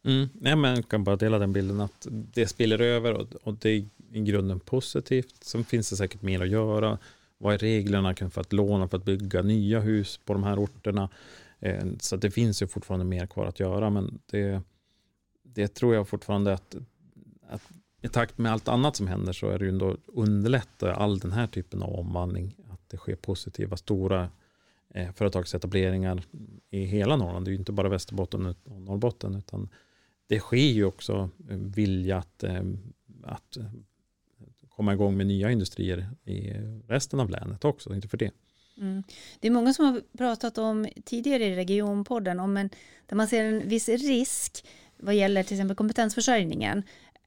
Mm. 0.04 0.28
Nej, 0.34 0.56
men 0.56 0.74
jag 0.74 0.88
kan 0.88 1.04
bara 1.04 1.16
dela 1.16 1.38
den 1.38 1.52
bilden 1.52 1.80
att 1.80 2.06
det 2.10 2.46
spiller 2.46 2.80
över 2.80 3.12
och, 3.12 3.34
och 3.42 3.54
det 3.54 3.70
är 3.70 3.84
i 4.12 4.20
grunden 4.20 4.60
positivt. 4.60 5.34
Sen 5.44 5.64
finns 5.64 5.90
det 5.90 5.96
säkert 5.96 6.22
mer 6.22 6.40
att 6.40 6.48
göra. 6.48 6.98
Vad 7.38 7.54
är 7.54 7.58
reglerna 7.58 8.14
för 8.14 8.40
att 8.40 8.52
låna 8.52 8.88
för 8.88 8.96
att 8.96 9.04
bygga 9.04 9.42
nya 9.42 9.80
hus 9.80 10.20
på 10.24 10.32
de 10.32 10.42
här 10.44 10.64
orterna? 10.64 11.08
Eh, 11.60 11.86
så 12.00 12.16
det 12.16 12.30
finns 12.30 12.62
ju 12.62 12.66
fortfarande 12.66 13.06
mer 13.06 13.26
kvar 13.26 13.46
att 13.46 13.60
göra, 13.60 13.90
men 13.90 14.18
det, 14.26 14.62
det 15.42 15.68
tror 15.68 15.94
jag 15.94 16.08
fortfarande 16.08 16.52
att, 16.52 16.76
att 17.48 17.62
i 18.02 18.08
takt 18.08 18.38
med 18.38 18.52
allt 18.52 18.68
annat 18.68 18.96
som 18.96 19.06
händer 19.06 19.32
så 19.32 19.48
är 19.48 19.58
det 19.58 19.64
ju 19.64 19.68
ändå 19.68 19.96
underlättar 20.06 20.88
all 20.88 21.18
den 21.18 21.32
här 21.32 21.46
typen 21.46 21.82
av 21.82 21.94
omvandling. 21.94 22.54
Att 22.86 22.90
det 22.90 22.96
sker 22.96 23.16
positiva, 23.16 23.76
stora 23.76 24.30
eh, 24.94 25.12
företagsetableringar 25.12 26.22
i 26.70 26.84
hela 26.84 27.16
Norrland. 27.16 27.44
Det 27.44 27.48
är 27.48 27.52
ju 27.52 27.58
inte 27.58 27.72
bara 27.72 27.88
Västerbotten 27.88 28.46
och 28.46 28.80
Norrbotten 28.80 29.34
utan 29.34 29.68
det 30.26 30.38
sker 30.38 30.56
ju 30.56 30.84
också 30.84 31.30
eh, 31.50 31.56
vilja 31.56 32.18
att, 32.18 32.42
eh, 32.42 32.62
att 33.22 33.56
eh, 33.56 33.64
komma 34.68 34.92
igång 34.92 35.16
med 35.16 35.26
nya 35.26 35.50
industrier 35.50 36.10
i 36.24 36.52
resten 36.88 37.20
av 37.20 37.30
länet 37.30 37.64
också, 37.64 37.94
inte 37.94 38.08
för 38.08 38.16
det. 38.16 38.30
Mm. 38.76 39.02
Det 39.40 39.48
är 39.48 39.52
många 39.52 39.74
som 39.74 39.84
har 39.84 40.02
pratat 40.18 40.58
om 40.58 40.88
tidigare 41.04 41.44
i 41.44 41.54
regionpodden 41.54 42.40
om 42.40 42.56
en, 42.56 42.70
där 43.06 43.16
man 43.16 43.28
ser 43.28 43.44
en 43.44 43.68
viss 43.68 43.88
risk 43.88 44.66
vad 44.98 45.14
gäller 45.14 45.42
till 45.42 45.54
exempel 45.54 45.76
kompetensförsörjningen 45.76 46.82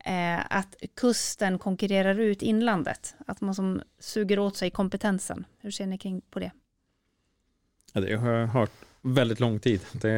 eh, 0.05 0.57
att 0.57 0.75
kusten 0.95 1.59
konkurrerar 1.59 2.19
ut 2.19 2.41
inlandet, 2.41 3.15
att 3.27 3.41
man 3.41 3.55
som 3.55 3.81
suger 3.99 4.39
åt 4.39 4.57
sig 4.57 4.71
kompetensen. 4.71 5.45
Hur 5.59 5.71
ser 5.71 5.85
ni 5.85 5.97
kring 5.97 6.21
på 6.21 6.39
det? 6.39 6.51
Ja, 7.93 8.01
det 8.01 8.15
har 8.15 8.31
jag 8.31 8.47
hört 8.47 8.71
väldigt 9.01 9.39
lång 9.39 9.59
tid. 9.59 9.81
Det, 9.91 10.09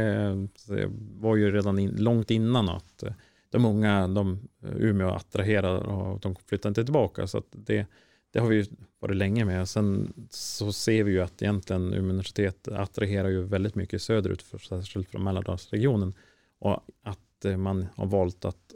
det 0.67 0.91
var 1.20 1.36
ju 1.36 1.52
redan 1.52 1.80
in, 1.80 1.96
långt 1.96 2.32
innan 2.32 2.70
att 2.70 3.04
eh, 3.04 3.13
de 3.50 3.65
unga, 3.65 4.08
de, 4.08 4.39
eh, 4.63 4.76
Umeå 4.76 5.10
attraherar 5.10 5.78
och 5.78 6.20
de 6.20 6.36
flyttar 6.36 6.70
inte 6.70 6.84
tillbaka. 6.84 7.28
Så 7.28 7.44
det, 7.52 7.86
det 8.32 8.39
har 8.39 8.48
vi 8.48 8.56
ju 8.56 8.65
varit 9.00 9.17
länge 9.17 9.46
med. 9.46 9.70
Sen 9.70 10.13
så 10.30 10.74
ser 10.74 11.04
vi 11.04 11.12
ju 11.12 11.22
att 11.22 11.41
egentligen 11.41 11.94
Umeå 11.94 12.10
universitet 12.10 12.67
attraherar 12.67 13.30
ju 13.30 13.44
väldigt 13.44 13.76
mycket 13.76 14.02
söderut, 14.02 14.46
särskilt 14.70 15.10
från 15.10 15.24
Mälardalsregionen. 15.24 16.13
Och 16.60 16.84
att 17.04 17.46
eh, 17.46 17.58
man 17.58 17.88
har 17.96 18.06
valt 18.06 18.46
att, 18.46 18.74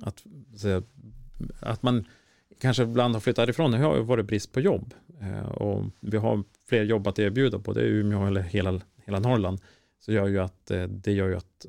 att, 0.00 0.24
att 1.60 1.82
man 1.82 2.04
kanske 2.60 2.82
ibland 2.82 3.14
har 3.14 3.20
flyttat 3.20 3.48
ifrån. 3.48 3.70
Det 3.70 3.78
har 3.78 3.96
ju 3.96 4.02
varit 4.02 4.26
brist 4.26 4.52
på 4.52 4.60
jobb. 4.60 4.94
Eh, 5.20 5.48
och 5.48 5.84
vi 6.00 6.16
har 6.16 6.42
fler 6.68 6.84
jobb 6.84 7.06
att 7.06 7.18
erbjuda 7.18 7.58
på, 7.58 7.72
det 7.72 7.80
är 7.80 7.86
Umeå 7.86 8.26
eller 8.26 8.42
hela, 8.42 8.80
hela 9.04 9.18
Norrland. 9.18 9.60
Så 10.00 10.12
gör 10.12 10.26
ju 10.26 10.38
att, 10.38 10.70
eh, 10.70 10.82
det 10.82 11.12
gör 11.12 11.28
ju 11.28 11.36
att 11.36 11.66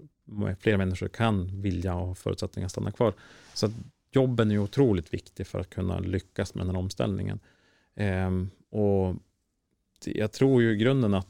fler 0.60 0.78
människor 0.78 1.08
kan 1.08 1.62
vilja 1.62 1.96
och 1.96 2.08
ha 2.08 2.16
förutsättningar 2.16 2.66
att 2.66 2.72
stanna 2.72 2.92
kvar. 2.92 3.14
Så 3.54 3.70
jobben 4.12 4.52
är 4.52 4.58
otroligt 4.58 5.14
viktig 5.14 5.48
för 5.48 5.60
att 5.60 5.70
kunna 5.70 6.00
lyckas 6.00 6.56
med 6.56 6.66
den 6.66 6.76
här 6.76 6.82
omställningen. 6.82 7.40
Ehm, 7.96 8.50
och 8.70 9.16
jag 10.06 10.32
tror 10.32 10.62
ju 10.62 10.72
i 10.72 10.78
grunden 10.78 11.14
att 11.14 11.28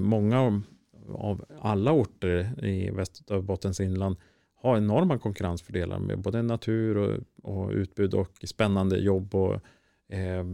många 0.00 0.62
av 1.08 1.44
alla 1.60 1.92
orter 1.92 2.64
i 2.64 2.90
Västerbottens 2.90 3.80
inland 3.80 4.16
ha 4.64 4.76
enorma 4.76 5.18
konkurrensfördelar 5.18 5.98
med 5.98 6.18
både 6.18 6.42
natur 6.42 6.96
och, 6.96 7.20
och 7.42 7.70
utbud 7.70 8.14
och 8.14 8.44
spännande 8.44 8.98
jobb 8.98 9.34
och, 9.34 9.60
eh, 10.08 10.44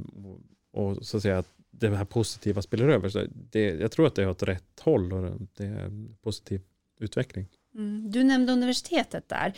och, 0.73 1.07
så 1.07 1.17
att 1.17 1.23
säga 1.23 1.39
att 1.39 1.49
det 1.71 1.97
här 1.97 2.05
positiva 2.05 2.63
spelar 2.63 2.89
över. 2.89 3.09
Så 3.09 3.27
det, 3.33 3.61
jag 3.61 3.93
tror 3.93 4.07
att 4.07 4.15
det 4.15 4.23
är 4.23 4.29
åt 4.29 4.43
rätt 4.43 4.81
håll 4.81 5.13
och 5.13 5.41
det 5.57 5.65
är 5.65 5.79
en 5.79 6.17
positiv 6.23 6.61
utveckling. 7.01 7.47
Mm. 7.75 8.11
Du 8.11 8.23
nämnde 8.23 8.53
universitetet 8.53 9.29
där. 9.29 9.53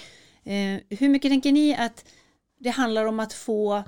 Eh, 0.44 0.80
hur 0.98 1.08
mycket 1.08 1.30
tänker 1.30 1.52
ni 1.52 1.76
att 1.76 2.04
det 2.58 2.70
handlar 2.70 3.04
om 3.04 3.20
att 3.20 3.32
få 3.32 3.82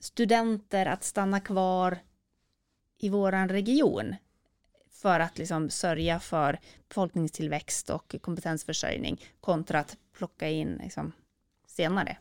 studenter 0.00 0.86
att 0.86 1.04
stanna 1.04 1.40
kvar 1.40 1.98
i 2.98 3.08
våran 3.08 3.48
region 3.48 4.14
för 4.98 5.20
att 5.20 5.38
liksom 5.38 5.70
sörja 5.70 6.20
för 6.20 6.58
befolkningstillväxt 6.88 7.90
och 7.90 8.14
kompetensförsörjning 8.20 9.20
kontra 9.40 9.80
att 9.80 9.96
plocka 10.18 10.48
in 10.48 10.80
liksom 10.82 11.12
senare? 11.66 12.16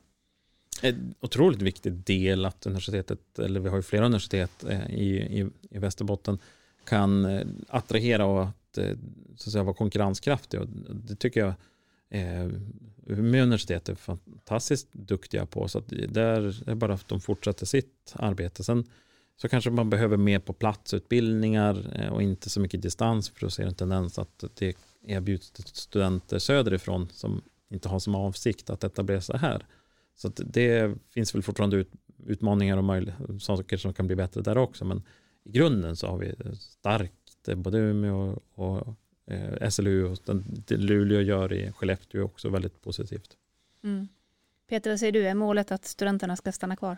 En 0.82 1.14
otroligt 1.20 1.62
viktig 1.62 1.94
del 1.94 2.46
att 2.46 2.66
universitetet, 2.66 3.40
eller 3.40 3.60
vi 3.60 3.70
har 3.70 3.78
ju 3.78 3.84
flera 3.84 4.06
universitet 4.06 4.64
eh, 4.64 4.90
i, 4.90 5.40
i, 5.40 5.50
i 5.70 5.80
Västerbotten, 5.80 6.40
kan 6.86 7.26
eh, 7.26 7.48
attrahera 7.68 8.26
och 8.26 8.44
att, 8.44 8.78
eh, 8.78 8.96
så 9.36 9.50
att 9.50 9.52
säga, 9.52 9.64
vara 9.64 9.76
konkurrenskraftig. 9.76 10.60
Och 10.60 10.68
det 10.90 11.16
tycker 11.16 11.40
jag 11.40 11.54
eh, 12.10 12.50
Umeå 13.06 13.44
universitet 13.44 13.90
är 13.90 13.96
fantastiskt 13.96 14.94
duktiga 14.94 15.46
på. 15.46 15.68
Så 15.68 15.78
att 15.78 15.88
där 16.08 16.70
är 16.70 16.76
bara 16.76 16.94
att 16.94 17.08
de 17.08 17.22
fortsätter 17.22 17.66
sitt 17.66 18.14
arbete. 18.16 18.64
Sen 18.64 18.86
så 19.38 19.50
kanske 19.50 19.70
man 19.70 19.90
behöver 19.90 20.18
mer 20.18 20.40
på 20.40 20.54
platsutbildningar 20.54 22.02
eh, 22.02 22.14
och 22.14 22.22
inte 22.22 22.50
så 22.50 22.60
mycket 22.60 22.82
distans 22.82 23.30
för 23.30 23.42
då 23.42 23.50
ser 23.50 23.66
en 23.66 23.76
tendens 23.76 24.20
att 24.20 24.44
det 24.56 24.78
erbjuds 25.06 25.54
studenter 25.58 26.40
söderifrån 26.40 27.10
som 27.12 27.42
inte 27.70 27.90
har 27.90 28.00
som 28.00 28.16
avsikt 28.16 28.70
att 28.70 28.84
etablera 28.84 29.22
sig 29.22 29.38
här. 29.38 29.66
Så 30.16 30.32
det 30.36 30.98
finns 31.14 31.36
väl 31.36 31.44
fortfarande 31.44 31.86
utmaningar 32.26 32.78
och 32.78 32.84
möjligheter, 32.84 33.40
saker 33.40 33.78
som 33.78 33.94
kan 33.94 34.08
bli 34.08 34.16
bättre 34.16 34.42
där 34.42 34.58
också. 34.58 34.86
Men 34.86 35.04
i 35.44 35.52
grunden 35.52 35.96
så 35.96 36.08
har 36.08 36.18
vi 36.18 36.36
starkt, 36.60 37.48
eh, 37.48 37.56
både 37.56 37.78
Umeå 37.78 38.40
och, 38.54 38.78
och 38.78 39.34
eh, 39.34 39.70
SLU 39.70 40.04
och 40.04 40.18
den, 40.26 40.46
det 40.68 40.78
Luleå 40.78 41.22
gör 41.22 41.54
i 41.54 41.72
Skellefteå 41.72 42.22
är 42.22 42.26
också 42.26 42.50
väldigt 42.50 42.82
positivt. 42.82 43.38
Mm. 43.84 44.08
Peter, 44.70 44.90
vad 44.90 45.00
säger 45.00 45.12
du, 45.12 45.28
är 45.28 45.34
målet 45.34 45.72
att 45.72 45.86
studenterna 45.86 46.36
ska 46.36 46.52
stanna 46.52 46.76
kvar? 46.76 46.98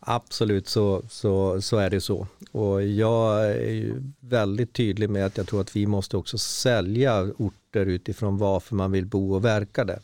Absolut 0.00 0.68
så, 0.68 1.02
så, 1.08 1.62
så 1.62 1.76
är 1.76 1.90
det 1.90 2.00
så. 2.00 2.26
Och 2.52 2.82
jag 2.82 3.46
är 3.46 4.02
väldigt 4.20 4.72
tydlig 4.72 5.10
med 5.10 5.26
att 5.26 5.36
jag 5.36 5.46
tror 5.46 5.60
att 5.60 5.76
vi 5.76 5.86
måste 5.86 6.16
också 6.16 6.38
sälja 6.38 7.22
orter 7.22 7.86
utifrån 7.86 8.38
varför 8.38 8.74
man 8.74 8.92
vill 8.92 9.06
bo 9.06 9.34
och 9.34 9.44
verka 9.44 9.84
där. 9.84 10.00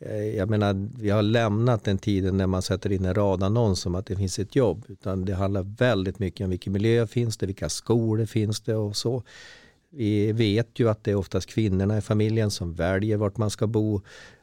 Eh, 0.00 0.36
jag 0.36 0.50
menar, 0.50 0.88
vi 0.98 1.10
har 1.10 1.22
lämnat 1.22 1.84
den 1.84 1.98
tiden 1.98 2.36
när 2.36 2.46
man 2.46 2.62
sätter 2.62 2.92
in 2.92 3.04
en 3.04 3.14
radannons 3.14 3.86
om 3.86 3.94
att 3.94 4.06
det 4.06 4.16
finns 4.16 4.38
ett 4.38 4.56
jobb. 4.56 4.84
Utan 4.88 5.24
det 5.24 5.34
handlar 5.34 5.62
väldigt 5.62 6.18
mycket 6.18 6.44
om 6.44 6.50
vilken 6.50 6.72
miljö 6.72 7.06
finns 7.06 7.36
det, 7.36 7.46
vilka 7.46 7.68
skolor 7.68 8.26
finns 8.26 8.60
det 8.60 8.74
och 8.74 8.96
så. 8.96 9.22
Vi 9.90 10.32
vet 10.32 10.78
ju 10.78 10.90
att 10.90 11.04
det 11.04 11.10
är 11.10 11.14
oftast 11.14 11.46
kvinnorna 11.46 11.98
i 11.98 12.00
familjen 12.00 12.50
som 12.50 12.74
väljer 12.74 13.16
vart 13.16 13.36
man 13.36 13.50
ska 13.50 13.66
bo. 13.66 14.00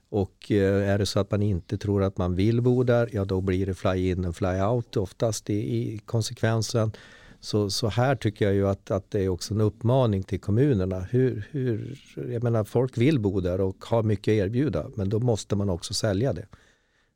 Och 0.09 0.51
eh, 0.51 0.89
är 0.89 0.97
det 0.97 1.05
så 1.05 1.19
att 1.19 1.31
man 1.31 1.41
inte 1.41 1.77
tror 1.77 2.03
att 2.03 2.17
man 2.17 2.35
vill 2.35 2.61
bo 2.61 2.83
där, 2.83 3.09
ja 3.11 3.25
då 3.25 3.41
blir 3.41 3.65
det 3.65 3.73
fly 3.73 4.09
in 4.09 4.25
och 4.25 4.35
fly 4.35 4.61
out 4.61 4.97
oftast 4.97 5.49
i, 5.49 5.53
i 5.53 5.97
konsekvensen. 6.05 6.91
Så, 7.39 7.69
så 7.69 7.87
här 7.87 8.15
tycker 8.15 8.45
jag 8.45 8.53
ju 8.53 8.67
att, 8.67 8.91
att 8.91 9.11
det 9.11 9.23
är 9.23 9.29
också 9.29 9.53
en 9.53 9.61
uppmaning 9.61 10.23
till 10.23 10.39
kommunerna. 10.39 10.99
Hur, 10.99 11.47
hur, 11.51 11.99
jag 12.15 12.43
menar, 12.43 12.63
folk 12.63 12.97
vill 12.97 13.19
bo 13.19 13.39
där 13.39 13.61
och 13.61 13.85
har 13.85 14.03
mycket 14.03 14.31
att 14.31 14.45
erbjuda, 14.47 14.89
men 14.95 15.09
då 15.09 15.19
måste 15.19 15.55
man 15.55 15.69
också 15.69 15.93
sälja 15.93 16.33
det. 16.33 16.47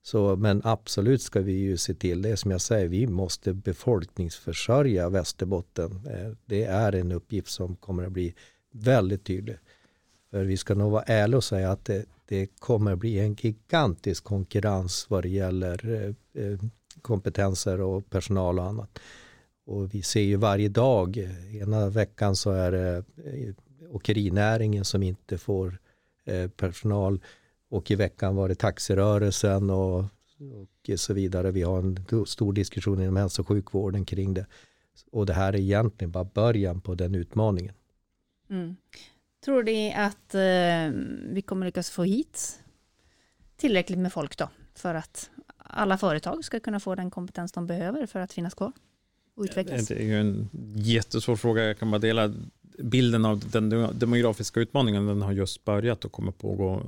Så, 0.03 0.35
men 0.35 0.61
absolut 0.63 1.21
ska 1.21 1.41
vi 1.41 1.53
ju 1.53 1.77
se 1.77 1.93
till 1.93 2.21
det 2.21 2.37
som 2.37 2.51
jag 2.51 2.61
säger, 2.61 2.87
vi 2.87 3.07
måste 3.07 3.53
befolkningsförsörja 3.53 5.09
Västerbotten. 5.09 5.91
Eh, 5.91 6.31
det 6.45 6.63
är 6.63 6.95
en 6.95 7.11
uppgift 7.11 7.51
som 7.51 7.75
kommer 7.75 8.03
att 8.03 8.11
bli 8.11 8.35
väldigt 8.71 9.23
tydlig. 9.23 9.57
För 10.31 10.43
vi 10.43 10.57
ska 10.57 10.75
nog 10.75 10.91
vara 10.91 11.03
ärliga 11.03 11.37
och 11.37 11.43
säga 11.43 11.71
att 11.71 11.85
det, 11.85 12.05
det 12.25 12.47
kommer 12.59 12.95
bli 12.95 13.19
en 13.19 13.35
gigantisk 13.35 14.23
konkurrens 14.23 15.05
vad 15.09 15.23
det 15.23 15.29
gäller 15.29 15.89
eh, 15.89 16.43
eh, 16.43 16.59
kompetenser 17.01 17.81
och 17.81 18.09
personal 18.09 18.59
och 18.59 18.65
annat. 18.65 18.99
Och 19.65 19.93
vi 19.93 20.01
ser 20.01 20.21
ju 20.21 20.35
varje 20.35 20.69
dag, 20.69 21.17
eh, 21.17 21.55
ena 21.55 21.89
veckan 21.89 22.35
så 22.35 22.51
är 22.51 22.71
det 22.71 23.03
åkerinäringen 23.89 24.85
som 24.85 25.03
inte 25.03 25.37
får 25.37 25.77
personal 26.57 27.21
och 27.69 27.91
i 27.91 27.95
veckan 27.95 28.35
var 28.35 28.49
det 28.49 28.55
taxirörelsen 28.55 29.69
och, 29.69 29.99
och 29.99 30.99
så 30.99 31.13
vidare. 31.13 31.51
Vi 31.51 31.61
har 31.61 31.79
en 31.79 32.25
stor 32.25 32.53
diskussion 32.53 33.01
inom 33.01 33.15
hälso 33.15 33.41
och 33.41 33.47
sjukvården 33.47 34.05
kring 34.05 34.33
det. 34.33 34.45
Och 35.11 35.25
det 35.25 35.33
här 35.33 35.53
är 35.53 35.59
egentligen 35.59 36.11
bara 36.11 36.23
början 36.23 36.81
på 36.81 36.95
den 36.95 37.15
utmaningen. 37.15 37.73
Mm. 38.49 38.75
Tror 39.45 39.63
ni 39.63 39.93
att 39.93 40.35
eh, 40.35 40.99
vi 41.33 41.41
kommer 41.45 41.65
lyckas 41.65 41.89
få 41.89 42.03
hit 42.03 42.59
tillräckligt 43.57 43.99
med 43.99 44.13
folk 44.13 44.37
då? 44.37 44.49
För 44.75 44.95
att 44.95 45.29
alla 45.57 45.97
företag 45.97 46.45
ska 46.45 46.59
kunna 46.59 46.79
få 46.79 46.95
den 46.95 47.11
kompetens 47.11 47.51
de 47.51 47.67
behöver 47.67 48.05
för 48.05 48.19
att 48.19 48.33
finnas 48.33 48.53
kvar 48.53 48.71
och 49.35 49.43
utvecklas? 49.43 49.87
Det 49.87 49.95
är 49.95 50.03
ju 50.03 50.19
en 50.19 50.49
jättesvår 50.75 51.35
fråga. 51.35 51.63
Jag 51.63 51.79
kan 51.79 51.91
bara 51.91 51.99
dela 51.99 52.33
bilden 52.79 53.25
av 53.25 53.49
den 53.49 53.69
demografiska 53.99 54.59
utmaningen. 54.59 55.07
Den 55.07 55.21
har 55.21 55.31
just 55.31 55.63
börjat 55.65 56.05
och 56.05 56.11
kommer 56.11 56.31
pågå 56.31 56.81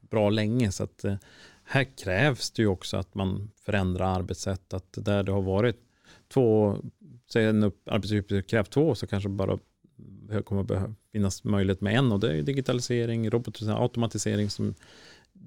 bra 0.00 0.30
länge. 0.30 0.72
Så 0.72 0.84
att 0.84 1.04
eh, 1.04 1.16
här 1.64 1.84
krävs 1.84 2.50
det 2.50 2.62
ju 2.62 2.68
också 2.68 2.96
att 2.96 3.14
man 3.14 3.50
förändrar 3.56 4.16
arbetssätt. 4.18 4.74
Att 4.74 4.92
där 4.92 5.22
det 5.22 5.32
har 5.32 5.42
varit 5.42 5.76
två, 6.28 6.76
säg 7.32 7.44
en 7.44 7.72
arbetsuppgift 7.86 8.50
krävt 8.50 8.70
två 8.70 8.94
så 8.94 9.06
kanske 9.06 9.28
bara 9.28 9.58
kommer 10.44 10.62
behöva 10.62 10.94
finnas 11.16 11.44
möjlighet 11.44 11.80
med 11.80 11.94
en 11.94 12.12
och 12.12 12.20
det 12.20 12.32
är 12.32 12.42
digitalisering, 12.42 13.30
robotisering, 13.30 13.82
automatisering 13.82 14.50
som 14.50 14.74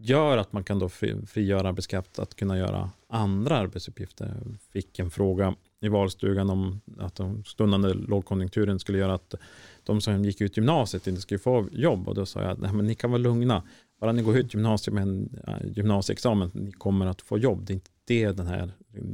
gör 0.02 0.38
att 0.38 0.54
man 0.54 0.64
kan 0.64 0.80
då 0.80 0.90
frigöra 1.28 1.70
arbetskraft 1.70 2.20
att 2.20 2.36
kunna 2.36 2.58
göra 2.58 2.90
andra 3.10 3.58
arbetsuppgifter. 3.58 4.26
Jag 4.26 4.58
fick 4.74 5.00
en 5.00 5.12
fråga 5.12 5.56
i 5.82 5.88
valstugan 5.88 6.50
om 6.50 6.82
att 6.98 7.16
den 7.16 7.44
stundande 7.44 7.94
lågkonjunkturen 7.94 8.80
skulle 8.80 8.98
göra 8.98 9.14
att 9.14 9.36
de 9.84 10.02
som 10.02 10.26
gick 10.26 10.42
ut 10.42 10.58
gymnasiet 10.58 11.08
inte 11.08 11.22
skulle 11.22 11.40
få 11.40 11.68
jobb 11.72 12.08
och 12.08 12.16
då 12.16 12.26
sa 12.26 12.42
jag 12.42 12.66
att 12.66 12.76
ni 12.76 12.96
kan 12.96 13.12
vara 13.12 13.22
lugna. 13.22 13.64
Bara 14.02 14.12
ni 14.12 14.22
går 14.22 14.38
ut 14.38 14.54
gymnasiet 14.54 14.94
med 14.94 15.04
en 15.04 15.30
gymnasieexamen, 15.76 16.52
ni 16.54 16.72
kommer 16.72 17.06
att 17.06 17.22
få 17.22 17.38
jobb. 17.38 17.66
Det 17.66 17.74
är 17.74 17.76
inte 17.76 17.92
det 18.06 18.32
den 18.32 18.48
här 18.48 18.72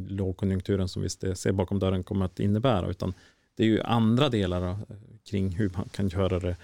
lågkonjunkturen 0.08 0.88
som 0.88 1.02
vi 1.02 1.10
ser 1.10 1.52
bakom 1.52 1.80
dörren 1.80 2.04
kommer 2.04 2.26
att 2.26 2.40
innebära, 2.40 2.90
utan 2.90 3.14
det 3.56 3.64
är 3.64 3.68
ju 3.68 3.82
andra 3.82 4.30
delar 4.30 4.78
kring 5.30 5.50
hur 5.52 5.72
man 5.76 5.90
kan 5.90 6.08
göra 6.08 6.40
det, 6.40 6.56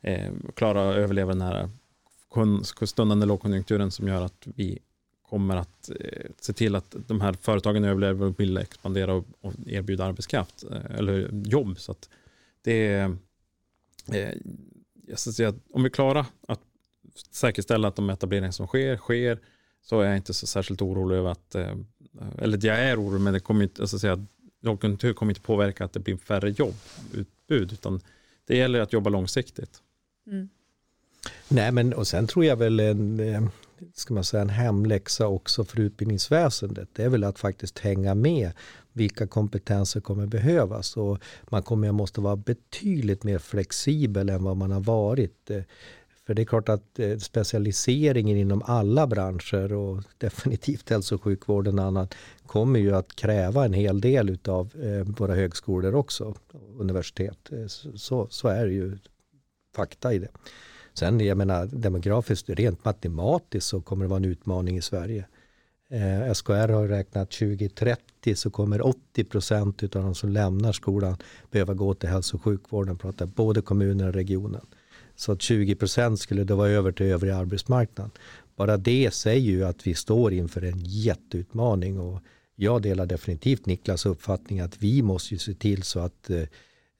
eh, 0.00 0.32
klara 0.54 0.90
att 0.90 0.96
överleva 0.96 1.32
den 1.32 1.42
här 1.42 1.68
stundande 2.86 3.26
lågkonjunkturen 3.26 3.90
som 3.90 4.08
gör 4.08 4.22
att 4.22 4.46
vi 4.54 4.78
kommer 5.22 5.56
att 5.56 5.90
eh, 6.00 6.30
se 6.40 6.52
till 6.52 6.74
att 6.74 6.96
de 7.06 7.20
här 7.20 7.32
företagen 7.32 7.84
överlever 7.84 8.26
och 8.26 8.40
vill 8.40 8.56
expandera 8.56 9.14
och, 9.14 9.24
och 9.40 9.54
erbjuda 9.66 10.04
arbetskraft 10.04 10.64
eh, 10.70 10.98
eller 10.98 11.30
jobb. 11.32 11.78
Så 11.78 11.92
att 11.92 12.08
det 12.62 12.86
är, 12.86 13.16
eh, 14.12 14.34
jag 15.06 15.18
ska 15.18 15.32
säga 15.32 15.48
att 15.48 15.56
om 15.72 15.82
vi 15.82 15.90
klarar 15.90 16.26
att 16.48 16.60
säkerställa 17.30 17.88
att 17.88 17.96
de 17.96 18.10
etableringar 18.10 18.50
som 18.50 18.66
sker, 18.66 18.96
sker, 18.96 19.38
så 19.82 20.00
är 20.00 20.06
jag 20.06 20.16
inte 20.16 20.34
så 20.34 20.46
särskilt 20.46 20.82
orolig 20.82 21.16
över 21.16 21.30
att, 21.30 21.54
eh, 21.54 21.76
eller 22.38 22.66
jag 22.66 22.78
är 22.78 23.02
orolig, 23.02 23.20
men 23.20 23.32
det 23.32 23.40
kommer 23.40 23.62
inte, 23.62 23.82
alltså 23.82 23.98
säga, 23.98 24.26
lågkonjunktur 24.60 25.12
kommer 25.12 25.30
inte 25.30 25.40
påverka 25.40 25.84
att 25.84 25.92
det 25.92 26.00
blir 26.00 26.16
färre 26.16 26.50
jobbutbud, 26.50 27.72
utan 27.72 28.00
det 28.46 28.56
gäller 28.56 28.80
att 28.80 28.92
jobba 28.92 29.10
långsiktigt. 29.10 29.82
Mm. 30.26 30.48
Nej, 31.48 31.72
men 31.72 31.92
och 31.92 32.06
sen 32.06 32.26
tror 32.26 32.44
jag 32.44 32.56
väl 32.56 32.80
en, 32.80 33.20
eh, 33.20 33.42
ska 33.94 34.14
man 34.14 34.24
säga, 34.24 34.42
en 34.42 34.48
hemläxa 34.48 35.26
också 35.26 35.64
för 35.64 35.80
utbildningsväsendet. 35.80 36.88
Det 36.92 37.04
är 37.04 37.08
väl 37.08 37.24
att 37.24 37.38
faktiskt 37.38 37.78
hänga 37.78 38.14
med 38.14 38.52
vilka 38.92 39.26
kompetenser 39.26 40.00
kommer 40.00 40.26
behövas. 40.26 40.96
Och 40.96 41.18
man 41.50 41.62
kommer 41.62 41.92
måste 41.92 42.20
vara 42.20 42.36
betydligt 42.36 43.24
mer 43.24 43.38
flexibel 43.38 44.28
än 44.28 44.44
vad 44.44 44.56
man 44.56 44.70
har 44.70 44.80
varit. 44.80 45.50
Eh, 45.50 45.62
för 46.26 46.34
det 46.34 46.42
är 46.42 46.46
klart 46.46 46.68
att 46.68 46.98
eh, 46.98 47.18
specialiseringen 47.18 48.36
inom 48.36 48.62
alla 48.62 49.06
branscher 49.06 49.72
och 49.72 50.02
definitivt 50.18 50.90
hälso 50.90 51.14
och 51.14 51.22
sjukvården 51.22 51.78
och 51.78 51.84
annat 51.84 52.14
kommer 52.48 52.80
ju 52.80 52.96
att 52.96 53.16
kräva 53.16 53.64
en 53.64 53.72
hel 53.72 54.00
del 54.00 54.38
av 54.48 54.72
eh, 54.82 55.14
våra 55.18 55.34
högskolor 55.34 55.94
också, 55.94 56.34
universitet. 56.78 57.52
Eh, 57.52 57.66
så, 57.94 58.26
så 58.30 58.48
är 58.48 58.66
det 58.66 58.72
ju 58.72 58.98
fakta 59.76 60.14
i 60.14 60.18
det. 60.18 60.28
Sen 60.94 61.20
jag 61.20 61.38
menar 61.38 61.66
demografiskt, 61.66 62.50
rent 62.50 62.84
matematiskt 62.84 63.66
så 63.66 63.80
kommer 63.80 64.04
det 64.04 64.08
vara 64.08 64.16
en 64.16 64.24
utmaning 64.24 64.76
i 64.76 64.82
Sverige. 64.82 65.26
Eh, 65.90 66.34
SKR 66.34 66.68
har 66.68 66.88
räknat 66.88 67.30
2030 67.30 68.34
så 68.34 68.50
kommer 68.50 68.86
80 68.86 69.24
procent 69.24 69.82
av 69.82 70.02
de 70.02 70.14
som 70.14 70.30
lämnar 70.30 70.72
skolan 70.72 71.16
behöva 71.50 71.74
gå 71.74 71.94
till 71.94 72.08
hälso 72.08 72.36
och 72.36 72.42
sjukvården, 72.42 72.98
pratar 72.98 73.26
både 73.26 73.60
kommunen 73.60 74.08
och 74.08 74.14
regionen. 74.14 74.66
Så 75.16 75.32
att 75.32 75.42
20 75.42 75.74
procent 75.74 76.20
skulle 76.20 76.44
då 76.44 76.56
vara 76.56 76.68
över 76.68 76.92
till 76.92 77.06
övriga 77.06 77.36
arbetsmarknaden. 77.36 78.10
Bara 78.56 78.76
det 78.76 79.14
säger 79.14 79.50
ju 79.50 79.64
att 79.64 79.86
vi 79.86 79.94
står 79.94 80.32
inför 80.32 80.64
en 80.64 80.78
jätteutmaning 80.84 81.98
och 81.98 82.20
jag 82.60 82.82
delar 82.82 83.06
definitivt 83.06 83.66
Niklas 83.66 84.06
uppfattning 84.06 84.60
att 84.60 84.82
vi 84.82 85.02
måste 85.02 85.34
ju 85.34 85.38
se 85.38 85.54
till 85.54 85.82
så 85.82 86.00
att 86.00 86.30
eh, 86.30 86.42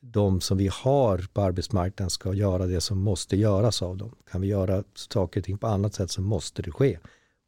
de 0.01 0.41
som 0.41 0.59
vi 0.59 0.71
har 0.73 1.19
på 1.33 1.41
arbetsmarknaden 1.41 2.11
ska 2.11 2.35
göra 2.35 2.67
det 2.67 2.81
som 2.81 2.99
måste 2.99 3.37
göras 3.37 3.83
av 3.83 3.97
dem. 3.97 4.15
Kan 4.31 4.41
vi 4.41 4.47
göra 4.47 4.85
saker 4.95 5.41
och 5.41 5.45
ting 5.45 5.59
på 5.59 5.67
annat 5.67 5.95
sätt 5.95 6.11
så 6.11 6.21
måste 6.21 6.63
det 6.63 6.71
ske. 6.71 6.99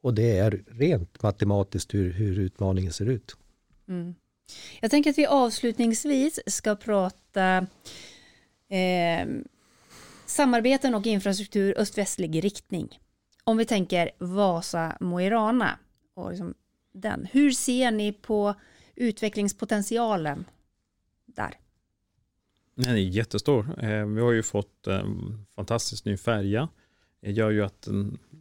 Och 0.02 0.14
det 0.14 0.38
är 0.38 0.64
rent 0.66 1.22
matematiskt 1.22 1.94
hur, 1.94 2.12
hur 2.12 2.38
utmaningen 2.38 2.92
ser 2.92 3.06
ut. 3.06 3.36
Mm. 3.88 4.14
Jag 4.80 4.90
tänker 4.90 5.10
att 5.10 5.18
vi 5.18 5.26
avslutningsvis 5.26 6.40
ska 6.46 6.76
prata 6.76 7.66
eh, 8.68 9.28
Samarbeten 10.26 10.94
och 10.94 11.06
infrastruktur 11.06 11.78
öst-västlig 11.78 12.44
riktning. 12.44 12.98
Om 13.44 13.56
vi 13.56 13.64
tänker 13.64 14.10
Vasa 14.18 14.96
Mo 15.00 15.20
i 15.20 15.30
Rana 15.30 15.78
och 16.14 16.30
liksom 16.30 16.54
den. 17.00 17.28
Hur 17.32 17.50
ser 17.50 17.90
ni 17.90 18.12
på 18.12 18.54
utvecklingspotentialen 18.94 20.44
där? 21.26 21.54
Den 22.74 22.94
är 22.94 22.96
jättestor. 22.96 23.84
Eh, 23.84 24.06
vi 24.06 24.20
har 24.20 24.32
ju 24.32 24.42
fått 24.42 24.86
en 24.86 25.46
fantastiskt 25.54 25.54
fantastisk 25.54 26.04
ny 26.04 26.16
färja. 26.16 26.68
Det 27.20 27.30
gör 27.30 27.50
ju 27.50 27.64
att 27.64 27.88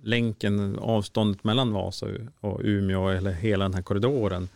länken, 0.04 0.80
avståndet 0.80 1.44
mellan 1.44 1.74
Vasa 1.74 2.08
och 2.40 2.62
Umeå 2.64 3.10
eller 3.10 3.32
hela 3.32 3.66
den 3.66 3.74
här 3.74 3.82
korridoren 3.82 4.50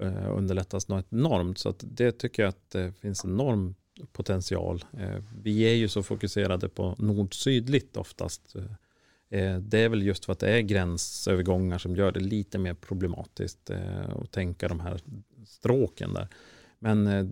eh, 0.00 0.36
underlättas 0.36 0.88
något 0.88 1.12
enormt. 1.12 1.58
Så 1.58 1.74
det 1.78 2.12
tycker 2.12 2.42
jag 2.42 2.48
att 2.48 2.70
det 2.70 2.92
finns 2.92 3.24
enorm 3.24 3.74
potential. 4.12 4.84
Vi 5.42 5.62
är 5.62 5.74
ju 5.74 5.88
så 5.88 6.02
fokuserade 6.02 6.68
på 6.68 6.94
nord-sydligt 6.98 7.96
oftast. 7.96 8.56
Eh, 9.30 9.58
det 9.58 9.78
är 9.78 9.88
väl 9.88 10.02
just 10.02 10.24
för 10.24 10.32
att 10.32 10.38
det 10.38 10.50
är 10.50 10.60
gränsövergångar 10.60 11.78
som 11.78 11.96
gör 11.96 12.12
det 12.12 12.20
lite 12.20 12.58
mer 12.58 12.74
problematiskt 12.74 13.70
eh, 13.70 14.10
att 14.10 14.32
tänka 14.32 14.68
de 14.68 14.80
här 14.80 15.00
stråken 15.46 16.14
där. 16.14 16.28
Men 16.78 17.06
eh, 17.06 17.26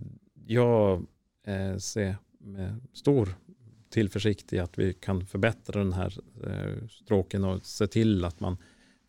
jag 0.45 1.05
eh, 1.47 2.15
med 2.39 2.79
stor 2.93 3.35
tillförsikt 3.89 4.53
i 4.53 4.59
att 4.59 4.77
vi 4.77 4.93
kan 4.93 5.25
förbättra 5.25 5.83
den 5.83 5.93
här 5.93 6.17
eh, 6.43 6.87
stråken 6.87 7.43
och 7.43 7.65
se 7.65 7.87
till 7.87 8.25
att 8.25 8.39
man 8.39 8.57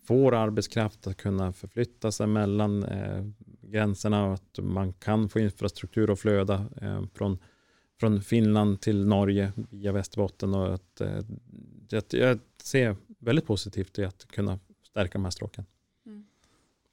får 0.02 0.34
arbetskraft 0.34 1.06
att 1.06 1.16
kunna 1.16 1.52
förflytta 1.52 2.12
sig 2.12 2.26
mellan 2.26 2.84
eh, 2.84 3.24
gränserna 3.62 4.26
och 4.26 4.34
att 4.34 4.58
man 4.62 4.92
kan 4.92 5.28
få 5.28 5.38
infrastruktur 5.38 6.12
att 6.12 6.20
flöda 6.20 6.66
eh, 6.80 7.02
från, 7.14 7.38
från 8.00 8.22
Finland 8.22 8.80
till 8.80 9.06
Norge 9.06 9.52
via 9.70 9.92
Västerbotten 9.92 10.54
och 10.54 10.74
att, 10.74 11.00
att 11.92 12.12
jag 12.12 12.38
ser 12.62 12.96
väldigt 13.18 13.46
positivt 13.46 13.98
i 13.98 14.04
att 14.04 14.26
kunna 14.28 14.58
stärka 14.82 15.12
de 15.12 15.24
här 15.24 15.30
stråken. 15.30 15.64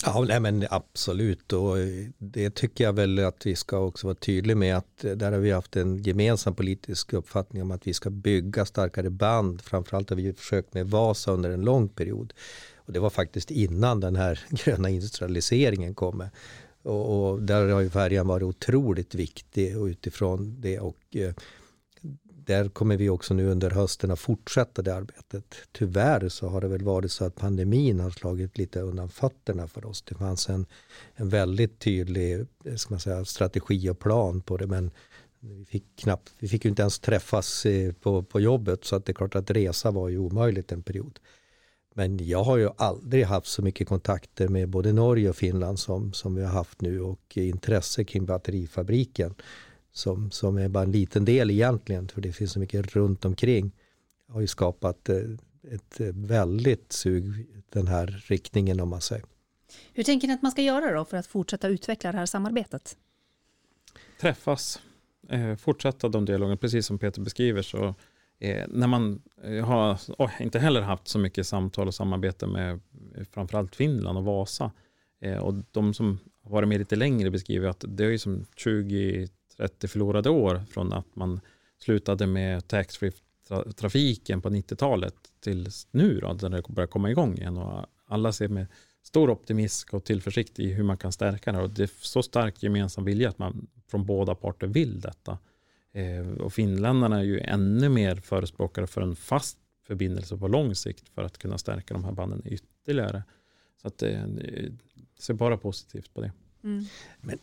Ja, 0.06 0.26
nej, 0.28 0.40
men 0.40 0.66
absolut 0.70 1.54
och 1.54 1.76
det 2.18 2.56
tycker 2.56 2.84
jag 2.84 2.94
väl 2.94 3.20
att 3.20 3.46
vi 3.46 3.56
ska 3.56 3.80
också 3.80 4.08
vara 4.08 4.16
tydliga 4.16 4.56
med 4.56 4.78
att 4.78 4.98
där 4.98 5.32
har 5.32 5.40
vi 5.40 5.52
haft 5.52 5.76
en 5.76 5.98
gemensam 5.98 6.56
politisk 6.56 7.14
uppfattning 7.14 7.62
om 7.62 7.72
att 7.72 7.88
vi 7.88 7.94
ska 7.94 8.10
bygga 8.10 8.66
starkare 8.66 9.10
band. 9.10 9.62
Framförallt 9.62 10.10
har 10.10 10.18
vi 10.18 10.34
försökt 10.34 10.74
med 10.74 10.88
Vasa 10.90 11.32
under 11.32 11.50
en 11.50 11.62
lång 11.62 11.90
period. 11.90 12.34
Och 12.76 12.94
det 12.94 13.00
var 13.00 13.10
faktiskt 13.10 13.52
innan 13.52 14.00
den 14.00 14.16
här 14.16 14.40
gröna 14.50 14.90
industrialiseringen 14.90 15.96
kom. 15.96 16.24
Och, 16.84 17.32
och 17.32 17.42
där 17.42 17.68
har 17.68 17.82
ju 17.82 17.90
färjan 17.90 18.28
varit 18.28 18.44
otroligt 18.44 19.16
viktig 19.16 19.78
och 19.78 19.86
utifrån 19.86 20.56
det 20.62 20.80
och 20.80 21.16
eh, 21.16 21.34
där 22.52 22.70
kommer 22.70 22.98
vi 22.98 23.10
också 23.10 23.34
nu 23.34 23.48
under 23.48 23.70
hösten 23.70 24.12
att 24.12 24.20
fortsätta 24.20 24.82
det 24.82 24.96
arbetet. 24.96 25.56
Tyvärr 25.72 26.30
så 26.30 26.48
har 26.48 26.62
det 26.62 26.68
väl 26.68 26.84
varit 26.84 27.12
så 27.12 27.26
att 27.26 27.36
pandemin 27.36 28.00
har 28.00 28.10
slagit 28.10 28.58
lite 28.58 28.82
undan 28.82 29.10
fötterna 29.10 29.68
för 29.68 29.86
oss. 29.86 30.02
Det 30.02 30.16
fanns 30.16 30.50
en, 30.50 30.66
en 31.16 31.30
väldigt 31.30 31.80
tydlig 31.80 32.40
eh, 32.66 32.76
ska 32.76 32.94
man 32.94 33.00
säga, 33.00 33.26
strategi 33.26 33.90
och 33.90 34.00
plan 34.00 34.42
på 34.42 34.58
det 34.58 34.68
men 34.68 34.92
vi 35.40 35.66
fick, 35.66 35.84
knappt, 35.96 36.34
vi 36.40 36.48
fick 36.48 36.66
ju 36.66 36.70
inte 36.70 36.82
ens 36.82 37.00
träffas 37.00 37.66
eh, 37.66 37.94
på, 37.94 38.24
på 38.24 38.40
jobbet 38.40 38.86
så 38.86 38.96
att 38.96 39.06
det 39.06 39.12
är 39.12 39.14
klart 39.14 39.36
att 39.36 39.52
resa 39.52 39.92
var 39.92 40.10
ju 40.10 40.18
omöjligt 40.18 40.72
en 40.72 40.84
period. 40.84 41.20
Men 41.94 42.28
jag 42.28 42.44
har 42.44 42.58
ju 42.58 42.70
aldrig 42.78 43.26
haft 43.26 43.48
så 43.48 43.62
mycket 43.62 43.88
kontakter 43.88 44.48
med 44.48 44.70
både 44.70 44.94
Norge 44.94 45.30
och 45.30 45.36
Finland 45.36 45.80
som, 45.80 46.14
som 46.14 46.36
vi 46.36 46.44
har 46.44 46.52
haft 46.52 46.82
nu 46.82 47.02
och 47.02 47.38
intresse 47.38 48.04
kring 48.04 48.26
batterifabriken 48.26 49.36
som, 49.92 50.32
som 50.32 50.58
är 50.58 50.70
bara 50.70 50.84
en 50.84 50.92
liten 50.92 51.26
del 51.26 51.52
egentligen, 51.52 52.08
för 52.08 52.22
det 52.22 52.32
finns 52.32 52.52
så 52.52 52.60
mycket 52.60 52.96
runt 52.96 53.26
omkring, 53.26 53.72
har 54.28 54.42
ju 54.42 54.48
skapat 54.48 55.10
eh, 55.10 55.18
ett 55.72 56.00
väldigt 56.14 56.92
sug 56.92 57.48
den 57.70 57.88
här 57.88 58.24
riktningen 58.28 58.80
om 58.80 58.90
man 58.90 59.02
säger. 59.02 59.26
Hur 59.94 60.04
tänker 60.04 60.28
ni 60.28 60.34
att 60.34 60.42
man 60.42 60.52
ska 60.52 60.62
göra 60.62 60.94
då 60.94 61.06
för 61.06 61.18
att 61.18 61.28
fortsätta 61.28 61.68
utveckla 61.68 62.12
det 62.12 62.18
här 62.18 62.26
samarbetet? 62.26 62.98
Träffas, 64.22 64.80
eh, 65.30 65.56
fortsätta 65.56 66.10
de 66.10 66.26
dialogerna, 66.26 66.58
precis 66.58 66.86
som 66.86 67.00
Peter 67.00 67.22
beskriver 67.22 67.62
så 67.62 67.96
eh, 68.40 68.68
när 68.68 68.88
man 68.88 69.22
eh, 69.44 69.66
har 69.66 70.00
inte 70.40 70.60
heller 70.60 70.82
haft 70.82 71.08
så 71.08 71.20
mycket 71.20 71.48
samtal 71.48 71.88
och 71.88 71.96
samarbete 71.96 72.48
med 72.48 72.80
eh, 73.16 73.24
framförallt 73.32 73.76
Finland 73.76 74.18
och 74.18 74.24
Vasa 74.24 74.72
eh, 75.22 75.38
och 75.38 75.54
de 75.72 75.94
som 75.94 76.20
har 76.44 76.52
varit 76.52 76.70
med 76.70 76.80
lite 76.80 76.96
längre 76.96 77.32
beskriver 77.32 77.68
att 77.68 77.86
det 77.88 78.06
är 78.06 78.18
som 78.18 78.46
20 78.56 79.28
30 79.58 79.88
förlorade 79.88 80.30
år 80.30 80.64
från 80.70 80.94
att 80.94 81.16
man 81.16 81.40
slutade 81.80 82.28
med 82.28 82.68
taxfree 82.68 83.12
trafiken 83.76 84.42
på 84.42 84.50
90-talet 84.50 85.16
till 85.40 85.70
nu 85.92 86.20
då, 86.20 86.38
när 86.42 86.50
det 86.50 86.64
börjar 86.70 86.88
komma 86.88 87.12
igång 87.12 87.38
igen. 87.38 87.58
Och 87.58 87.86
alla 88.08 88.32
ser 88.32 88.48
med 88.48 88.68
stor 89.04 89.30
optimism 89.30 89.96
och 89.96 90.04
tillförsikt 90.04 90.60
i 90.60 90.74
hur 90.74 90.84
man 90.84 90.98
kan 90.98 91.12
stärka 91.12 91.52
det. 91.52 91.62
Och 91.62 91.70
det 91.70 91.84
är 91.84 91.90
så 92.02 92.24
stark 92.24 92.64
gemensam 92.64 93.06
vilja 93.06 93.30
att 93.30 93.40
man 93.40 93.68
från 93.88 94.06
båda 94.06 94.36
parter 94.36 94.68
vill 94.68 95.02
detta. 95.02 95.38
Eh, 95.92 96.28
och 96.28 96.54
finländarna 96.54 97.20
är 97.20 97.24
ju 97.24 97.40
ännu 97.40 97.90
mer 97.90 98.16
förespråkare 98.16 98.88
för 98.88 99.02
en 99.02 99.16
fast 99.16 99.58
förbindelse 99.88 100.38
på 100.38 100.48
lång 100.48 100.76
sikt 100.76 101.10
för 101.10 101.24
att 101.24 101.38
kunna 101.38 101.58
stärka 101.58 101.94
de 101.94 102.04
här 102.04 102.12
banden 102.12 102.42
ytterligare. 102.46 103.24
Så 103.82 103.88
att 103.88 104.04
eh, 104.04 104.28
det, 104.28 104.72
det 105.16 105.22
ser 105.22 105.34
bara 105.34 105.58
positivt 105.58 106.14
på 106.14 106.22
det. 106.22 106.32
Mm. 106.64 106.86
Men, 107.22 107.40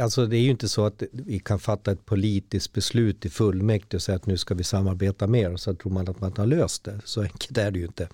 alltså 0.00 0.26
det 0.26 0.36
är 0.36 0.40
ju 0.40 0.50
inte 0.50 0.68
så 0.68 0.84
att 0.84 1.02
vi 1.12 1.38
kan 1.38 1.58
fatta 1.58 1.92
ett 1.92 2.06
politiskt 2.06 2.72
beslut 2.72 3.26
i 3.26 3.30
fullmäktige 3.30 3.96
och 3.96 4.02
säga 4.02 4.16
att 4.16 4.26
nu 4.26 4.36
ska 4.36 4.54
vi 4.54 4.64
samarbeta 4.64 5.26
mer 5.26 5.52
och 5.52 5.60
så 5.60 5.74
tror 5.74 5.92
man 5.92 6.08
att 6.08 6.20
man 6.20 6.32
har 6.36 6.46
löst 6.46 6.84
det. 6.84 7.00
Så 7.04 7.22
enkelt 7.22 7.58
är 7.58 7.70
det 7.70 7.78
ju 7.78 7.86
inte. 7.86 8.08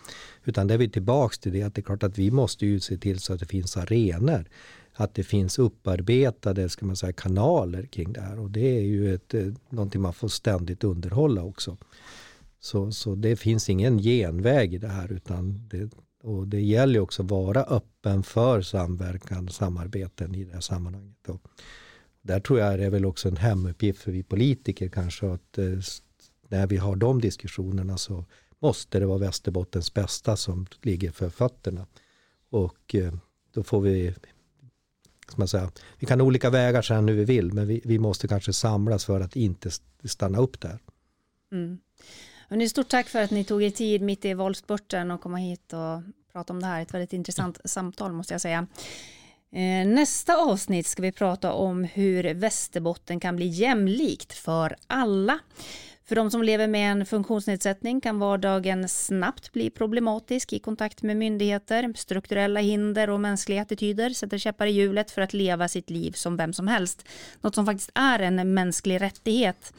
Utan 0.44 0.66
det 0.66 0.74
är 0.74 0.78
vi 0.78 0.88
tillbaka 0.88 1.36
till 1.40 1.52
det 1.52 1.62
att 1.62 1.74
det 1.74 1.80
är 1.80 1.82
klart 1.82 2.02
att 2.02 2.18
vi 2.18 2.30
måste 2.30 2.66
ju 2.66 2.80
se 2.80 2.96
till 2.96 3.18
så 3.18 3.32
att 3.32 3.40
det 3.40 3.46
finns 3.46 3.76
arenor. 3.76 4.44
Att 4.94 5.14
det 5.14 5.24
finns 5.24 5.58
upparbetade 5.58 6.68
ska 6.68 6.86
man 6.86 6.96
säga, 6.96 7.12
kanaler 7.12 7.86
kring 7.86 8.12
det 8.12 8.20
här 8.20 8.38
och 8.38 8.50
det 8.50 8.78
är 8.78 8.82
ju 8.82 9.14
ett, 9.14 9.34
eh, 9.34 9.46
någonting 9.70 10.00
man 10.00 10.12
får 10.12 10.28
ständigt 10.28 10.84
underhålla 10.84 11.42
också. 11.42 11.76
Så, 12.60 12.92
så 12.92 13.14
det 13.14 13.36
finns 13.36 13.70
ingen 13.70 13.98
genväg 13.98 14.74
i 14.74 14.78
det 14.78 14.88
här 14.88 15.12
utan 15.12 15.68
det, 15.70 15.90
och 16.22 16.48
det 16.48 16.60
gäller 16.60 17.00
också 17.00 17.22
att 17.22 17.30
vara 17.30 17.62
öppen 17.62 18.22
för 18.22 18.62
samverkan 18.62 19.48
och 19.48 19.54
samarbeten 19.54 20.34
i 20.34 20.44
det 20.44 20.52
här 20.52 20.60
sammanhanget. 20.60 21.28
Och 21.28 21.42
där 22.22 22.40
tror 22.40 22.58
jag 22.58 22.78
det 22.78 22.84
är 22.84 22.90
väl 22.90 23.04
också 23.04 23.28
en 23.28 23.36
hemuppgift 23.36 24.02
för 24.02 24.12
vi 24.12 24.22
politiker 24.22 24.88
kanske 24.88 25.32
att 25.32 25.58
eh, 25.58 25.78
när 26.48 26.66
vi 26.66 26.76
har 26.76 26.96
de 26.96 27.20
diskussionerna 27.20 27.98
så 27.98 28.24
måste 28.58 28.98
det 28.98 29.06
vara 29.06 29.18
Västerbottens 29.18 29.94
bästa 29.94 30.36
som 30.36 30.66
ligger 30.82 31.10
för 31.10 31.30
fötterna. 31.30 31.86
Och 32.50 32.94
eh, 32.94 33.12
då 33.52 33.62
får 33.62 33.80
vi, 33.80 34.14
ska 35.28 35.38
man 35.38 35.48
säga, 35.48 35.70
vi 35.98 36.06
kan 36.06 36.20
ha 36.20 36.26
olika 36.26 36.50
vägar 36.50 36.82
sen 36.82 37.08
hur 37.08 37.16
vi 37.16 37.24
vill 37.24 37.52
men 37.52 37.66
vi, 37.66 37.80
vi 37.84 37.98
måste 37.98 38.28
kanske 38.28 38.52
samlas 38.52 39.04
för 39.04 39.20
att 39.20 39.36
inte 39.36 39.70
stanna 40.04 40.38
upp 40.38 40.60
där. 40.60 40.78
Mm. 41.52 41.78
Hörrni, 42.50 42.68
stort 42.68 42.88
tack 42.88 43.08
för 43.08 43.22
att 43.22 43.30
ni 43.30 43.44
tog 43.44 43.62
er 43.62 43.70
tid 43.70 44.02
mitt 44.02 44.24
i 44.24 44.34
valspurten 44.34 45.10
och 45.10 45.20
komma 45.20 45.36
hit 45.36 45.72
och 45.72 46.02
prata 46.32 46.52
om 46.52 46.60
det 46.60 46.66
här. 46.66 46.82
Ett 46.82 46.94
väldigt 46.94 47.12
intressant 47.12 47.58
samtal 47.64 48.12
måste 48.12 48.34
jag 48.34 48.40
säga. 48.40 48.66
Eh, 49.52 49.86
nästa 49.88 50.36
avsnitt 50.36 50.86
ska 50.86 51.02
vi 51.02 51.12
prata 51.12 51.52
om 51.52 51.84
hur 51.84 52.34
Västerbotten 52.34 53.20
kan 53.20 53.36
bli 53.36 53.46
jämlikt 53.46 54.32
för 54.32 54.76
alla. 54.86 55.38
För 56.04 56.16
de 56.16 56.30
som 56.30 56.42
lever 56.42 56.66
med 56.68 56.92
en 56.92 57.06
funktionsnedsättning 57.06 58.00
kan 58.00 58.18
vardagen 58.18 58.88
snabbt 58.88 59.52
bli 59.52 59.70
problematisk 59.70 60.52
i 60.52 60.58
kontakt 60.58 61.02
med 61.02 61.16
myndigheter. 61.16 61.92
Strukturella 61.96 62.60
hinder 62.60 63.10
och 63.10 63.20
mänskliga 63.20 63.62
attityder 63.62 64.10
sätter 64.10 64.38
käppar 64.38 64.66
i 64.66 64.70
hjulet 64.70 65.10
för 65.10 65.22
att 65.22 65.32
leva 65.32 65.68
sitt 65.68 65.90
liv 65.90 66.12
som 66.12 66.36
vem 66.36 66.52
som 66.52 66.68
helst. 66.68 67.04
Något 67.40 67.54
som 67.54 67.66
faktiskt 67.66 67.90
är 67.94 68.18
en 68.18 68.54
mänsklig 68.54 69.00
rättighet. 69.00 69.72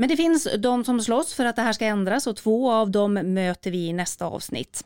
Men 0.00 0.08
det 0.08 0.16
finns 0.16 0.48
de 0.58 0.84
som 0.84 1.00
slåss 1.00 1.34
för 1.34 1.44
att 1.44 1.56
det 1.56 1.62
här 1.62 1.72
ska 1.72 1.84
ändras 1.84 2.26
och 2.26 2.36
två 2.36 2.72
av 2.72 2.90
dem 2.90 3.14
möter 3.14 3.70
vi 3.70 3.86
i 3.86 3.92
nästa 3.92 4.26
avsnitt. 4.26 4.84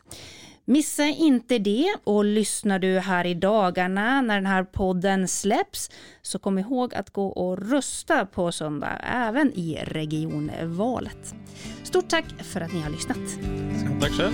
Missa 0.65 1.03
inte 1.03 1.59
det 1.59 1.95
och 2.03 2.25
lyssnar 2.25 2.79
du 2.79 2.99
här 2.99 3.25
i 3.25 3.33
dagarna 3.33 4.21
när 4.21 4.35
den 4.35 4.45
här 4.45 4.63
podden 4.63 5.27
släpps 5.27 5.89
så 6.21 6.39
kom 6.39 6.59
ihåg 6.59 6.95
att 6.95 7.09
gå 7.09 7.27
och 7.27 7.69
rösta 7.69 8.25
på 8.25 8.51
söndag 8.51 8.99
även 9.13 9.53
i 9.53 9.79
regionvalet. 9.85 11.35
Stort 11.83 12.09
tack 12.09 12.25
för 12.43 12.61
att 12.61 12.73
ni 12.73 12.81
har 12.81 12.89
lyssnat. 12.89 13.17
Tack 14.01 14.11
själv. 14.11 14.33